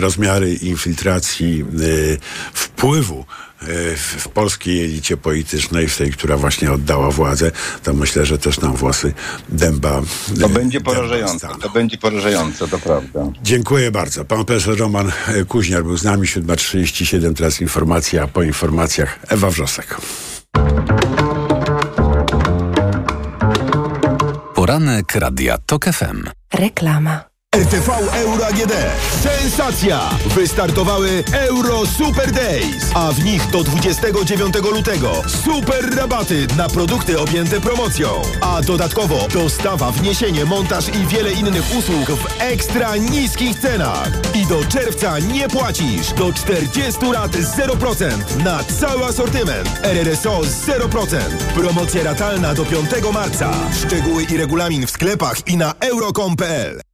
rozmiary 0.00 0.54
infiltracji 0.54 1.64
wpływu 2.52 3.24
w, 3.96 4.14
w 4.18 4.28
polskiej 4.28 4.84
elicie 4.84 5.16
politycznej, 5.16 5.88
w 5.88 5.96
tej, 5.96 6.10
która 6.10 6.36
właśnie 6.36 6.72
oddała 6.72 7.10
władzę, 7.10 7.52
to 7.82 7.94
myślę, 7.94 8.26
że 8.26 8.38
też 8.38 8.60
nam 8.60 8.76
włosy 8.76 9.14
dęba. 9.48 10.02
To 10.40 10.48
będzie 10.48 10.80
porażające, 10.80 11.48
to 11.62 11.70
będzie 11.70 11.98
porażające, 11.98 12.68
to 12.68 12.78
prawda. 12.78 13.26
Dziękuję 13.42 13.90
bardzo. 13.90 14.24
Pan 14.24 14.44
profesor 14.44 14.78
Roman 14.78 15.12
Kuźniar 15.48 15.84
był 15.84 15.96
z 15.96 16.04
nami, 16.04 16.26
7.37, 16.26 17.34
teraz 17.34 17.60
informacja, 17.60 18.26
po 18.26 18.42
informacjach 18.42 19.18
Ewa 19.28 19.50
Wrzosek. 19.50 19.96
Poranek 24.54 25.14
Radia 25.14 25.58
TOK 25.58 25.84
FM. 25.84 26.24
Reklama. 26.54 27.33
RTV 27.54 27.88
Euro 28.12 28.46
AGD. 28.46 28.72
Sensacja! 29.22 30.10
Wystartowały 30.26 31.24
Euro 31.32 31.86
Super 31.86 32.32
Days, 32.32 32.90
a 32.94 33.12
w 33.12 33.24
nich 33.24 33.50
do 33.50 33.64
29 33.64 34.54
lutego 34.72 35.22
super 35.44 35.96
rabaty 35.96 36.46
na 36.56 36.68
produkty 36.68 37.20
objęte 37.20 37.60
promocją. 37.60 38.08
A 38.40 38.62
dodatkowo 38.62 39.28
dostawa, 39.28 39.90
wniesienie, 39.90 40.44
montaż 40.44 40.88
i 40.88 41.06
wiele 41.06 41.32
innych 41.32 41.76
usług 41.78 42.10
w 42.10 42.40
ekstra 42.42 42.96
niskich 42.96 43.58
cenach. 43.58 44.10
I 44.34 44.46
do 44.46 44.64
czerwca 44.64 45.18
nie 45.18 45.48
płacisz 45.48 46.12
do 46.12 46.32
40 46.32 47.06
lat 47.12 47.32
0% 47.32 48.44
na 48.44 48.64
cały 48.64 49.04
asortyment. 49.04 49.80
RRSO 49.82 50.40
0%. 50.40 51.16
Promocja 51.54 52.02
ratalna 52.02 52.54
do 52.54 52.64
5 52.64 52.90
marca. 53.12 53.54
Szczegóły 53.86 54.22
i 54.22 54.36
regulamin 54.36 54.86
w 54.86 54.90
sklepach 54.90 55.48
i 55.48 55.56
na 55.56 55.74
euro.com.pl. 55.80 56.93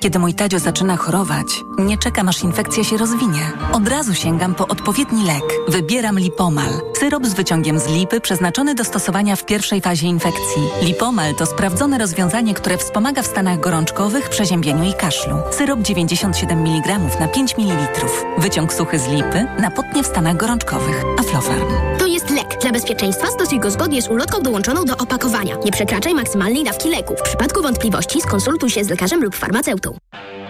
Kiedy 0.00 0.18
mój 0.18 0.34
Tadzio 0.34 0.58
zaczyna 0.58 0.96
chorować, 0.96 1.46
nie 1.78 1.98
czekam 1.98 2.28
aż 2.28 2.42
infekcja 2.42 2.84
się 2.84 2.96
rozwinie. 2.96 3.52
Od 3.72 3.88
razu 3.88 4.14
sięgam 4.14 4.54
po 4.54 4.68
odpowiedni 4.68 5.24
lek. 5.24 5.42
Wybieram 5.68 6.18
Lipomal. 6.18 6.68
Syrop 6.98 7.26
z 7.26 7.34
wyciągiem 7.34 7.78
z 7.78 7.88
lipy 7.88 8.20
przeznaczony 8.20 8.74
do 8.74 8.84
stosowania 8.84 9.36
w 9.36 9.44
pierwszej 9.44 9.80
fazie 9.80 10.06
infekcji. 10.06 10.62
Lipomal 10.82 11.34
to 11.34 11.46
sprawdzone 11.46 11.98
rozwiązanie, 11.98 12.54
które 12.54 12.78
wspomaga 12.78 13.22
w 13.22 13.26
stanach 13.26 13.60
gorączkowych, 13.60 14.28
przeziębieniu 14.28 14.84
i 14.84 14.94
kaszlu. 14.94 15.36
Syrop 15.50 15.80
97 15.80 16.58
mg 16.58 16.98
na 17.20 17.28
5 17.28 17.58
ml. 17.58 18.06
Wyciąg 18.38 18.72
suchy 18.72 18.98
z 18.98 19.08
lipy 19.08 19.46
na 19.60 19.70
potnie 19.70 20.02
w 20.02 20.06
stanach 20.06 20.36
gorączkowych. 20.36 21.04
Aflofarm. 21.20 21.66
To 21.98 22.06
jest 22.06 22.30
lek. 22.30 22.58
Dla 22.60 22.72
bezpieczeństwa 22.72 23.26
stosuj 23.26 23.60
go 23.60 23.70
zgodnie 23.70 24.02
z 24.02 24.08
ulotką 24.08 24.42
dołączoną 24.42 24.84
do 24.84 24.96
opakowania. 24.96 25.56
Nie 25.64 25.72
przekraczaj 25.72 26.14
maksymalnej 26.14 26.64
dawki 26.64 26.88
leku. 26.88 27.14
W 27.16 27.22
przypadku 27.22 27.62
wątpliwości 27.62 28.20
skonsultuj 28.20 28.70
się 28.70 28.84
z 28.84 28.88
lekarzem 28.88 29.22
lub 29.22 29.36
farmaceutą. 29.36 29.87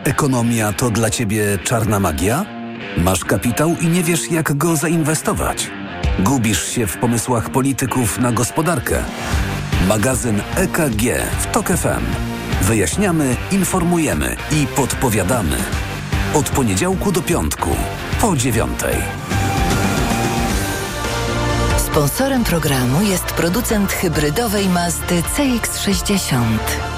Ekonomia 0.05 0.73
to 0.73 0.91
dla 0.91 1.11
Ciebie 1.11 1.59
czarna 1.65 2.01
magia? 2.01 2.45
Masz 2.97 3.25
kapitał 3.25 3.77
i 3.81 3.87
nie 3.87 4.03
wiesz, 4.03 4.31
jak 4.31 4.57
go 4.57 4.77
zainwestować? 4.77 5.71
Gubisz 6.19 6.69
się 6.69 6.87
w 6.87 6.97
pomysłach 6.97 7.51
polityków 7.51 8.19
na 8.19 8.33
gospodarkę? 8.33 9.05
Magazyn 9.89 10.43
EKG 10.57 11.03
w 11.41 11.47
TOK 11.47 11.69
FM. 11.69 12.05
Wyjaśniamy, 12.63 13.37
informujemy 13.53 14.37
i 14.53 14.67
podpowiadamy. 14.67 15.57
Od 16.35 16.51
poniedziałku 16.51 17.13
do 17.13 17.23
piątku, 17.23 17.71
po 18.21 18.37
dziewiątej. 18.37 18.97
Sponsorem 21.79 22.45
programu 22.45 23.03
jest 23.03 23.25
producent 23.25 23.93
hybrydowej 23.93 24.69
Mazdy 24.69 25.23
CX-60. 25.23 26.98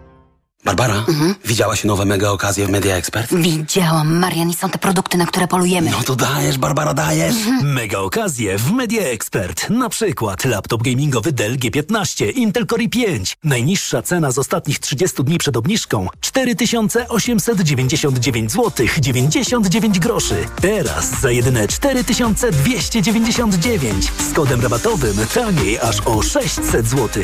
Barbara, 0.63 0.95
mhm. 0.95 1.35
widziałaś 1.45 1.83
nowe 1.83 2.05
mega 2.05 2.29
okazje 2.29 2.67
w 2.67 2.69
Media 2.69 2.95
Expert? 2.95 3.35
Widziałam, 3.35 4.17
Marian, 4.17 4.49
i 4.49 4.53
są 4.53 4.69
te 4.69 4.77
produkty, 4.77 5.17
na 5.17 5.25
które 5.25 5.47
polujemy. 5.47 5.91
No 5.91 5.97
to 6.05 6.15
dajesz, 6.15 6.57
Barbara, 6.57 6.93
dajesz. 6.93 7.35
Mhm. 7.35 7.73
Mega 7.73 7.99
okazje 7.99 8.57
w 8.57 8.71
Media 8.71 9.01
Expert. 9.01 9.69
Na 9.69 9.89
przykład 9.89 10.45
laptop 10.45 10.83
gamingowy 10.83 11.31
Dell 11.31 11.57
G15, 11.57 12.31
Intel 12.35 12.67
Core 12.67 12.83
i5. 12.83 13.35
Najniższa 13.43 14.01
cena 14.01 14.31
z 14.31 14.37
ostatnich 14.37 14.79
30 14.79 15.23
dni 15.23 15.37
przed 15.37 15.57
obniżką 15.57 16.07
4899 16.19 18.51
zł 18.51 18.87
99 19.01 19.99
groszy. 19.99 20.35
Teraz 20.61 21.21
za 21.21 21.31
jedyne 21.31 21.67
4299 21.67 24.11
z 24.29 24.33
kodem 24.33 24.61
rabatowym 24.61 25.17
taniej 25.33 25.79
aż 25.79 26.01
o 26.05 26.21
600 26.21 26.87
zł. 26.87 27.23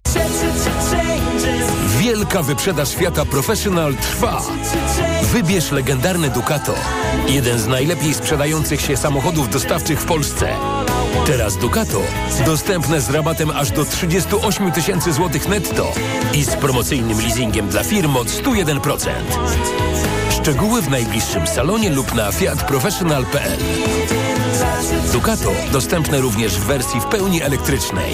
Wielka 1.99 2.43
wyprzedaż 2.43 2.89
świata 2.89 3.25
Professional 3.25 3.95
trwa. 3.95 4.41
Wybierz 5.23 5.71
legendarny 5.71 6.29
Ducato. 6.29 6.75
Jeden 7.27 7.59
z 7.59 7.67
najlepiej 7.67 8.13
sprzedających 8.13 8.81
się 8.81 8.97
samochodów 8.97 9.49
dostawczych 9.49 10.01
w 10.01 10.05
Polsce. 10.05 10.49
Teraz 11.25 11.57
Ducato 11.57 12.01
dostępne 12.45 13.01
z 13.01 13.09
rabatem 13.09 13.49
aż 13.49 13.71
do 13.71 13.85
38 13.85 14.71
tysięcy 14.71 15.13
złotych 15.13 15.47
netto 15.47 15.93
i 16.33 16.43
z 16.43 16.55
promocyjnym 16.55 17.21
leasingiem 17.21 17.67
dla 17.67 17.83
firm 17.83 18.15
od 18.17 18.27
101%. 18.27 19.09
Szczegóły 20.29 20.81
w 20.81 20.89
najbliższym 20.89 21.47
salonie 21.47 21.89
lub 21.89 22.15
na 22.15 22.31
fiatprofessional.pl 22.31 23.59
Ducato 25.13 25.51
dostępne 25.71 26.21
również 26.21 26.59
w 26.59 26.63
wersji 26.63 27.01
w 27.01 27.05
pełni 27.05 27.41
elektrycznej. 27.41 28.13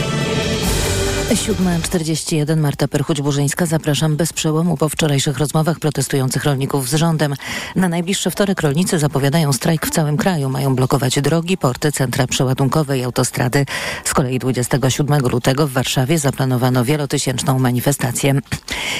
7.41 1.35 2.57
Marta 2.57 2.87
Perchuć-Burzyńska. 2.87 3.65
Zapraszam 3.65 4.15
bez 4.15 4.33
przełomu 4.33 4.77
po 4.77 4.89
wczorajszych 4.89 5.37
rozmowach 5.37 5.79
protestujących 5.79 6.43
rolników 6.43 6.89
z 6.89 6.93
rządem. 6.93 7.35
Na 7.75 7.89
najbliższy 7.89 8.31
wtorek 8.31 8.61
rolnicy 8.61 8.99
zapowiadają 8.99 9.53
strajk 9.53 9.87
w 9.87 9.89
całym 9.89 10.17
kraju. 10.17 10.49
Mają 10.49 10.75
blokować 10.75 11.21
drogi, 11.21 11.57
porty, 11.57 11.91
centra 11.91 12.27
przeładunkowe 12.27 12.97
i 12.97 13.03
autostrady. 13.03 13.65
Z 14.03 14.13
kolei 14.13 14.39
27 14.39 15.21
lutego 15.21 15.67
w 15.67 15.71
Warszawie 15.71 16.19
zaplanowano 16.19 16.85
wielotysięczną 16.85 17.59
manifestację. 17.59 18.39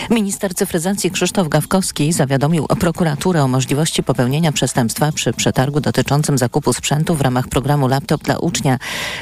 Minister 0.10 0.56
cyfryzacji 0.56 1.12
Krzysztof 1.12 1.48
Gawkowski 1.48 2.14
zawiadomił 2.14 2.68
prokuraturę 2.68 3.44
o 3.44 3.48
możliwości 3.48 4.04
popełnienia 4.04 4.52
przestępstwa 4.52 5.12
przy 5.12 5.34
przetargu 5.34 5.80
dotyczącym 5.80 6.38
zakupu 6.38 6.74
sprzętu 6.74 7.16
w 7.16 7.22
ramach 7.22 7.48
programu 7.48 7.88
Laptop 7.88 8.24
dla 8.24 8.38
ucznia. 8.38 8.78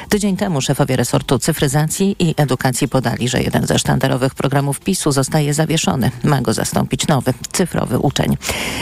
Tydzień 0.08 0.36
temu 0.36 0.60
szefowie 0.60 0.96
resortu 0.96 1.38
cyfryzacji 1.38 2.16
i 2.18 2.34
edukacji 2.36 2.88
podali, 3.00 3.28
że 3.28 3.42
jeden 3.42 3.66
ze 3.66 3.78
sztandarowych 3.78 4.34
programów 4.34 4.80
PiSu 4.80 5.12
zostaje 5.12 5.54
zawieszony. 5.54 6.10
Ma 6.24 6.40
go 6.40 6.52
zastąpić 6.52 7.06
nowy, 7.06 7.34
cyfrowy 7.52 7.98
uczeń. 7.98 8.36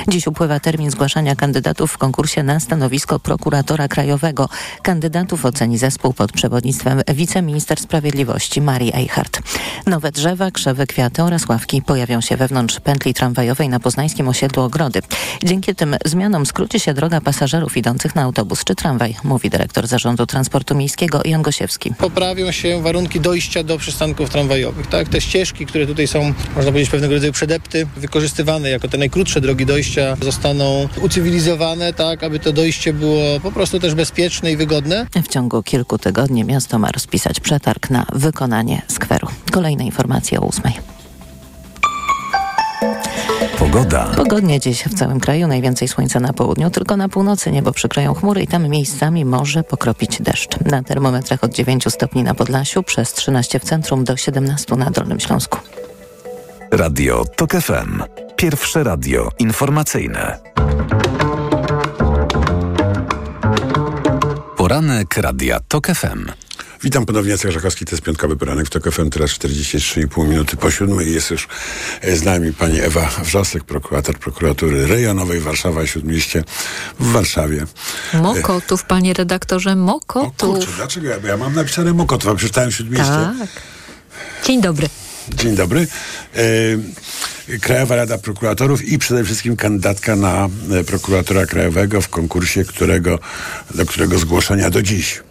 Dziś 0.09 0.27
upływa 0.27 0.61
termin 0.61 0.91
zgłaszania 0.91 1.37
kandydatów 1.37 1.93
w 1.93 1.99
konkursie 1.99 2.43
na 2.43 2.61
stanowisko 2.61 3.21
prokuratora 3.21 3.89
krajowego. 3.89 4.49
Kandydatów 4.83 5.45
oceni 5.45 5.79
zespół 5.79 6.13
pod 6.13 6.33
przewodnictwem 6.33 7.03
wiceminister 7.15 7.81
sprawiedliwości 7.81 8.61
Marii 8.61 8.95
Eichhardt. 8.95 9.41
Nowe 9.87 10.13
drzewa, 10.13 10.51
krzewy, 10.51 10.87
kwiaty 10.87 11.23
oraz 11.23 11.49
ławki 11.49 11.83
pojawią 11.83 12.21
się 12.21 12.37
wewnątrz 12.37 12.81
pętli 12.81 13.15
tramwajowej 13.15 13.69
na 13.69 13.81
poznańskim 13.81 14.29
osiedlu 14.29 14.63
Ogrody. 14.63 15.03
Dzięki 15.45 15.75
tym 15.75 15.97
zmianom 16.05 16.47
skróci 16.47 16.81
się 16.81 16.95
droga 16.95 17.21
pasażerów 17.21 17.77
idących 17.77 18.15
na 18.15 18.23
autobus 18.23 18.65
czy 18.65 18.75
tramwaj, 18.75 19.17
mówi 19.25 19.51
dyrektor 19.51 19.87
Zarządu 19.87 20.27
Transportu 20.27 20.75
Miejskiego 20.75 21.21
Jan 21.25 21.43
Gosiewski. 21.43 21.95
Poprawią 21.99 22.53
się 22.53 22.83
warunki 22.83 23.21
dojścia 23.21 23.63
do 23.63 23.79
przystanków 24.15 24.31
tramwajowych. 24.31 24.87
Tak? 24.87 25.09
Te 25.09 25.21
ścieżki, 25.21 25.67
które 25.67 25.87
tutaj 25.87 26.07
są, 26.07 26.33
można 26.57 26.71
powiedzieć, 26.71 26.91
pewnego 26.91 27.15
rodzaju 27.15 27.33
przedepty, 27.33 27.87
wykorzystywane 27.97 28.71
jako 28.71 28.89
te 28.89 28.99
najkrótsze 28.99 29.41
drogi 29.41 29.67
dojścia, 29.67 30.17
zostaną 30.23 30.89
ucywilizowane, 31.03 31.93
tak, 31.93 32.25
aby 32.25 32.39
to 32.39 32.53
dojście 32.53 32.93
było 32.93 33.41
po 33.41 33.53
prostu 33.53 33.81
też 33.81 33.95
bezpieczne 33.95 34.53
i 34.53 34.57
wygodne. 34.57 35.07
W 35.25 35.29
ciągu 35.29 35.63
kilku 35.63 35.99
tygodni 35.99 36.45
miasto 36.45 36.79
ma 36.79 36.91
rozpisać 36.91 37.41
przetarg 37.41 37.91
na 37.91 38.07
wykonanie 38.13 38.83
skweru. 38.89 39.29
Kolejne 39.51 39.85
informacje 39.85 40.41
o 40.41 40.45
ósmej. 40.45 40.98
Pogoda. 43.59 44.05
Pogodnie 44.17 44.61
dziś 44.61 44.85
w 44.85 44.95
całym 44.95 45.21
kraju, 45.21 45.47
najwięcej 45.47 45.89
słońca 45.89 46.21
na 46.21 46.33
południu, 46.33 46.71
tylko 46.71 46.97
na 46.97 47.09
północy 47.09 47.51
niebo 47.51 47.73
przykryją 47.73 48.15
chmury 48.15 48.43
i 48.43 48.47
tam 48.47 48.69
miejscami 48.69 49.25
może 49.25 49.63
pokropić 49.63 50.23
deszcz. 50.23 50.61
Na 50.61 50.83
termometrach 50.83 51.45
od 51.45 51.55
9 51.55 51.85
stopni 51.89 52.23
na 52.23 52.35
Podlasiu, 52.35 52.83
przez 52.83 53.13
13 53.13 53.59
w 53.59 53.65
centrum 53.65 54.05
do 54.05 54.17
17 54.17 54.77
na 54.77 54.91
Dolnym 54.91 55.21
Śląsku. 55.21 55.59
Radio 56.71 57.25
TOK 57.37 57.53
FM. 57.53 58.03
Pierwsze 58.37 58.85
radio 58.85 59.29
informacyjne. 59.39 60.39
Poranek 64.57 65.17
Radia 65.17 65.61
TOK 65.69 65.87
FM. 65.87 66.48
Witam 66.83 67.07
ponownie, 67.07 67.31
Jacek 67.31 67.51
Żakowski, 67.51 67.85
to 67.85 67.91
jest 67.91 68.03
piątkowy 68.03 68.37
poranek 68.37 68.67
w 68.67 68.71
TOK 68.71 68.91
FM, 68.91 69.11
teraz 69.11 69.31
43,5 69.31 70.29
minuty 70.29 70.57
po 70.57 70.71
siódmej. 70.71 71.13
Jest 71.15 71.31
już 71.31 71.49
z 72.15 72.23
nami 72.23 72.53
pani 72.53 72.81
Ewa 72.81 73.11
Wrzosek, 73.23 73.65
prokurator 73.65 74.19
prokuratury 74.19 74.87
rejonowej 74.87 75.41
Warszawa 75.41 75.87
Śródmieście 75.87 76.45
w 77.01 77.13
Warszawie. 77.13 77.67
Mokotów, 78.15 78.85
panie 78.85 79.15
redaktorze, 79.15 79.77
Mokotów. 79.77 80.51
O 80.51 80.53
kurczę, 80.53 80.73
dlaczego 80.77 81.09
ja? 81.09 81.17
Ja 81.25 81.37
mam 81.37 81.55
napisane 81.55 81.93
Mokotów, 81.93 82.31
a 82.31 82.35
przeczytałem 82.35 82.73
Śródmieście. 82.73 83.07
Tak. 83.07 83.49
Dzień 84.45 84.61
dobry. 84.61 84.89
Dzień 85.35 85.57
dobry. 85.57 85.87
E, 86.37 87.59
Krajowa 87.61 87.97
Rada 87.97 88.19
Prokuratorów 88.19 88.85
i 88.85 88.99
przede 88.99 89.25
wszystkim 89.25 89.57
kandydatka 89.57 90.17
na 90.17 90.49
e, 90.71 90.85
prokuratora 90.85 91.47
krajowego 91.47 92.01
w 92.01 92.09
konkursie, 92.09 92.65
którego, 92.65 93.19
do 93.75 93.87
którego 93.87 94.19
zgłoszenia 94.19 94.71
do 94.71 94.83
dziś. 94.83 95.23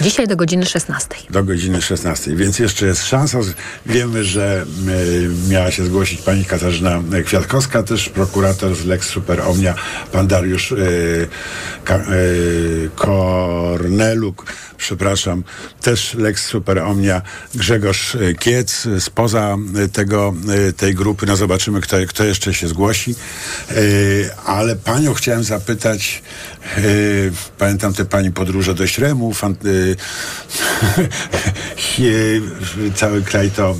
Dzisiaj 0.00 0.26
do 0.26 0.36
godziny 0.36 0.66
16. 0.66 1.08
Do 1.30 1.44
godziny 1.44 1.82
16, 1.82 2.36
więc 2.36 2.58
jeszcze 2.58 2.86
jest 2.86 3.06
szansa. 3.06 3.38
Wiemy, 3.86 4.24
że 4.24 4.66
y, 4.88 5.50
miała 5.50 5.70
się 5.70 5.84
zgłosić 5.84 6.20
pani 6.20 6.44
Katarzyna 6.44 7.02
Kwiatkowska, 7.26 7.82
też 7.82 8.08
prokurator 8.08 8.76
z 8.76 8.84
Lex 8.84 9.08
Super 9.08 9.40
Omnia, 9.40 9.74
pan 10.12 10.26
Dariusz 10.26 10.74
ka, 11.84 11.96
y, 11.96 12.90
Korneluk, 12.94 14.52
przepraszam, 14.76 15.44
też 15.80 16.14
Lex 16.14 16.46
Super 16.46 16.78
Omnia, 16.78 17.22
Grzegorz 17.54 18.16
Kiec. 18.38 18.88
Spoza 18.98 19.56
tego, 19.92 20.34
tej 20.76 20.94
grupy, 20.94 21.26
no 21.26 21.36
zobaczymy, 21.36 21.80
kto, 21.80 21.96
kto 22.08 22.24
jeszcze 22.24 22.54
się 22.54 22.68
zgłosi. 22.68 23.14
Ale 24.46 24.76
panią 24.76 25.14
chciałem 25.14 25.44
zapytać, 25.44 26.22
pamiętam 27.58 27.94
te 27.94 28.04
pani 28.04 28.32
podróże 28.32 28.74
do 28.74 28.86
Śremu, 28.86 29.34
fan, 29.34 29.56
cały 32.94 33.22
kraj 33.22 33.50
to, 33.50 33.76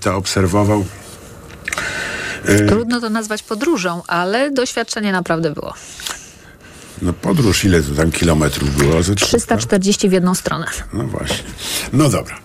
to 0.00 0.16
obserwował. 0.16 0.84
Trudno 2.68 3.00
to 3.00 3.10
nazwać 3.10 3.42
podróżą, 3.42 4.02
ale 4.06 4.50
doświadczenie 4.50 5.12
naprawdę 5.12 5.50
było. 5.50 5.74
No 7.02 7.12
podróż, 7.12 7.64
ile 7.64 7.82
to 7.82 7.94
tam 7.94 8.12
kilometrów 8.12 8.76
było? 8.76 9.00
340 9.16 10.08
w 10.08 10.12
jedną 10.12 10.34
stronę. 10.34 10.66
No 10.92 11.04
właśnie. 11.04 11.44
No 11.92 12.08
dobra. 12.08 12.38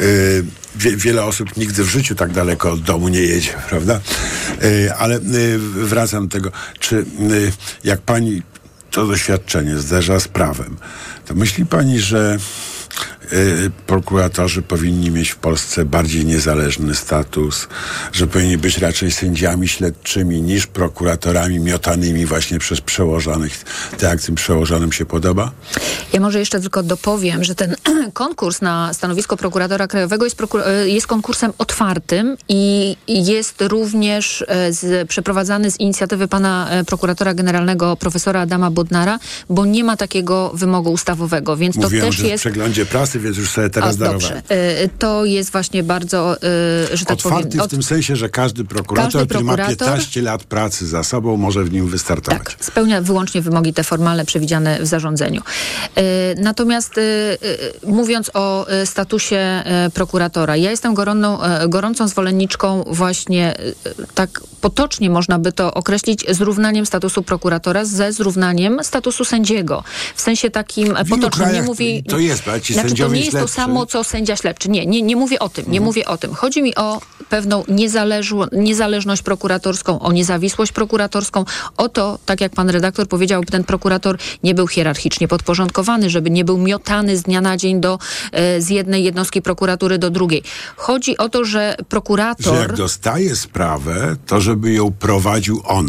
Yy, 0.00 0.44
wie, 0.76 0.96
wiele 0.96 1.24
osób 1.24 1.56
nigdy 1.56 1.84
w 1.84 1.88
życiu 1.88 2.14
tak 2.14 2.32
daleko 2.32 2.72
od 2.72 2.80
domu 2.80 3.08
nie 3.08 3.20
jedzie, 3.20 3.52
prawda? 3.68 4.00
Yy, 4.62 4.94
ale 4.94 5.14
yy, 5.14 5.58
wracam 5.58 6.28
do 6.28 6.32
tego, 6.32 6.52
czy 6.78 7.04
jak 7.84 8.00
pani 8.00 8.42
to 8.92 9.06
doświadczenie 9.06 9.78
zderza 9.78 10.20
z 10.20 10.28
prawem, 10.28 10.76
to 11.26 11.34
myśli 11.34 11.66
pani, 11.66 12.00
że 12.00 12.38
prokuratorzy 13.86 14.62
powinni 14.62 15.10
mieć 15.10 15.30
w 15.30 15.36
Polsce 15.36 15.84
bardziej 15.84 16.24
niezależny 16.24 16.94
status, 16.94 17.68
że 18.12 18.26
powinni 18.26 18.58
być 18.58 18.78
raczej 18.78 19.12
sędziami 19.12 19.68
śledczymi 19.68 20.42
niż 20.42 20.66
prokuratorami 20.66 21.58
miotanymi 21.58 22.26
właśnie 22.26 22.58
przez 22.58 22.80
przełożonych, 22.80 23.64
tak 23.90 24.02
jak 24.02 24.22
tym 24.22 24.34
przełożonym 24.34 24.92
się 24.92 25.06
podoba? 25.06 25.52
Ja 26.12 26.20
może 26.20 26.38
jeszcze 26.38 26.60
tylko 26.60 26.82
dopowiem, 26.82 27.44
że 27.44 27.54
ten 27.54 27.76
konkurs 28.12 28.60
na 28.60 28.94
stanowisko 28.94 29.36
prokuratora 29.36 29.86
krajowego 29.86 30.24
jest, 30.24 30.36
prokur 30.36 30.60
jest 30.84 31.06
konkursem 31.06 31.52
otwartym 31.58 32.36
i 32.48 32.96
jest 33.08 33.54
również 33.60 34.44
z, 34.70 35.08
przeprowadzany 35.08 35.70
z 35.70 35.80
inicjatywy 35.80 36.28
pana 36.28 36.70
prokuratora 36.86 37.34
generalnego 37.34 37.96
profesora 37.96 38.40
Adama 38.40 38.70
Bodnara, 38.70 39.18
bo 39.50 39.66
nie 39.66 39.84
ma 39.84 39.96
takiego 39.96 40.50
wymogu 40.54 40.92
ustawowego, 40.92 41.56
więc 41.56 41.76
Mówiłem, 41.76 42.06
to 42.06 42.10
też 42.10 42.20
że 42.20 42.28
jest... 42.28 42.42
w 42.42 42.46
przeglądzie 42.46 42.86
prasy, 42.86 43.18
więc 43.22 43.36
już 43.36 43.50
sobie 43.50 43.70
teraz 43.70 43.96
darowałem. 43.96 44.20
dobrze. 44.20 44.56
Y, 44.84 44.90
To 44.98 45.24
jest 45.24 45.52
właśnie 45.52 45.82
bardzo, 45.82 46.36
y, 46.36 46.96
że 46.96 47.04
tak 47.04 47.16
Otwarty 47.18 47.48
powiem... 47.48 47.66
w 47.66 47.70
tym 47.70 47.82
sensie, 47.82 48.16
że 48.16 48.28
każdy 48.28 48.64
prokurator, 48.64 49.12
Każdy 49.12 49.26
który 49.28 49.44
ma 49.44 49.52
prokurator- 49.56 49.68
15 49.78 50.22
lat 50.22 50.44
pracy 50.44 50.86
za 50.86 51.02
sobą, 51.04 51.36
może 51.36 51.64
w 51.64 51.72
nim 51.72 51.88
wystartować. 51.88 52.38
Tak, 52.44 52.56
spełnia 52.64 53.00
wyłącznie 53.02 53.42
wymogi 53.42 53.72
te 53.74 53.84
formalne 53.84 54.24
przewidziane 54.24 54.78
w 54.80 54.86
zarządzeniu. 54.86 55.42
E, 55.96 56.02
Natomiast 56.42 56.94
mówiąc 57.86 58.30
o 58.34 58.66
statusie 58.84 59.62
prokuratora, 59.94 60.56
ja 60.56 60.70
jestem 60.70 60.94
gorącą, 60.94 61.38
gorącą 61.68 62.08
zwolenniczką 62.08 62.84
właśnie 62.86 63.54
tak 64.14 64.40
potocznie 64.60 65.10
można 65.10 65.38
by 65.38 65.52
to 65.52 65.74
określić 65.74 66.24
zrównaniem 66.28 66.86
statusu 66.86 67.22
prokuratora 67.22 67.84
ze 67.84 68.12
zrównaniem 68.12 68.78
statusu 68.82 69.24
sędziego. 69.24 69.84
W 70.14 70.20
sensie 70.20 70.50
takim 70.50 70.94
potocznym. 71.10 71.52
Nie 71.52 71.62
mówi, 71.62 72.02
to 72.08 72.18
jest, 72.18 72.48
ale 72.48 72.60
ci 72.60 72.74
znaczy, 72.74 72.88
sędziowie 72.88 73.11
nie 73.18 73.20
jest 73.24 73.32
to 73.32 73.38
śledczy- 73.38 73.54
samo, 73.54 73.86
co 73.86 74.04
sędzia 74.04 74.36
śledczy. 74.36 74.68
Nie, 74.70 74.86
nie, 74.86 75.02
nie 75.02 75.16
mówię 75.16 75.38
o 75.38 75.48
tym. 75.48 75.64
Nie 75.64 75.70
Mhm. 75.78 75.84
mówię 75.84 76.06
o 76.08 76.18
tym. 76.18 76.34
Chodzi 76.34 76.62
mi 76.62 76.74
o 76.74 77.00
pewną 77.28 77.64
niezależło, 77.68 78.46
niezależność 78.52 79.22
prokuratorską, 79.22 80.00
o 80.00 80.12
niezawisłość 80.12 80.72
prokuratorską, 80.72 81.44
o 81.76 81.88
to, 81.88 82.18
tak 82.26 82.40
jak 82.40 82.52
pan 82.52 82.70
redaktor 82.70 83.08
powiedział, 83.08 83.40
by 83.40 83.46
ten 83.46 83.64
prokurator 83.64 84.18
nie 84.42 84.54
był 84.54 84.66
hierarchicznie 84.68 85.28
podporządkowany, 85.28 86.10
żeby 86.10 86.30
nie 86.30 86.44
był 86.44 86.58
miotany 86.58 87.16
z 87.16 87.22
dnia 87.22 87.40
na 87.40 87.56
dzień 87.56 87.80
do, 87.80 87.98
e, 88.32 88.60
z 88.60 88.70
jednej 88.70 89.04
jednostki 89.04 89.42
prokuratury 89.42 89.98
do 89.98 90.10
drugiej. 90.10 90.42
Chodzi 90.76 91.18
o 91.18 91.28
to, 91.28 91.44
że 91.44 91.52
Że 91.78 91.84
prokurator... 91.88 92.58
jak 92.58 92.72
dostaje 92.72 93.36
sprawę, 93.36 94.16
to 94.26 94.40
żeby 94.40 94.72
ją 94.72 94.92
prowadził 94.92 95.62
on. 95.64 95.86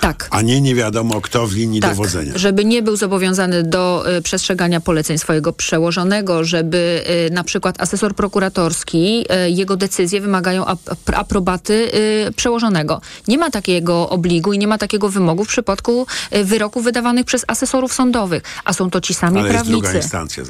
Tak. 0.00 0.28
A 0.30 0.42
nie 0.42 0.60
nie 0.60 0.74
wiadomo 0.74 1.20
kto 1.20 1.46
w 1.46 1.52
linii 1.54 1.80
Tak, 1.80 1.90
dowodzenia. 1.90 2.32
żeby 2.36 2.64
nie 2.64 2.82
był 2.82 2.96
zobowiązany 2.96 3.62
do 3.62 4.04
y, 4.18 4.22
przestrzegania 4.22 4.80
poleceń 4.80 5.18
swojego 5.18 5.52
przełożonego, 5.52 6.44
żeby 6.44 7.04
y, 7.28 7.30
na 7.34 7.44
przykład 7.44 7.80
asesor 7.82 8.14
prokuratorski, 8.14 9.24
y, 9.46 9.50
jego 9.50 9.76
decyzje 9.76 10.20
wymagają 10.20 10.66
ap 10.66 10.78
aprobaty 11.14 11.90
y, 12.28 12.32
przełożonego. 12.36 13.00
Nie 13.28 13.38
ma 13.38 13.50
takiego 13.50 14.08
obligu 14.08 14.52
i 14.52 14.58
nie 14.58 14.66
ma 14.68 14.78
takiego 14.78 15.08
wymogu 15.08 15.44
w 15.44 15.48
przypadku 15.48 16.06
y, 16.36 16.44
wyroków 16.44 16.84
wydawanych 16.84 17.26
przez 17.26 17.44
asesorów 17.46 17.92
sądowych, 17.92 18.42
a 18.64 18.72
są 18.72 18.90
to 18.90 19.00
ci 19.00 19.14
sami 19.14 19.38
Ale 19.38 19.48
jest 19.48 19.54
prawnicy. 19.54 19.80
druga 19.82 19.96
instancja. 19.98 20.42
E, 20.42 20.46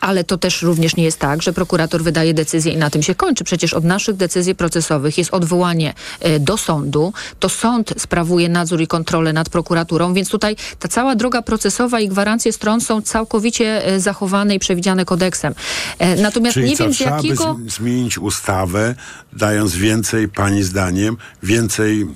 ale 0.00 0.24
to 0.24 0.38
też 0.38 0.62
również 0.62 0.96
nie 0.96 1.04
jest 1.04 1.18
tak, 1.18 1.42
że 1.42 1.52
prokurator 1.52 2.02
wydaje 2.02 2.34
decyzję 2.34 2.72
i 2.72 2.76
na 2.76 2.90
tym 2.90 3.02
się 3.02 3.14
kończy. 3.14 3.44
Przecież 3.44 3.74
od 3.74 3.84
naszych 3.84 4.16
decyzji 4.16 4.54
procesowych 4.54 5.18
jest 5.18 5.34
odwołanie 5.34 5.94
e, 6.20 6.40
do 6.40 6.56
sądu. 6.56 7.12
To 7.38 7.48
sąd 7.48 7.94
sprawuje 7.98 8.48
nadzór 8.48 8.80
i 8.80 8.86
kontrolę 8.86 9.32
nad 9.32 9.48
prokuraturą, 9.48 10.14
więc 10.14 10.28
tutaj 10.28 10.56
ta 10.78 10.88
cała 10.88 11.14
droga 11.14 11.42
procesowa 11.42 12.00
i 12.00 12.08
gwarancje 12.08 12.52
stron 12.52 12.80
są 12.80 13.02
całkowicie 13.02 13.86
e, 13.86 14.00
zachowane 14.00 14.54
i 14.54 14.58
przewidziane 14.58 15.04
kodeksem. 15.04 15.54
E, 15.98 16.16
Natomiast 16.22 16.54
Czyli 16.54 16.70
nie 16.70 16.76
co, 16.76 16.84
wiem 16.84 16.94
z 16.94 17.00
jakiego... 17.00 17.54
by 17.54 17.70
zmienić 17.70 18.18
ustawę, 18.18 18.94
dając 19.32 19.76
więcej, 19.76 20.28
pani 20.28 20.62
zdaniem, 20.62 21.16
więcej 21.42 22.06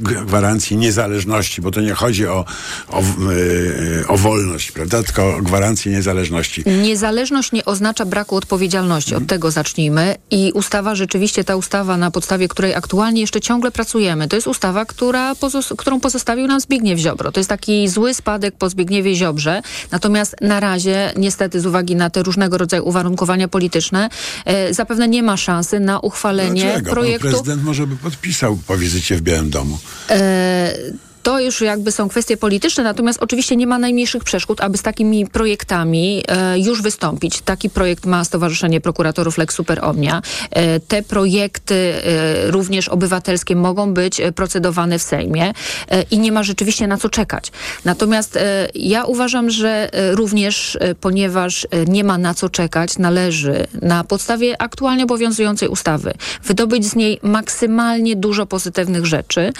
gwarancji 0.00 0.76
niezależności, 0.76 1.62
bo 1.62 1.70
to 1.70 1.80
nie 1.80 1.94
chodzi 1.94 2.26
o, 2.26 2.44
o, 2.88 3.02
w- 3.02 3.30
yy, 3.30 4.04
o 4.08 4.16
wolność, 4.16 4.72
prawda, 4.72 5.02
tylko 5.02 5.36
o 5.36 5.42
gwarancję 5.42 5.92
niezależności. 5.92 6.64
Niezależność 6.82 7.52
nie 7.52 7.64
oznacza 7.64 8.04
braku 8.04 8.36
odpowiedzialności. 8.36 9.14
Od 9.14 9.26
tego 9.26 9.50
zacznijmy. 9.50 10.14
I 10.30 10.52
ustawa, 10.54 10.94
rzeczywiście 10.94 11.44
ta 11.44 11.56
ustawa, 11.56 11.96
na 11.96 12.10
podstawie 12.10 12.48
której 12.48 12.74
aktualnie 12.74 13.20
jeszcze 13.20 13.40
ciągle 13.40 13.70
pracujemy, 13.70 14.28
to 14.28 14.36
jest 14.36 14.46
ustawa, 14.48 14.84
która 14.84 15.32
pozos- 15.34 15.76
którą 15.76 16.00
pozostawił 16.00 16.46
nam 16.46 16.60
Zbigniew 16.60 16.98
Ziobro. 16.98 17.32
To 17.32 17.40
jest 17.40 17.50
taki 17.50 17.88
zły 17.88 18.14
spadek 18.14 18.54
po 18.58 18.68
Zbigniewie 18.70 19.14
Ziobrze. 19.14 19.62
Natomiast 19.90 20.36
na 20.40 20.60
razie, 20.60 21.12
niestety 21.16 21.60
z 21.60 21.66
uwagi 21.66 21.96
na 21.96 22.10
te 22.10 22.22
różnego 22.22 22.58
rodzaju 22.58 22.88
uwarunkowania 22.88 23.48
polityczne, 23.48 24.08
e, 24.44 24.74
zapewne 24.74 25.08
nie 25.08 25.22
ma 25.22 25.36
szansy 25.36 25.80
na 25.80 26.00
uchwalenie 26.00 26.62
Dlaczego? 26.62 26.84
Pan 26.86 26.94
projektu. 26.94 27.28
prezydent 27.28 27.64
może 27.64 27.86
by 27.86 27.96
podpisał 27.96 28.58
po 28.66 28.76
wizycie 28.78 29.16
w 29.16 29.20
Białym 29.22 29.50
Domu. 29.50 29.78
E, 30.10 30.92
to 31.22 31.40
już 31.40 31.60
jakby 31.60 31.92
są 31.92 32.08
kwestie 32.08 32.36
polityczne, 32.36 32.84
natomiast 32.84 33.22
oczywiście 33.22 33.56
nie 33.56 33.66
ma 33.66 33.78
najmniejszych 33.78 34.24
przeszkód, 34.24 34.60
aby 34.60 34.78
z 34.78 34.82
takimi 34.82 35.26
projektami 35.26 36.24
e, 36.28 36.58
już 36.58 36.82
wystąpić. 36.82 37.40
Taki 37.40 37.70
projekt 37.70 38.06
ma 38.06 38.24
Stowarzyszenie 38.24 38.80
Prokuratorów 38.80 39.38
Lex 39.38 39.54
Super 39.54 39.84
Omnia. 39.84 40.22
E, 40.50 40.80
te 40.80 41.02
projekty 41.02 41.74
e, 41.74 42.50
również 42.50 42.88
obywatelskie 42.88 43.56
mogą 43.56 43.94
być 43.94 44.20
e, 44.20 44.32
procedowane 44.32 44.98
w 44.98 45.02
Sejmie 45.02 45.52
e, 45.90 46.02
i 46.02 46.18
nie 46.18 46.32
ma 46.32 46.42
rzeczywiście 46.42 46.86
na 46.86 46.96
co 46.96 47.08
czekać. 47.08 47.52
Natomiast 47.84 48.36
e, 48.36 48.68
ja 48.74 49.04
uważam, 49.04 49.50
że 49.50 49.90
również, 50.10 50.78
ponieważ 51.00 51.66
nie 51.88 52.04
ma 52.04 52.18
na 52.18 52.34
co 52.34 52.48
czekać, 52.48 52.98
należy 52.98 53.66
na 53.82 54.04
podstawie 54.04 54.62
aktualnie 54.62 55.04
obowiązującej 55.04 55.68
ustawy 55.68 56.12
wydobyć 56.44 56.86
z 56.86 56.94
niej 56.94 57.18
maksymalnie 57.22 58.16
dużo 58.16 58.46
pozytywnych 58.46 59.06
rzeczy, 59.06 59.52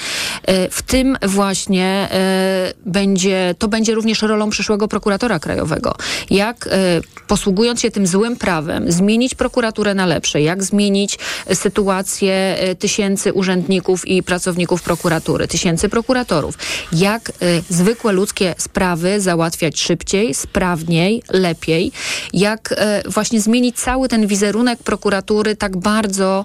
w 0.71 0.83
tym 0.83 1.17
właśnie 1.23 1.52
e, 2.13 2.73
będzie, 2.87 3.55
to 3.59 3.69
będzie 3.69 3.95
również 3.95 4.23
rolą 4.23 4.51
przyszłego 4.51 4.89
prokuratora 4.89 5.39
krajowego. 5.39 5.95
Jak 6.31 6.67
e, 6.67 6.71
posługując 7.27 7.81
się 7.81 7.91
tym 7.91 8.07
złym 8.07 8.37
prawem, 8.37 8.93
zmienić 8.93 9.35
prokuraturę 9.35 9.95
na 9.95 10.07
lepsze, 10.07 10.41
jak 10.43 10.63
zmienić 10.63 11.19
e, 11.47 11.55
sytuację 11.55 12.57
tysięcy 12.79 13.33
urzędników 13.33 14.09
i 14.09 14.23
pracowników 14.23 14.83
prokuratury, 14.83 15.49
tysięcy 15.49 15.89
prokuratorów, 15.89 16.59
jak 16.93 17.33
zwykłe 17.71 18.13
ludzkie 18.13 18.55
sprawy 18.59 19.21
załatwiać 19.21 19.81
szybciej, 19.81 20.35
sprawniej, 20.35 21.23
lepiej, 21.33 21.93
jak 22.33 22.75
właśnie 23.09 23.41
zmienić 23.41 23.77
cały 23.77 24.09
ten 24.09 24.27
wizerunek 24.27 24.83
prokuratury 24.83 25.57
tak 25.57 25.77
bardzo 25.77 26.45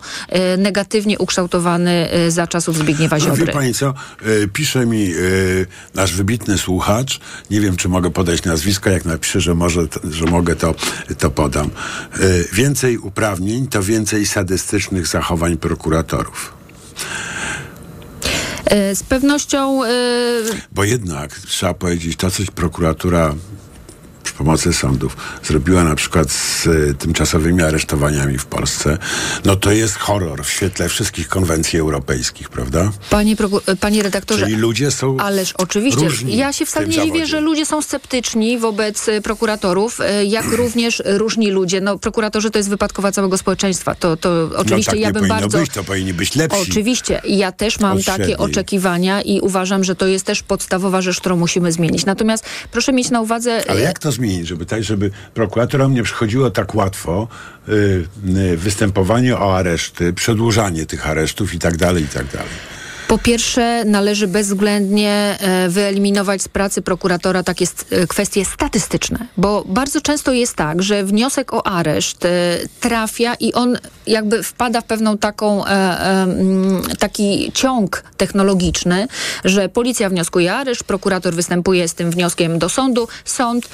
negatywnie 0.58 1.20
ukształtowany 1.20 2.10
za 2.28 2.48
czasów 2.48 2.78
Zbigniewa 2.78 3.18
No, 3.18 3.26
Ziobry. 3.26 3.46
wie 3.46 3.52
pani 3.52 3.74
co, 3.74 3.88
e, 3.88 3.94
pisze 4.54 4.86
mi 4.86 4.97
e, 5.06 5.16
nasz 5.94 6.14
wybitny 6.14 6.58
słuchacz, 6.58 7.20
nie 7.52 7.62
wiem 7.62 7.76
czy 7.76 7.90
mogę 7.90 8.12
podać 8.12 8.44
nazwiska, 8.44 8.92
jak 8.92 9.06
napiszę, 9.06 9.42
że, 9.42 9.56
może, 9.56 9.82
że 10.12 10.26
mogę, 10.26 10.56
to, 10.56 10.76
to 11.18 11.32
podam. 11.32 11.68
E, 11.68 12.20
więcej 12.54 12.98
uprawnień 12.98 13.68
to 13.68 13.84
więcej 13.84 14.26
sadystycznych 14.26 15.08
zachowań 15.08 15.58
prokuratorów. 15.58 16.54
E, 18.66 18.96
Z 18.96 19.04
pewnością 19.04 19.82
Bo 20.72 20.84
jednak 20.84 21.36
trzeba 21.36 21.74
powiedzieć, 21.74 22.16
to 22.16 22.32
coś 22.32 22.52
prokuratura 22.52 23.36
przy 24.28 24.34
pomocy 24.34 24.74
sądów 24.74 25.18
zrobiła 25.44 25.84
na 25.84 25.96
przykład 25.96 26.32
z 26.32 26.68
e, 26.68 26.94
tymczasowymi 26.94 27.64
aresztowaniami 27.64 28.38
w 28.38 28.46
Polsce, 28.46 28.98
no 29.46 29.56
to 29.56 29.72
jest 29.72 29.96
horror 29.96 30.44
w 30.44 30.50
świetle 30.50 30.90
wszystkich 30.90 31.28
konwencji 31.28 31.80
europejskich, 31.80 32.50
prawda? 32.50 32.92
Panie, 33.10 33.36
e, 33.68 33.76
panie 33.76 34.04
redaktorze, 34.04 34.46
Czyli 34.46 34.56
ludzie 34.56 34.92
są 34.92 35.18
Ależ 35.18 35.54
oczywiście. 35.58 36.08
Ja 36.26 36.54
się 36.54 36.66
wcale 36.66 36.88
nie 36.88 37.04
dziwię, 37.04 37.26
że 37.26 37.40
ludzie 37.40 37.66
są 37.66 37.82
sceptyczni 37.82 38.58
wobec 38.58 39.10
e, 39.10 39.22
prokuratorów, 39.22 40.00
jak 40.26 40.46
również 40.46 41.04
różni 41.06 41.52
ludzie. 41.52 41.82
No, 41.82 42.00
prokuratorzy 42.00 42.52
to 42.52 42.60
jest 42.60 42.70
wypadkowa 42.70 43.12
całego 43.12 43.38
społeczeństwa. 43.38 43.96
To, 43.96 44.18
to 44.18 44.50
oczywiście 44.56 44.92
no 44.92 44.98
tak 44.98 45.02
ja 45.02 45.12
bym 45.12 45.28
bardzo. 45.28 45.60
być, 45.60 45.72
to 45.72 45.84
powinni 45.84 46.14
być 46.14 46.36
lepsi. 46.36 46.62
Oczywiście. 46.62 47.22
Ja 47.28 47.52
też 47.52 47.80
mam 47.80 47.98
takie 47.98 48.16
średniej. 48.16 48.38
oczekiwania 48.38 49.22
i 49.22 49.40
uważam, 49.40 49.84
że 49.84 49.96
to 49.96 50.08
jest 50.08 50.26
też 50.26 50.44
podstawowa 50.44 51.02
rzecz, 51.02 51.20
którą 51.20 51.36
musimy 51.38 51.72
zmienić. 51.72 52.06
Natomiast 52.06 52.46
proszę 52.72 52.94
mieć 52.94 53.10
na 53.10 53.22
uwadze. 53.22 53.64
Ale 53.70 53.82
jak 53.82 54.00
to 54.00 54.12
zmienić, 54.18 54.48
żeby 54.48 54.66
tak, 54.66 54.84
żeby 54.84 55.12
prokuratorom 55.34 55.94
nie 55.94 56.04
przychodziło 56.04 56.52
tak 56.52 56.76
łatwo 56.76 57.28
y, 57.70 57.72
y, 58.38 58.58
występowanie 58.58 59.38
o 59.38 59.58
areszty, 59.58 60.14
przedłużanie 60.14 60.86
tych 60.86 61.08
aresztów 61.08 61.54
i 61.54 61.60
tak 61.60 61.78
dalej, 61.78 62.04
i 62.04 62.08
tak 62.08 62.26
dalej. 62.28 62.77
Po 63.08 63.18
pierwsze, 63.18 63.84
należy 63.86 64.28
bezwzględnie 64.28 65.38
e, 65.40 65.70
wyeliminować 65.70 66.42
z 66.42 66.48
pracy 66.48 66.82
prokuratora 66.82 67.44
takie 67.44 67.66
e, 67.92 68.08
kwestie 68.08 68.46
statystyczne, 68.46 69.28
bo 69.38 69.64
bardzo 69.68 70.02
często 70.02 70.34
jest 70.34 70.56
tak, 70.56 70.84
że 70.84 71.04
wniosek 71.04 71.54
o 71.54 71.68
areszt 71.68 72.26
e, 72.26 72.30
trafia 72.80 73.34
i 73.40 73.54
on 73.54 73.78
jakby 74.08 74.44
wpada 74.44 74.82
w 74.82 74.84
pewną 74.84 75.18
taką, 75.18 75.64
taki 77.00 77.52
ciąg 77.54 78.04
technologiczny, 78.18 79.08
że 79.46 79.70
policja 79.70 80.10
wnioskuje 80.10 80.54
areszt, 80.54 80.84
prokurator 80.84 81.34
występuje 81.34 81.88
z 81.88 81.94
tym 81.94 82.12
wnioskiem 82.12 82.60
do 82.60 82.70
sądu, 82.70 83.08
sąd 83.26 83.70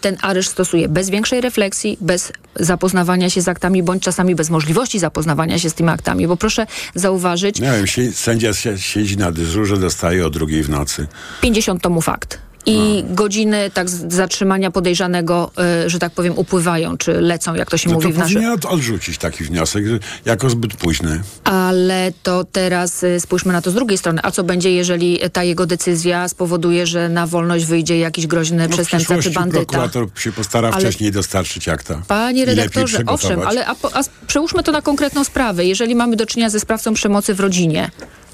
ten 0.00 0.16
areszt 0.22 0.50
stosuje 0.52 0.88
bez 0.88 1.10
większej 1.10 1.40
refleksji, 1.40 1.98
bez 2.00 2.32
zapoznawania 2.60 3.30
się 3.30 3.42
z 3.42 3.48
aktami, 3.48 3.82
bądź 3.82 4.02
czasami 4.02 4.34
bez 4.34 4.50
możliwości 4.50 4.98
zapoznawania 4.98 5.58
się 5.58 5.70
z 5.70 5.74
tymi 5.74 5.88
aktami, 5.90 6.26
bo 6.26 6.36
proszę 6.36 6.66
zauważyć, 6.94 7.60
wiem, 7.60 7.84
sie- 7.86 8.12
sędzia 8.12 8.50
sie- 8.52 8.73
siedzi 8.78 9.16
na 9.16 9.32
dyżurze, 9.32 9.76
dostaje 9.76 10.26
o 10.26 10.30
drugiej 10.30 10.62
w 10.62 10.70
nocy. 10.70 11.06
50 11.42 11.82
tomów 11.82 12.08
akt. 12.08 12.38
I 12.66 13.04
godziny 13.10 13.70
tak 13.74 13.90
zatrzymania 13.90 14.70
podejrzanego, 14.70 15.50
y, 15.86 15.90
że 15.90 15.98
tak 15.98 16.12
powiem, 16.12 16.38
upływają, 16.38 16.96
czy 16.98 17.12
lecą, 17.20 17.54
jak 17.54 17.70
to 17.70 17.76
się 17.76 17.88
No 17.88 17.94
mówi 17.94 18.08
to 18.08 18.14
w 18.14 18.18
naszym... 18.18 18.34
powinien 18.34 18.52
od- 18.52 18.64
odrzucić 18.64 19.18
taki 19.18 19.44
wniosek 19.44 19.84
jako 20.24 20.50
zbyt 20.50 20.76
późny. 20.76 21.20
Ale 21.44 22.12
to 22.22 22.44
teraz 22.44 23.02
y, 23.02 23.20
spójrzmy 23.20 23.52
na 23.52 23.62
to 23.62 23.70
z 23.70 23.74
drugiej 23.74 23.98
strony. 23.98 24.20
A 24.22 24.30
co 24.30 24.44
będzie, 24.44 24.70
jeżeli 24.72 25.18
ta 25.32 25.42
jego 25.44 25.66
decyzja 25.66 26.28
spowoduje, 26.28 26.86
że 26.86 27.08
na 27.08 27.26
wolność 27.26 27.64
wyjdzie 27.64 27.98
jakiś 27.98 28.26
groźny 28.26 28.68
No 28.68 28.74
przestępca 28.76 29.18
czy 29.22 29.30
bandyta? 29.30 29.64
prokurator 29.64 30.06
się 30.20 30.32
postara 30.32 30.68
Ale- 30.68 30.80
wcześniej 30.80 31.12
dostarczyć 31.12 31.68
akta. 31.68 32.02
Panie 32.08 32.44
redaktorze, 32.44 32.98
owszem, 33.06 33.40
ale 33.42 33.66
a, 33.66 33.74
a 33.92 34.00
przełóżmy 34.26 34.62
to 34.62 34.72
na 34.72 34.82
konkretną 34.82 35.24
sprawę. 35.24 35.64
Jeżeli 35.64 35.94
mamy 35.94 36.16
do 36.16 36.26
czynienia 36.26 36.50
ze 36.50 36.60
sprawcą 36.60 36.94
przemocy 36.94 37.34
w 37.34 37.40
rodzinie, 37.40 37.90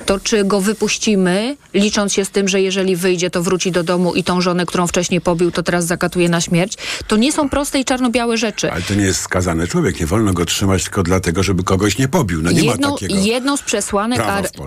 to 0.06 0.20
czy 0.20 0.44
go 0.44 0.60
wypuścimy, 0.60 1.56
licząc 1.74 2.12
się 2.12 2.24
z 2.24 2.30
tym, 2.30 2.48
że 2.48 2.60
jeżeli 2.60 2.96
wyjdzie, 2.96 3.30
to 3.30 3.42
wróci 3.42 3.72
do 3.72 3.82
domu 3.82 4.14
i 4.14 4.24
tą 4.24 4.40
żonę, 4.40 4.66
którą 4.66 4.86
wcześniej 4.86 5.20
pobił, 5.20 5.50
to 5.50 5.62
teraz 5.62 5.86
zakatuje 5.86 6.28
na 6.28 6.40
śmierć? 6.40 6.74
To 7.06 7.16
nie 7.16 7.32
są 7.32 7.48
proste 7.48 7.80
i 7.80 7.84
czarno-białe 7.84 8.36
rzeczy. 8.36 8.72
Ale 8.72 8.82
to 8.82 8.94
nie 8.94 9.04
jest 9.04 9.20
skazany 9.20 9.68
człowiek, 9.68 10.00
nie 10.00 10.06
wolno 10.06 10.32
go 10.32 10.44
trzymać 10.44 10.84
tylko 10.84 11.02
dlatego, 11.02 11.42
żeby 11.42 11.64
kogoś 11.64 11.98
nie 11.98 12.08
pobił. 12.08 12.42
No 12.42 12.50
nie 12.50 12.62
jedną, 12.62 12.88
ma 12.88 12.94
takiego. 12.94 13.14
jedną 13.20 13.56
z 13.56 13.62
przesłanek, 13.62 14.20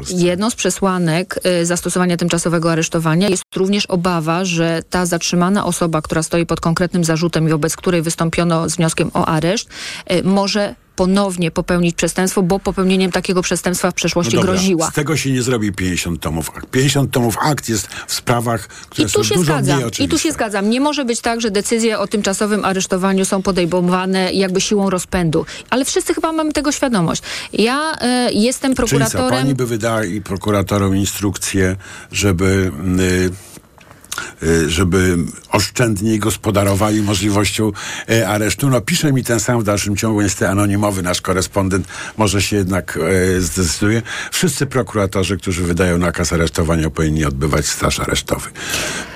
jedną 0.10 0.50
z 0.50 0.56
przesłanek 0.56 1.40
y, 1.62 1.66
zastosowania 1.66 2.18
tymczasowego 2.18 2.72
aresztowania 2.72 3.30
jest 3.30 3.44
również 3.56 3.86
obawa, 3.86 4.46
że 4.46 4.84
ta 4.90 5.06
zatrzymana 5.06 5.66
osoba, 5.66 6.02
która 6.02 6.24
stoi 6.24 6.46
pod 6.46 6.62
konkretnym 6.62 7.04
zarzutem 7.04 7.48
i 7.48 7.52
wobec 7.52 7.76
której 7.76 8.02
wystąpiono 8.02 8.70
z 8.70 8.76
wnioskiem 8.76 9.12
o 9.14 9.26
areszt, 9.26 9.70
y, 10.12 10.24
może 10.24 10.76
ponownie 10.96 11.52
popełnić 11.52 11.96
przestępstwo, 11.96 12.44
bo 12.44 12.60
popełnieniem 12.60 13.12
takiego 13.12 13.42
przestępstwa 13.42 13.92
w 13.92 13.94
przeszłości 13.94 14.36
No 14.36 14.42
dobra, 14.42 14.54
groziła. 14.56 14.92
Z 14.92 14.94
tego 14.94 15.18
się 15.18 15.32
nie 15.32 15.42
zrobi 15.42 15.72
50 15.74 16.22
tomów 16.22 16.50
akt. 16.56 16.70
50 16.72 17.12
tomów 17.12 17.38
akt 17.42 17.70
jest 17.70 17.88
w 18.08 18.14
sprawach, 18.14 18.68
które 18.68 19.08
I 19.08 19.12
tu 19.12 19.18
są 19.18 19.24
się 19.30 19.36
dużo 19.36 19.54
zgadzam. 19.54 19.64
mniej 19.76 19.78
I 19.80 19.82
tu 19.82 19.88
oczywiste. 19.88 20.20
się 20.20 20.32
zgadzam. 20.34 20.70
Nie 20.70 20.82
może 20.82 21.06
być 21.06 21.22
tak, 21.22 21.42
że 21.42 21.52
decyzje 21.52 22.00
o 22.00 22.08
tymczasowym 22.08 22.66
aresztowaniu 22.66 23.26
są 23.26 23.42
podejmowane 23.42 24.34
jakby 24.34 24.62
siłą 24.62 24.90
rozpędu. 24.90 25.46
Ale 25.70 25.86
wszyscy 25.86 26.14
chyba 26.14 26.32
mamy 26.32 26.52
tego 26.54 26.72
świadomość. 26.72 27.22
Ja 27.54 27.94
y, 28.30 28.34
jestem 28.34 28.76
Czyli 28.76 28.88
co, 28.88 28.88
prokuratorem. 28.88 29.30
pani 29.30 29.56
by 29.56 29.66
wydała 29.66 30.04
i 30.06 30.22
prokuratorom 30.22 30.96
instrukcję, 30.98 31.76
żeby 32.12 32.72
y, 33.00 33.02
y, 33.02 33.30
żeby 34.68 35.18
oszczędniej 35.50 36.20
gospodarowali 36.20 37.02
możliwością 37.02 37.72
e, 38.10 38.28
aresztu. 38.28 38.70
No 38.70 38.82
pisze 38.82 39.14
mi 39.14 39.24
ten 39.24 39.40
sam 39.40 39.60
w 39.60 39.64
dalszym 39.64 39.96
ciągu, 39.96 40.22
niestety 40.22 40.52
anonimowy 40.52 41.02
nasz 41.02 41.22
korespondent, 41.22 41.88
może 42.18 42.42
się 42.42 42.56
jednak 42.56 43.00
e, 43.38 43.42
zdecyduje. 43.42 44.02
Wszyscy 44.32 44.66
prokuratorzy, 44.66 45.38
którzy 45.38 45.64
wydają 45.64 45.98
nakaz 45.98 46.34
aresztowania, 46.34 46.90
powinni 46.90 47.26
odbywać 47.26 47.66
staż 47.66 48.00
aresztowy. 48.00 48.50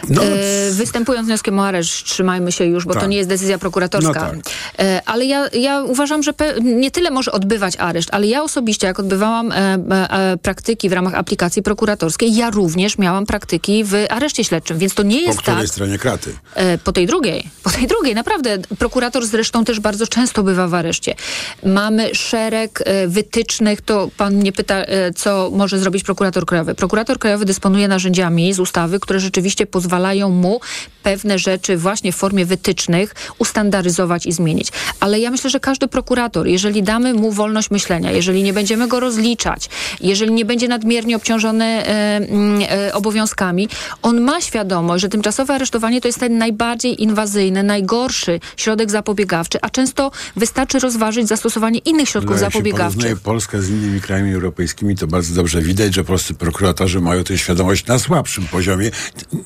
No. 0.10 0.24
E, 0.24 0.72
występując 0.72 1.26
z 1.26 1.28
wnioskiem 1.28 1.60
o 1.60 1.66
areszt, 1.68 2.06
trzymajmy 2.06 2.52
się 2.52 2.66
już, 2.66 2.86
bo 2.86 2.94
Tak. 2.94 3.04
to 3.04 3.08
nie 3.08 3.18
jest 3.18 3.30
decyzja 3.30 3.58
prokuratorska. 3.58 4.32
No 4.34 4.42
tak. 4.42 4.54
E, 4.80 5.02
ale 5.06 5.26
ja, 5.26 5.48
ja 5.54 5.84
uważam, 5.84 6.24
że 6.24 6.34
nie 6.62 6.92
tyle 6.92 7.12
może 7.12 7.32
odbywać 7.32 7.78
areszt, 7.78 8.10
ale 8.12 8.28
ja 8.28 8.44
osobiście, 8.44 8.88
jak 8.88 9.00
odbywałam 9.00 9.52
e, 9.52 9.56
e, 9.56 10.12
e, 10.32 10.38
praktyki 10.38 10.90
w 10.90 10.94
ramach 10.94 11.16
aplikacji 11.16 11.64
prokuratorskiej, 11.64 12.36
ja 12.36 12.50
również 12.50 12.98
miałam 12.98 13.26
praktyki 13.26 13.84
w 13.84 13.94
areszcie 14.10 14.44
śledczym, 14.44 14.78
więc 14.78 14.87
to 14.96 15.04
nie 15.04 15.20
Po 15.20 15.26
jest 15.26 15.42
której 15.42 15.60
tak. 15.60 15.68
stronie 15.68 15.98
kraty? 15.98 16.34
E, 16.56 16.78
Po 16.78 16.92
tej 16.92 17.08
drugiej, 17.08 17.50
po 17.64 17.70
tej 17.70 17.88
drugiej, 17.88 18.16
naprawdę. 18.16 18.58
Prokurator 18.80 19.26
zresztą 19.26 19.66
też 19.66 19.80
bardzo 19.80 20.08
często 20.08 20.44
bywa 20.44 20.68
w 20.68 20.74
areszcie. 20.74 21.16
Mamy 21.66 22.16
szereg 22.16 22.84
e, 22.86 23.08
wytycznych, 23.08 23.82
to 23.82 24.10
pan 24.18 24.36
mnie 24.36 24.52
pyta, 24.52 24.76
e, 24.76 25.14
co 25.14 25.50
może 25.54 25.80
zrobić 25.80 26.04
prokurator 26.04 26.46
krajowy. 26.46 26.76
Prokurator 26.76 27.20
krajowy 27.20 27.46
dysponuje 27.46 27.88
narzędziami 27.88 28.54
z 28.54 28.60
ustawy, 28.60 29.00
które 29.00 29.20
rzeczywiście 29.20 29.66
pozwalają 29.66 30.30
mu 30.30 30.60
pewne 31.04 31.40
rzeczy 31.40 31.78
właśnie 31.78 32.12
w 32.12 32.16
formie 32.16 32.46
wytycznych 32.46 33.16
ustandaryzować 33.40 34.26
i 34.26 34.32
zmienić. 34.32 34.68
Ale 35.00 35.20
ja 35.20 35.32
myślę, 35.32 35.50
że 35.50 35.60
każdy 35.60 35.88
prokurator, 35.88 36.48
jeżeli 36.48 36.84
damy 36.84 37.14
mu 37.14 37.32
wolność 37.32 37.72
myślenia, 37.72 38.12
jeżeli 38.12 38.44
nie 38.44 38.54
będziemy 38.54 38.88
go 38.88 39.00
rozliczać, 39.00 39.70
jeżeli 40.02 40.32
nie 40.32 40.46
będzie 40.46 40.68
nadmiernie 40.68 41.16
obciążony 41.16 41.66
e, 41.66 42.16
mm, 42.16 42.62
e, 42.70 42.94
obowiązkami, 42.94 43.70
on 44.02 44.22
ma 44.22 44.42
świadomość, 44.42 44.77
że 44.96 45.10
tymczasowe 45.10 45.54
aresztowanie 45.54 46.02
to 46.02 46.08
jest 46.08 46.20
ten 46.20 46.38
najbardziej 46.38 47.04
inwazyjny, 47.04 47.64
najgorszy 47.64 48.40
środek 48.58 48.92
zapobiegawczy, 48.92 49.58
a 49.62 49.70
często 49.70 50.12
wystarczy 50.36 50.80
rozważyć 50.80 51.28
zastosowanie 51.28 51.80
innych 51.80 52.10
środków 52.10 52.36
No, 52.36 52.42
jak 52.42 52.52
zapobiegawczych. 52.52 52.98
porównuje 53.02 53.16
Polskę 53.24 53.62
z 53.62 53.70
innymi 53.70 54.02
krajami 54.02 54.34
europejskimi, 54.34 54.96
to 54.96 55.08
bardzo 55.08 55.36
dobrze 55.36 55.62
widać, 55.62 55.94
że 55.96 56.04
polscy 56.04 56.34
prokuratorzy 56.34 57.02
mają 57.02 57.24
tę 57.24 57.38
świadomość 57.38 57.86
na 57.86 58.00
słabszym 58.00 58.46
poziomie 58.48 58.92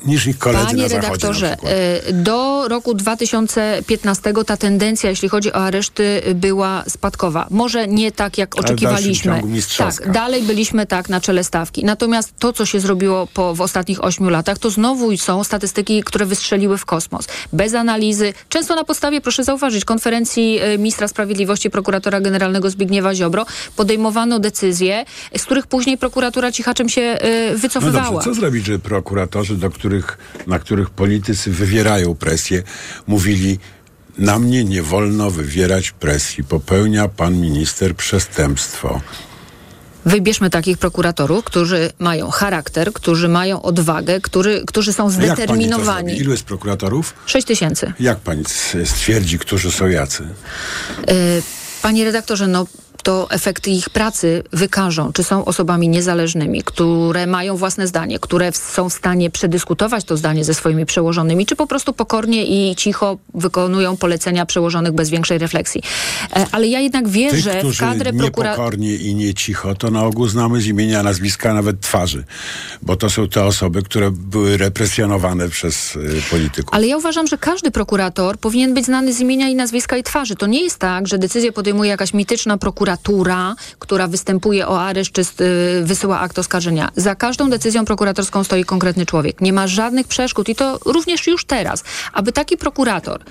niż 0.05 0.27
ich 0.27 0.37
koledzy 0.37 0.65
Panie 0.65 0.83
na 0.83 0.89
na 0.89 0.95
redaktorze, 0.95 1.49
przykład. 1.51 1.73
y, 2.09 2.13
do 2.13 2.67
roku 2.67 2.93
2015 2.93 4.33
ta 4.45 4.57
tendencja, 4.57 5.09
jeśli 5.09 5.29
chodzi 5.29 5.53
o 5.53 5.55
areszty, 5.55 6.21
była 6.35 6.83
spadkowa. 6.87 7.47
Może 7.49 7.87
nie 7.87 8.11
tak, 8.11 8.37
jak 8.37 8.55
Ale 8.55 8.63
oczekiwaliśmy. 8.65 9.41
Tak, 9.77 10.11
dalej 10.11 10.43
byliśmy 10.43 10.85
tak 10.85 11.09
na 11.09 11.21
czele 11.21 11.43
stawki. 11.43 11.85
Natomiast 11.85 12.33
to, 12.39 12.53
co 12.53 12.65
się 12.65 12.79
zrobiło 12.79 13.27
po, 13.27 13.55
w 13.55 13.61
ostatnich 13.61 14.03
ośmiu 14.03 14.29
latach, 14.29 14.59
to 14.59 14.69
znowu 14.69 15.11
są 15.21 15.43
statystyki, 15.43 16.03
które 16.03 16.25
wystrzeliły 16.25 16.77
w 16.77 16.85
kosmos. 16.85 17.27
Bez 17.53 17.73
analizy, 17.73 18.33
często 18.49 18.75
na 18.75 18.83
podstawie, 18.83 19.21
proszę 19.21 19.43
zauważyć, 19.43 19.85
konferencji 19.85 20.59
y, 20.63 20.77
ministra 20.77 21.07
sprawiedliwości, 21.07 21.69
prokuratora 21.69 22.21
generalnego 22.21 22.69
Zbigniewa 22.69 23.15
Ziobro, 23.15 23.45
podejmowano 23.75 24.39
decyzje, 24.39 25.05
z 25.37 25.43
których 25.43 25.67
później 25.67 25.97
prokuratura 25.97 26.51
cichaczem 26.51 26.89
się 26.89 27.17
No 27.53 27.57
wycofywała. 27.59 28.11
dobrze, 28.11 28.25
co 28.25 28.33
zrobić, 28.33 28.65
że 28.65 28.79
prokuratorzy, 28.79 29.55
do 29.57 29.69
których, 29.69 30.17
na 30.47 30.59
których 30.59 30.89
politycy 30.89 31.51
wywierają 31.51 32.15
presję, 32.15 32.63
mówili 33.07 33.59
na 34.17 34.39
mnie 34.39 34.63
nie 34.63 34.83
wolno 34.83 35.31
wywierać 35.31 35.91
presji, 35.91 36.43
popełnia 36.43 37.07
pan 37.07 37.41
minister 37.41 37.95
przestępstwo. 37.95 39.01
Wybierzmy 40.05 40.49
takich 40.49 40.77
prokuratorów, 40.77 41.45
którzy 41.45 41.89
mają 41.99 42.29
charakter, 42.29 42.93
którzy 42.93 43.27
mają 43.27 43.61
odwagę, 43.61 44.21
który, 44.21 44.63
którzy 44.67 44.93
są 44.93 45.09
zdeterminowani. 45.09 46.17
Ilu 46.17 46.31
jest 46.31 46.43
prokuratorów? 46.43 47.13
6 47.25 47.47
tysięcy. 47.47 47.93
Jak 47.99 48.19
pani 48.19 48.43
stwierdzi, 48.85 49.39
którzy 49.39 49.71
są 49.71 49.87
jacy? 49.87 50.23
Y, 51.09 51.43
Panie 51.81 52.03
redaktorze, 52.03 52.47
no 52.47 52.65
to 53.01 53.27
efekty 53.31 53.69
ich 53.71 53.89
pracy 53.89 54.43
wykażą, 54.53 55.13
czy 55.13 55.23
są 55.23 55.45
osobami 55.45 55.89
niezależnymi, 55.89 56.61
które 56.65 57.27
mają 57.27 57.57
własne 57.57 57.87
zdanie, 57.87 58.19
które 58.19 58.51
w- 58.51 58.57
są 58.57 58.89
w 58.89 58.93
stanie 58.93 59.29
przedyskutować 59.29 60.03
to 60.03 60.17
zdanie 60.17 60.43
ze 60.43 60.53
swoimi 60.53 60.85
przełożonymi, 60.85 61.45
czy 61.45 61.55
po 61.55 61.67
prostu 61.67 61.93
pokornie 61.93 62.45
i 62.45 62.75
cicho 62.75 63.17
wykonują 63.33 63.97
polecenia 63.97 64.45
przełożonych 64.45 64.91
bez 64.93 65.09
większej 65.09 65.37
refleksji. 65.37 65.81
E, 66.35 66.45
Ale 66.51 66.67
ja 66.67 66.79
jednak 66.79 67.03
Tych, 67.03 67.13
wierzę 67.13 67.53
w 67.53 67.57
którzy 67.57 67.79
kadrę 67.79 68.13
prokuratorów. 68.13 68.43
niepokornie 68.79 68.95
i 68.95 69.15
nie 69.15 69.33
cicho, 69.33 69.75
to 69.75 69.91
na 69.91 70.03
ogół 70.03 70.27
znamy 70.27 70.61
z 70.61 70.65
imienia, 70.65 71.03
nazwiska, 71.03 71.53
nawet 71.53 71.79
twarzy. 71.81 72.23
Bo 72.81 72.95
to 72.95 73.09
są 73.09 73.29
te 73.29 73.43
osoby, 73.45 73.81
które 73.83 74.11
były 74.11 74.57
represjonowane 74.57 75.49
przez 75.49 75.95
y, 75.95 76.21
polityków. 76.31 76.73
Ale 76.73 76.87
ja 76.87 76.97
uważam, 76.97 77.27
że 77.27 77.37
każdy 77.37 77.71
prokurator 77.71 78.37
powinien 78.37 78.73
być 78.73 78.85
znany 78.85 79.13
z 79.13 79.19
imienia 79.19 79.49
i 79.49 79.55
nazwiska 79.55 79.97
i 79.97 80.03
twarzy. 80.03 80.35
To 80.35 80.47
nie 80.47 80.63
jest 80.63 80.77
tak, 80.77 81.07
że 81.07 81.17
decyzję 81.17 81.51
podejmuje 81.51 81.89
jakaś 81.89 82.13
mityczna 82.13 82.57
prokuratura, 82.97 83.55
która 83.79 84.07
występuje 84.07 84.67
o 84.67 84.81
areszt 84.81 85.11
czy 85.11 85.21
y, 85.21 85.25
wysyła 85.85 86.19
akt 86.19 86.39
oskarżenia. 86.39 86.89
Za 86.95 87.15
każdą 87.15 87.49
decyzją 87.49 87.85
prokuratorską 87.85 88.43
stoi 88.43 88.63
konkretny 88.65 89.05
człowiek. 89.05 89.41
Nie 89.41 89.53
ma 89.53 89.67
żadnych 89.67 90.07
przeszkód 90.07 90.49
i 90.49 90.55
to 90.55 90.79
również 90.85 91.27
już 91.27 91.45
teraz, 91.45 91.83
aby 92.13 92.31
taki 92.31 92.57
prokurator, 92.57 93.21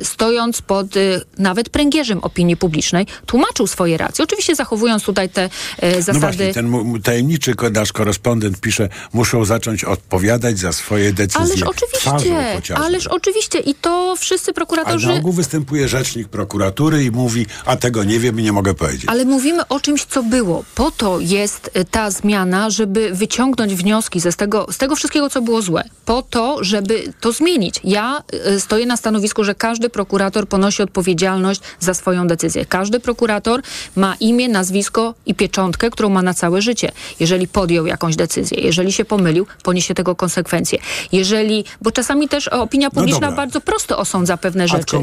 y, 0.00 0.04
stojąc 0.04 0.62
pod 0.62 0.96
y, 0.96 1.20
nawet 1.38 1.68
pręgierzem 1.68 2.18
opinii 2.18 2.56
publicznej, 2.56 3.06
tłumaczył 3.26 3.66
swoje 3.66 3.96
racje. 3.96 4.24
Oczywiście 4.24 4.54
zachowując 4.54 5.02
tutaj 5.02 5.28
te 5.28 5.50
No 5.82 6.02
zasady. 6.02 6.18
właśnie, 6.20 6.54
ten 6.54 7.00
tajemniczy 7.02 7.54
nasz 7.72 7.92
korespondent 7.92 8.60
pisze, 8.60 8.88
muszą 9.12 9.44
zacząć 9.44 9.84
odpowiadać 9.84 10.58
za 10.58 10.72
swoje 10.72 11.12
decyzje. 11.12 11.40
Ależ 11.40 11.62
oczywiście, 11.62 12.76
ależ 12.76 13.06
oczywiście 13.06 13.58
i 13.58 13.74
to 13.74 14.16
wszyscy 14.18 14.50
A 14.50 14.54
prokuratorzy... 14.54 15.06
na 15.08 15.14
ogół 15.14 15.32
występuje 15.32 15.88
rzecznik 15.88 16.28
prokuratury 16.28 17.04
i 17.04 17.10
mówi, 17.10 17.46
a 17.64 17.76
tego 17.76 18.04
nie 18.04 18.18
wiem 18.20 18.40
i 18.40 18.42
nie 18.42 18.52
mogę 18.52 18.74
powiedzieć. 18.74 18.91
Ale 19.06 19.24
mówimy 19.24 19.68
o 19.68 19.80
czymś, 19.80 20.04
co 20.04 20.22
było. 20.22 20.64
Po 20.74 20.90
to 20.90 21.20
jest 21.20 21.70
y, 21.76 21.84
ta 21.84 22.10
zmiana, 22.10 22.70
żeby 22.70 23.10
wyciągnąć 23.14 23.74
wnioski 23.74 24.20
z 24.20 24.36
tego, 24.36 24.66
z 24.72 24.78
tego 24.78 24.96
wszystkiego, 24.96 25.30
co 25.30 25.42
było 25.42 25.62
złe. 25.62 25.84
Po 26.04 26.22
to, 26.22 26.64
żeby 26.64 27.12
to 27.20 27.32
zmienić. 27.32 27.80
Ja 27.84 28.22
y, 28.56 28.60
stoję 28.60 28.86
na 28.86 28.96
stanowisku, 28.96 29.44
że 29.44 29.54
każdy 29.54 29.90
prokurator 29.90 30.48
ponosi 30.48 30.82
odpowiedzialność 30.82 31.60
za 31.80 31.94
swoją 31.94 32.26
decyzję. 32.26 32.66
Każdy 32.66 33.00
prokurator 33.00 33.62
ma 33.96 34.14
imię, 34.20 34.48
nazwisko 34.48 35.14
i 35.26 35.34
pieczątkę, 35.34 35.90
którą 35.90 36.08
ma 36.08 36.22
na 36.22 36.34
całe 36.34 36.62
życie. 36.62 36.92
Jeżeli 37.20 37.48
podjął 37.48 37.86
jakąś 37.86 38.16
decyzję, 38.16 38.58
jeżeli 38.60 38.92
się 38.92 39.04
pomylił, 39.04 39.46
poniesie 39.62 39.94
tego 39.94 40.14
konsekwencje. 40.14 40.78
Jeżeli, 41.12 41.64
bo 41.80 41.90
czasami 41.90 42.28
też 42.28 42.48
opinia 42.48 42.90
publiczna 42.90 43.30
No 43.30 43.36
bardzo 43.36 43.60
prosto 43.60 43.98
osądza 43.98 44.36
pewne 44.36 44.64
Ad 44.64 44.70
rzeczy. 44.70 44.96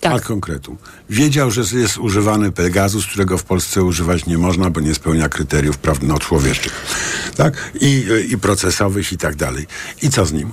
Tak. 0.00 0.12
Ad 0.12 0.22
concretum. 0.22 0.76
Wiedział, 1.10 1.50
że 1.50 1.62
jest 1.78 1.98
używany 1.98 2.52
Pegasus, 2.52 3.06
którego 3.06 3.38
w 3.38 3.44
Polsce 3.44 3.82
używać 3.82 4.26
nie 4.26 4.38
można, 4.38 4.70
bo 4.70 4.80
nie 4.80 4.94
spełnia 4.94 5.28
kryteriów 5.28 5.78
prawno-człowieczych. 5.78 6.86
Tak? 7.36 7.70
I, 7.80 8.04
I 8.28 8.38
procesowych 8.38 9.12
i 9.12 9.18
tak 9.18 9.36
dalej. 9.36 9.66
I 10.02 10.10
co 10.10 10.26
z 10.26 10.32
nim? 10.32 10.52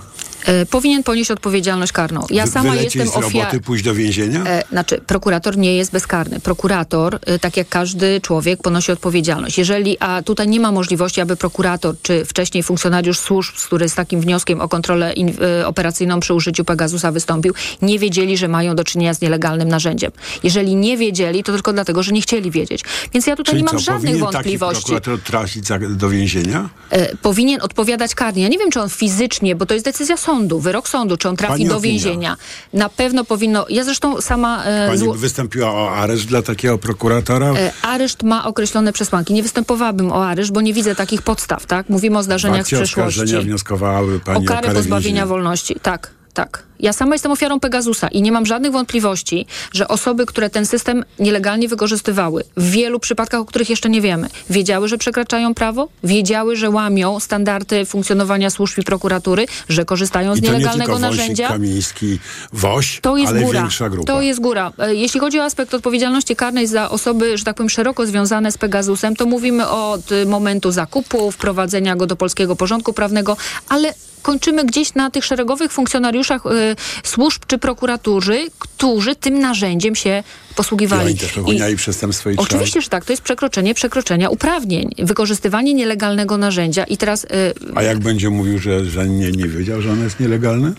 Y, 0.49 0.65
powinien 0.65 1.03
ponieść 1.03 1.31
odpowiedzialność 1.31 1.91
karną. 1.91 2.25
Ja 2.29 2.45
Wy- 2.45 2.51
sama 2.51 2.75
jestem 2.75 3.09
ofiarą. 3.09 3.59
pójść 3.59 3.83
do 3.83 3.93
więzienia? 3.95 4.43
E, 4.45 4.63
znaczy, 4.71 5.01
prokurator 5.07 5.57
nie 5.57 5.75
jest 5.75 5.91
bezkarny. 5.91 6.39
Prokurator, 6.39 7.19
e, 7.25 7.39
tak 7.39 7.57
jak 7.57 7.69
każdy 7.69 8.21
człowiek, 8.21 8.61
ponosi 8.61 8.91
odpowiedzialność. 8.91 9.57
Jeżeli, 9.57 9.97
a 9.99 10.21
tutaj 10.21 10.47
nie 10.47 10.59
ma 10.59 10.71
możliwości, 10.71 11.21
aby 11.21 11.35
prokurator, 11.35 11.95
czy 12.01 12.25
wcześniej 12.25 12.63
funkcjonariusz 12.63 13.19
służb, 13.19 13.55
który 13.65 13.89
z 13.89 13.95
takim 13.95 14.21
wnioskiem 14.21 14.61
o 14.61 14.69
kontrolę 14.69 15.13
in, 15.13 15.33
e, 15.61 15.67
operacyjną 15.67 16.19
przy 16.19 16.33
użyciu 16.33 16.65
Pegasusa 16.65 17.11
wystąpił, 17.11 17.53
nie 17.81 17.99
wiedzieli, 17.99 18.37
że 18.37 18.47
mają 18.47 18.75
do 18.75 18.83
czynienia 18.83 19.13
z 19.13 19.21
nielegalnym 19.21 19.67
narzędziem. 19.69 20.11
Jeżeli 20.43 20.75
nie 20.75 20.97
wiedzieli, 20.97 21.43
to 21.43 21.53
tylko 21.53 21.73
dlatego, 21.73 22.03
że 22.03 22.11
nie 22.11 22.21
chcieli 22.21 22.51
wiedzieć. 22.51 22.81
Więc 23.13 23.27
ja 23.27 23.35
tutaj 23.35 23.51
Czyli 23.51 23.63
nie 23.63 23.65
mam 23.65 23.73
co, 23.75 23.79
żadnych 23.79 24.17
wątpliwości. 24.19 24.83
taki 24.83 25.01
prokurator 25.01 25.19
trafić 25.31 25.63
do 25.89 26.09
więzienia? 26.09 26.69
E, 26.89 27.15
powinien 27.15 27.61
odpowiadać 27.61 28.15
karnie. 28.15 28.43
Ja 28.43 28.49
nie 28.49 28.57
wiem, 28.57 28.71
czy 28.71 28.81
on 28.81 28.89
fizycznie, 28.89 29.55
bo 29.55 29.65
to 29.65 29.73
jest 29.73 29.85
decyzja 29.85 30.17
sądu, 30.17 30.32
wyrok 30.59 30.89
sądu, 30.89 31.17
czy 31.17 31.29
on 31.29 31.35
trafi 31.35 31.53
Pani 31.53 31.65
do 31.67 31.77
opinia. 31.77 31.91
więzienia. 31.93 32.37
Na 32.73 32.89
pewno 32.89 33.23
powinno. 33.25 33.65
Ja 33.69 33.83
zresztą 33.83 34.21
sama. 34.21 34.63
E, 34.63 34.87
Pani 34.87 34.99
zło- 34.99 35.17
wystąpiła 35.17 35.71
o 35.73 35.91
areszt 35.95 36.25
dla 36.25 36.41
takiego 36.41 36.77
prokuratora? 36.77 37.47
E, 37.53 37.71
Areszt 37.81 38.23
ma 38.23 38.45
określone 38.45 38.93
przesłanki. 38.93 39.33
Nie 39.33 39.43
występowałabym 39.43 40.11
o 40.11 40.25
areszt, 40.25 40.51
bo 40.51 40.61
nie 40.61 40.73
widzę 40.73 40.95
takich 40.95 41.21
podstaw, 41.21 41.65
tak? 41.65 41.89
Mówimy 41.89 42.17
o 42.17 42.23
zdarzeniach 42.23 42.67
z 42.67 42.71
przeszłości. 42.73 43.37
wnioskowałaby 43.37 44.15
O 44.15 44.19
pani 44.19 44.45
o 44.45 44.47
karę 44.47 44.61
karę 44.61 44.73
pozbawienia 44.73 44.99
więzienia. 45.03 45.25
wolności. 45.25 45.75
Tak, 45.81 46.11
tak. 46.33 46.63
Ja 46.83 46.93
sama 46.93 47.15
jestem 47.15 47.31
ofiarą 47.31 47.59
Pegasusa 47.59 48.07
i 48.07 48.21
nie 48.21 48.31
mam 48.31 48.45
żadnych 48.45 48.71
wątpliwości, 48.71 49.45
że 49.73 49.87
osoby, 49.87 50.25
które 50.25 50.49
ten 50.49 50.65
system 50.65 51.05
nielegalnie 51.19 51.67
wykorzystywały, 51.67 52.43
w 52.57 52.71
wielu 52.71 52.99
przypadkach, 52.99 53.41
o 53.41 53.45
których 53.45 53.69
jeszcze 53.69 53.89
nie 53.89 54.01
wiemy, 54.01 54.27
wiedziały, 54.49 54.87
że 54.87 54.97
przekraczają 54.97 55.53
prawo, 55.53 55.89
wiedziały, 56.03 56.55
że 56.55 56.69
łamią 56.69 57.19
standardy 57.19 57.85
funkcjonowania 57.85 58.49
służb 58.49 58.79
i 58.79 58.83
prokuratury, 58.83 59.45
że 59.69 59.85
korzystają 59.85 60.35
z 60.35 60.37
I 60.37 60.41
to 60.41 60.47
nie 60.47 60.53
nielegalnego 60.53 60.93
tylko 60.93 61.01
Wąsik, 61.01 61.19
narzędzia. 61.19 61.47
Kamiński, 61.47 62.19
Woś, 62.53 62.99
To 63.01 63.17
jest 63.17 63.31
ale 63.31 63.41
góra. 63.41 63.59
większa 63.59 63.89
grupa. 63.89 64.13
To 64.13 64.21
jest 64.21 64.39
góra. 64.39 64.71
E, 64.79 64.95
Jeśli 64.95 65.19
chodzi 65.19 65.39
o 65.39 65.43
aspekt 65.43 65.73
odpowiedzialności 65.73 66.35
karnej 66.35 66.67
za 66.67 66.89
osoby, 66.89 67.37
że 67.37 67.43
tak 67.43 67.55
powiem, 67.55 67.69
szeroko 67.69 68.05
związane 68.05 68.51
z 68.51 68.57
Pegasusem, 68.57 69.15
to 69.15 69.25
mówimy 69.25 69.67
od 69.67 70.11
y, 70.11 70.25
momentu 70.25 70.71
zakupu, 70.71 71.31
wprowadzenia 71.31 71.95
go 71.95 72.07
do 72.07 72.15
polskiego 72.15 72.55
porządku 72.55 72.93
prawnego, 72.93 73.37
ale 73.69 73.93
kończymy 74.23 74.65
gdzieś 74.65 74.93
na 74.93 75.11
tych 75.11 75.25
szeregowych 75.25 75.71
funkcjonariuszach 75.71 76.45
y, 76.45 76.72
służb 77.03 77.41
czy 77.47 77.57
prokuraturzy, 77.57 78.47
którzy 78.59 79.15
tym 79.15 79.39
narzędziem 79.39 79.95
się 79.95 80.23
I 80.51 80.53
posługiwali. 80.53 81.05
oni 81.07 81.17
też 81.17 81.31
popełniali 81.31 81.75
przestępstwo 81.75 82.29
i 82.29 82.37
Oczywiście, 82.37 82.81
że 82.81 82.89
tak. 82.89 83.05
To 83.05 83.13
jest 83.13 83.23
przekroczenie 83.23 83.73
przekroczenia 83.73 84.29
uprawnień. 84.29 84.89
Wykorzystywanie 84.99 85.73
nielegalnego 85.73 86.37
narzędzia 86.37 86.83
i 86.83 86.97
teraz... 86.97 87.23
y, 87.23 87.27
A 87.75 87.83
jak 87.83 87.99
będzie 87.99 88.29
mówił, 88.29 88.59
że, 88.59 88.85
że 88.85 89.07
nie, 89.07 89.31
nie 89.31 89.47
wiedział, 89.47 89.81
że 89.81 89.91
ono 89.91 90.03
jest 90.03 90.19
nielegalne? 90.19 90.73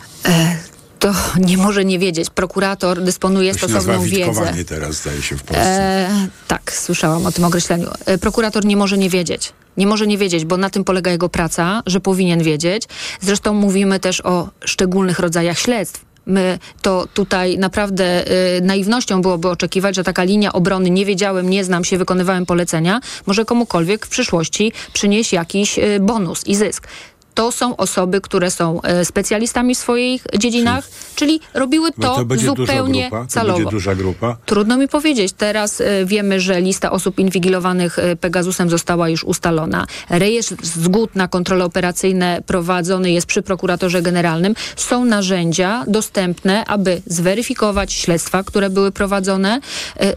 to 1.05 1.15
nie 1.39 1.57
może 1.57 1.85
nie 1.85 1.99
wiedzieć. 1.99 2.31
Prokurator 2.31 3.03
dysponuje 3.03 3.53
To 3.53 3.59
stosowną 3.59 4.03
witkowanie 4.03 4.65
teraz, 4.65 4.97
zdaje 4.97 5.23
się, 5.23 5.37
w 5.37 5.43
Polsce. 5.43 5.71
E, 5.71 6.29
tak, 6.49 6.73
słyszałam 6.73 7.27
o 7.27 7.33
tym 7.33 7.45
określeniu. 7.45 7.89
E, 8.07 8.19
prokurator 8.19 8.65
nie 8.65 8.77
może 8.77 8.99
nie 8.99 9.11
wiedzieć. 9.11 9.53
Nie 9.77 9.87
może 9.87 10.07
nie 10.07 10.19
wiedzieć, 10.19 10.45
bo 10.45 10.57
na 10.57 10.71
tym 10.71 10.85
polega 10.85 11.11
jego 11.11 11.29
praca, 11.29 11.83
że 11.87 12.01
powinien 12.01 12.43
wiedzieć. 12.43 12.83
Zresztą 13.21 13.55
mówimy 13.55 14.01
też 14.01 14.21
o 14.21 14.49
szczególnych 14.65 15.19
rodzajach 15.19 15.59
śledztw. 15.59 16.05
My 16.27 16.59
to 16.83 17.07
tutaj 17.15 17.59
naprawdę 17.59 18.25
y, 18.57 18.61
naiwnością 18.61 19.23
byłoby 19.23 19.49
oczekiwać, 19.49 19.97
że 19.97 20.05
taka 20.05 20.25
linia 20.25 20.53
obrony 20.53 20.91
nie 20.91 21.05
wiedziałem, 21.05 21.51
nie 21.51 21.65
znam 21.65 21.85
się, 21.85 21.99
wykonywałem 21.99 22.47
polecenia, 22.47 23.01
może 23.27 23.45
komukolwiek 23.45 24.07
w 24.07 24.09
przyszłości 24.09 24.73
przynieść 24.93 25.33
jakiś 25.33 25.79
y, 25.79 26.01
bonus 26.01 26.47
i 26.47 26.55
zysk. 26.55 26.89
To 27.35 27.53
są 27.53 27.77
osoby, 27.77 28.21
które 28.21 28.51
są 28.51 28.83
e, 28.83 29.05
specjalistami 29.05 29.75
w 29.75 29.79
swoich 29.79 30.27
dziedzinach, 30.39 30.89
czyli 31.15 31.41
robiły 31.55 31.91
Bo 31.97 32.03
to, 32.03 32.25
to 32.25 32.37
zupełnie 32.37 33.11
grupa, 33.11 33.27
celowo. 33.27 33.71
duża 33.71 33.95
grupa. 33.95 34.37
Trudno 34.47 34.77
mi 34.77 34.89
powiedzieć. 34.89 35.33
Teraz 35.33 35.81
e, 35.81 36.05
wiemy, 36.05 36.41
że 36.41 36.61
lista 36.61 36.91
osób 36.91 37.19
inwigilowanych 37.19 37.99
e, 37.99 38.17
Pegasusem 38.17 38.71
została 38.71 39.09
już 39.09 39.25
ustalona. 39.25 39.87
Rejestr 40.11 40.57
zgód 40.63 41.17
na 41.17 41.29
kontrole 41.29 41.65
operacyjne 41.65 42.43
prowadzony 42.47 43.11
jest 43.11 43.27
przy 43.27 43.43
prokuratorze 43.43 44.03
generalnym. 44.03 44.55
Są 44.77 45.05
narzędzia 45.05 45.85
dostępne, 45.87 46.65
aby 46.65 47.03
zweryfikować 47.07 47.93
śledztwa, 47.93 48.43
które 48.43 48.71
były 48.71 48.93
prowadzone. 48.93 49.61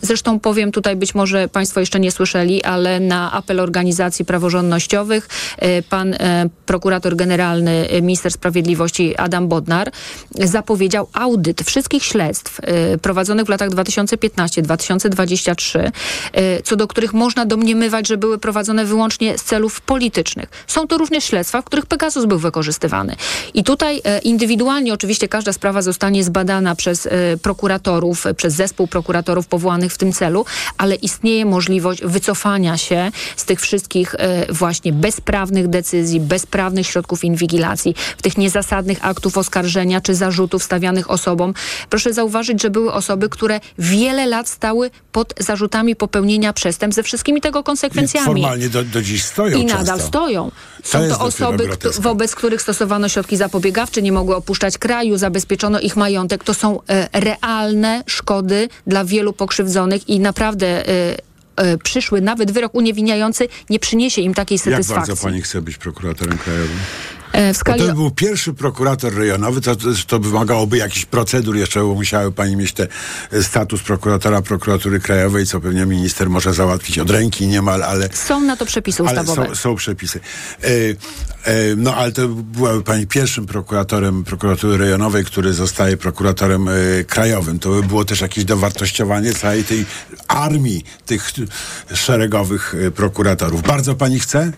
Zresztą 0.02 0.40
powiem 0.40 0.72
tutaj, 0.72 0.96
być 0.96 1.16
może 1.16 1.48
Państwo 1.48 1.80
jeszcze 1.80 2.00
nie 2.00 2.12
słyszeli, 2.12 2.64
ale 2.64 3.00
na 3.00 3.32
apel 3.32 3.60
organizacji 3.60 4.26
praworządnościowych 4.26 5.30
pan 5.90 6.14
e, 6.14 6.50
prokurator 7.08 7.16
generalny 7.16 7.90
e, 7.90 8.02
minister 8.02 8.32
sprawiedliwości 8.32 9.18
Adam 9.18 9.48
Bodnar 9.48 9.92
zapowiedział 10.32 11.08
audyt 11.14 11.62
wszystkich 11.62 12.04
śledztw 12.04 12.60
e, 12.60 12.98
prowadzonych 12.98 13.46
w 13.46 13.50
latach 13.50 13.70
2015-2023, 13.70 15.92
e, 16.34 16.62
co 16.62 16.76
do 16.76 16.88
których 16.88 17.14
można 17.14 17.46
domniemywać, 17.46 18.08
że 18.08 18.18
były 18.18 18.38
prowadzone 18.38 18.86
wyłącznie 18.86 19.38
z 19.38 19.44
celów 19.44 19.82
politycznych. 19.82 20.50
Są 20.68 20.88
to 20.88 20.98
również 20.98 21.24
śledztwa, 21.24 21.62
w 21.62 21.66
których 21.66 21.86
Pegasus 21.86 22.26
był 22.26 22.40
wykorzystywany. 22.40 23.16
I 23.54 23.64
tutaj 23.64 24.02
e, 24.04 24.20
indywidualnie 24.20 24.94
oczywiście 24.94 25.28
każda 25.28 25.54
sprawa 25.54 25.82
zostanie 25.82 26.24
zbadana 26.24 26.76
przez 26.76 27.06
e, 27.06 27.10
prokuratorów, 27.42 28.26
przez 28.38 28.54
zespół 28.54 28.88
prokuratorów 28.88 29.48
powołanych 29.48 29.94
w 29.94 29.98
tym 29.98 30.14
celu, 30.14 30.46
ale 30.78 30.96
istnieje 30.96 31.46
możliwość 31.46 32.04
wycofania 32.04 32.78
się 32.78 33.12
z 33.36 33.46
tych 33.46 33.62
wszystkich 33.62 34.16
e, 34.16 34.54
właśnie 34.54 34.94
bezprawnych 34.94 35.68
decyzji, 35.68 36.20
bezprawnych 36.20 36.88
środków 36.88 36.97
inwigilacji, 37.24 37.96
w 38.18 38.22
tych 38.22 38.38
niezasadnych 38.38 39.06
aktów 39.06 39.38
oskarżenia 39.38 40.02
czy 40.02 40.16
zarzutów 40.16 40.64
stawianych 40.64 41.12
osobom. 41.12 41.54
Proszę 41.90 42.14
zauważyć, 42.14 42.62
że 42.62 42.70
były 42.70 42.94
osoby, 42.94 43.30
które 43.30 43.60
wiele 43.80 44.26
lat 44.26 44.50
stały 44.50 44.92
pod 45.12 45.34
zarzutami 45.40 45.96
popełnienia 45.96 46.54
przestępstw 46.54 46.96
ze 46.96 47.04
wszystkimi 47.04 47.42
tego 47.42 47.64
konsekwencjami. 47.64 48.26
Formalnie 48.26 48.70
do, 48.70 48.84
do 48.84 49.02
dziś 49.02 49.24
stoją 49.24 49.58
I 49.58 49.62
często. 49.62 49.78
nadal 49.78 50.00
stoją. 50.02 50.52
To 50.82 50.88
Są 50.88 51.00
to 51.00 51.08
dopiero 51.08 51.26
osoby, 51.26 51.68
kto, 51.68 51.90
wobec 52.02 52.36
których 52.36 52.62
stosowano 52.62 53.10
środki 53.10 53.38
zapobiegawcze, 53.38 54.02
nie 54.02 54.12
mogły 54.12 54.36
opuszczać 54.36 54.78
kraju, 54.78 55.18
zabezpieczono 55.18 55.80
ich 55.80 55.96
majątek. 55.96 56.44
To 56.44 56.54
są 56.54 56.80
e, 56.90 57.10
realne 57.14 58.04
szkody 58.06 58.70
dla 58.88 59.06
wielu 59.06 59.34
pokrzywdzonych 59.34 60.10
i 60.10 60.20
naprawdę 60.20 60.88
e, 60.88 61.18
przyszły 61.84 62.22
nawet 62.22 62.52
wyrok 62.52 62.76
uniewinniający 62.76 63.48
nie 63.70 63.80
przyniesie 63.80 64.22
im 64.22 64.34
takiej 64.34 64.56
Jak 64.56 64.64
satysfakcji. 64.64 64.96
bardzo 64.96 65.24
pani 65.24 65.42
chce 65.42 65.62
być 65.62 65.78
prokuratorem 65.78 66.38
krajowym? 66.38 66.78
E, 67.34 67.54
skali 67.54 67.80
to 67.80 67.94
był 67.94 68.12
pierwszy 68.12 68.54
prokurator 68.54 69.16
rejonowy, 69.16 69.62
to, 69.62 69.76
to, 70.08 70.20
wymagałoby 70.20 70.78
jakichś 70.78 71.06
procedur 71.06 71.56
jeszcze, 71.56 71.80
bo 71.80 71.94
musiały 71.94 72.32
pani 72.32 72.56
mieć 72.56 72.74
te 72.74 72.88
e, 73.32 73.44
status 73.44 73.82
prokuratora 73.82 74.42
prokuratury 74.42 75.00
krajowej, 75.00 75.46
co 75.46 75.60
pewnie 75.60 75.86
minister 75.86 76.30
może 76.30 76.54
załatwić 76.54 77.00
od 77.00 77.10
ręki 77.10 77.48
niemal, 77.48 77.84
ale 77.84 78.10
są 78.14 78.42
na 78.42 78.58
to 78.58 78.66
przepisy 78.66 79.04
ustawowe. 79.04 79.48
są, 79.48 79.56
są 79.56 79.76
przepisy. 79.76 80.20
E, 81.48 81.76
no 81.76 81.96
ale 81.96 82.12
to 82.12 82.28
byłaby 82.28 82.84
pani 82.84 83.08
pierwszym 83.08 83.46
prokuratorem 83.46 84.24
prokuratury 84.24 84.78
rejonowej, 84.78 85.26
który 85.26 85.54
zostaje 85.54 85.98
prokuratorem 85.98 86.68
e, 86.68 86.74
krajowym. 87.04 87.60
To 87.60 87.70
by 87.70 87.84
było 87.84 88.06
też 88.06 88.22
jakieś 88.22 88.46
dowartościowanie 88.46 89.34
całej 89.34 89.64
tej 89.64 89.86
armii 90.28 90.84
tych 91.06 91.32
szeregowych 91.94 92.76
e, 92.88 92.92
prokuratorów. 92.92 93.62
Bardzo 93.62 93.96
pani 93.96 94.20
chce? 94.20 94.52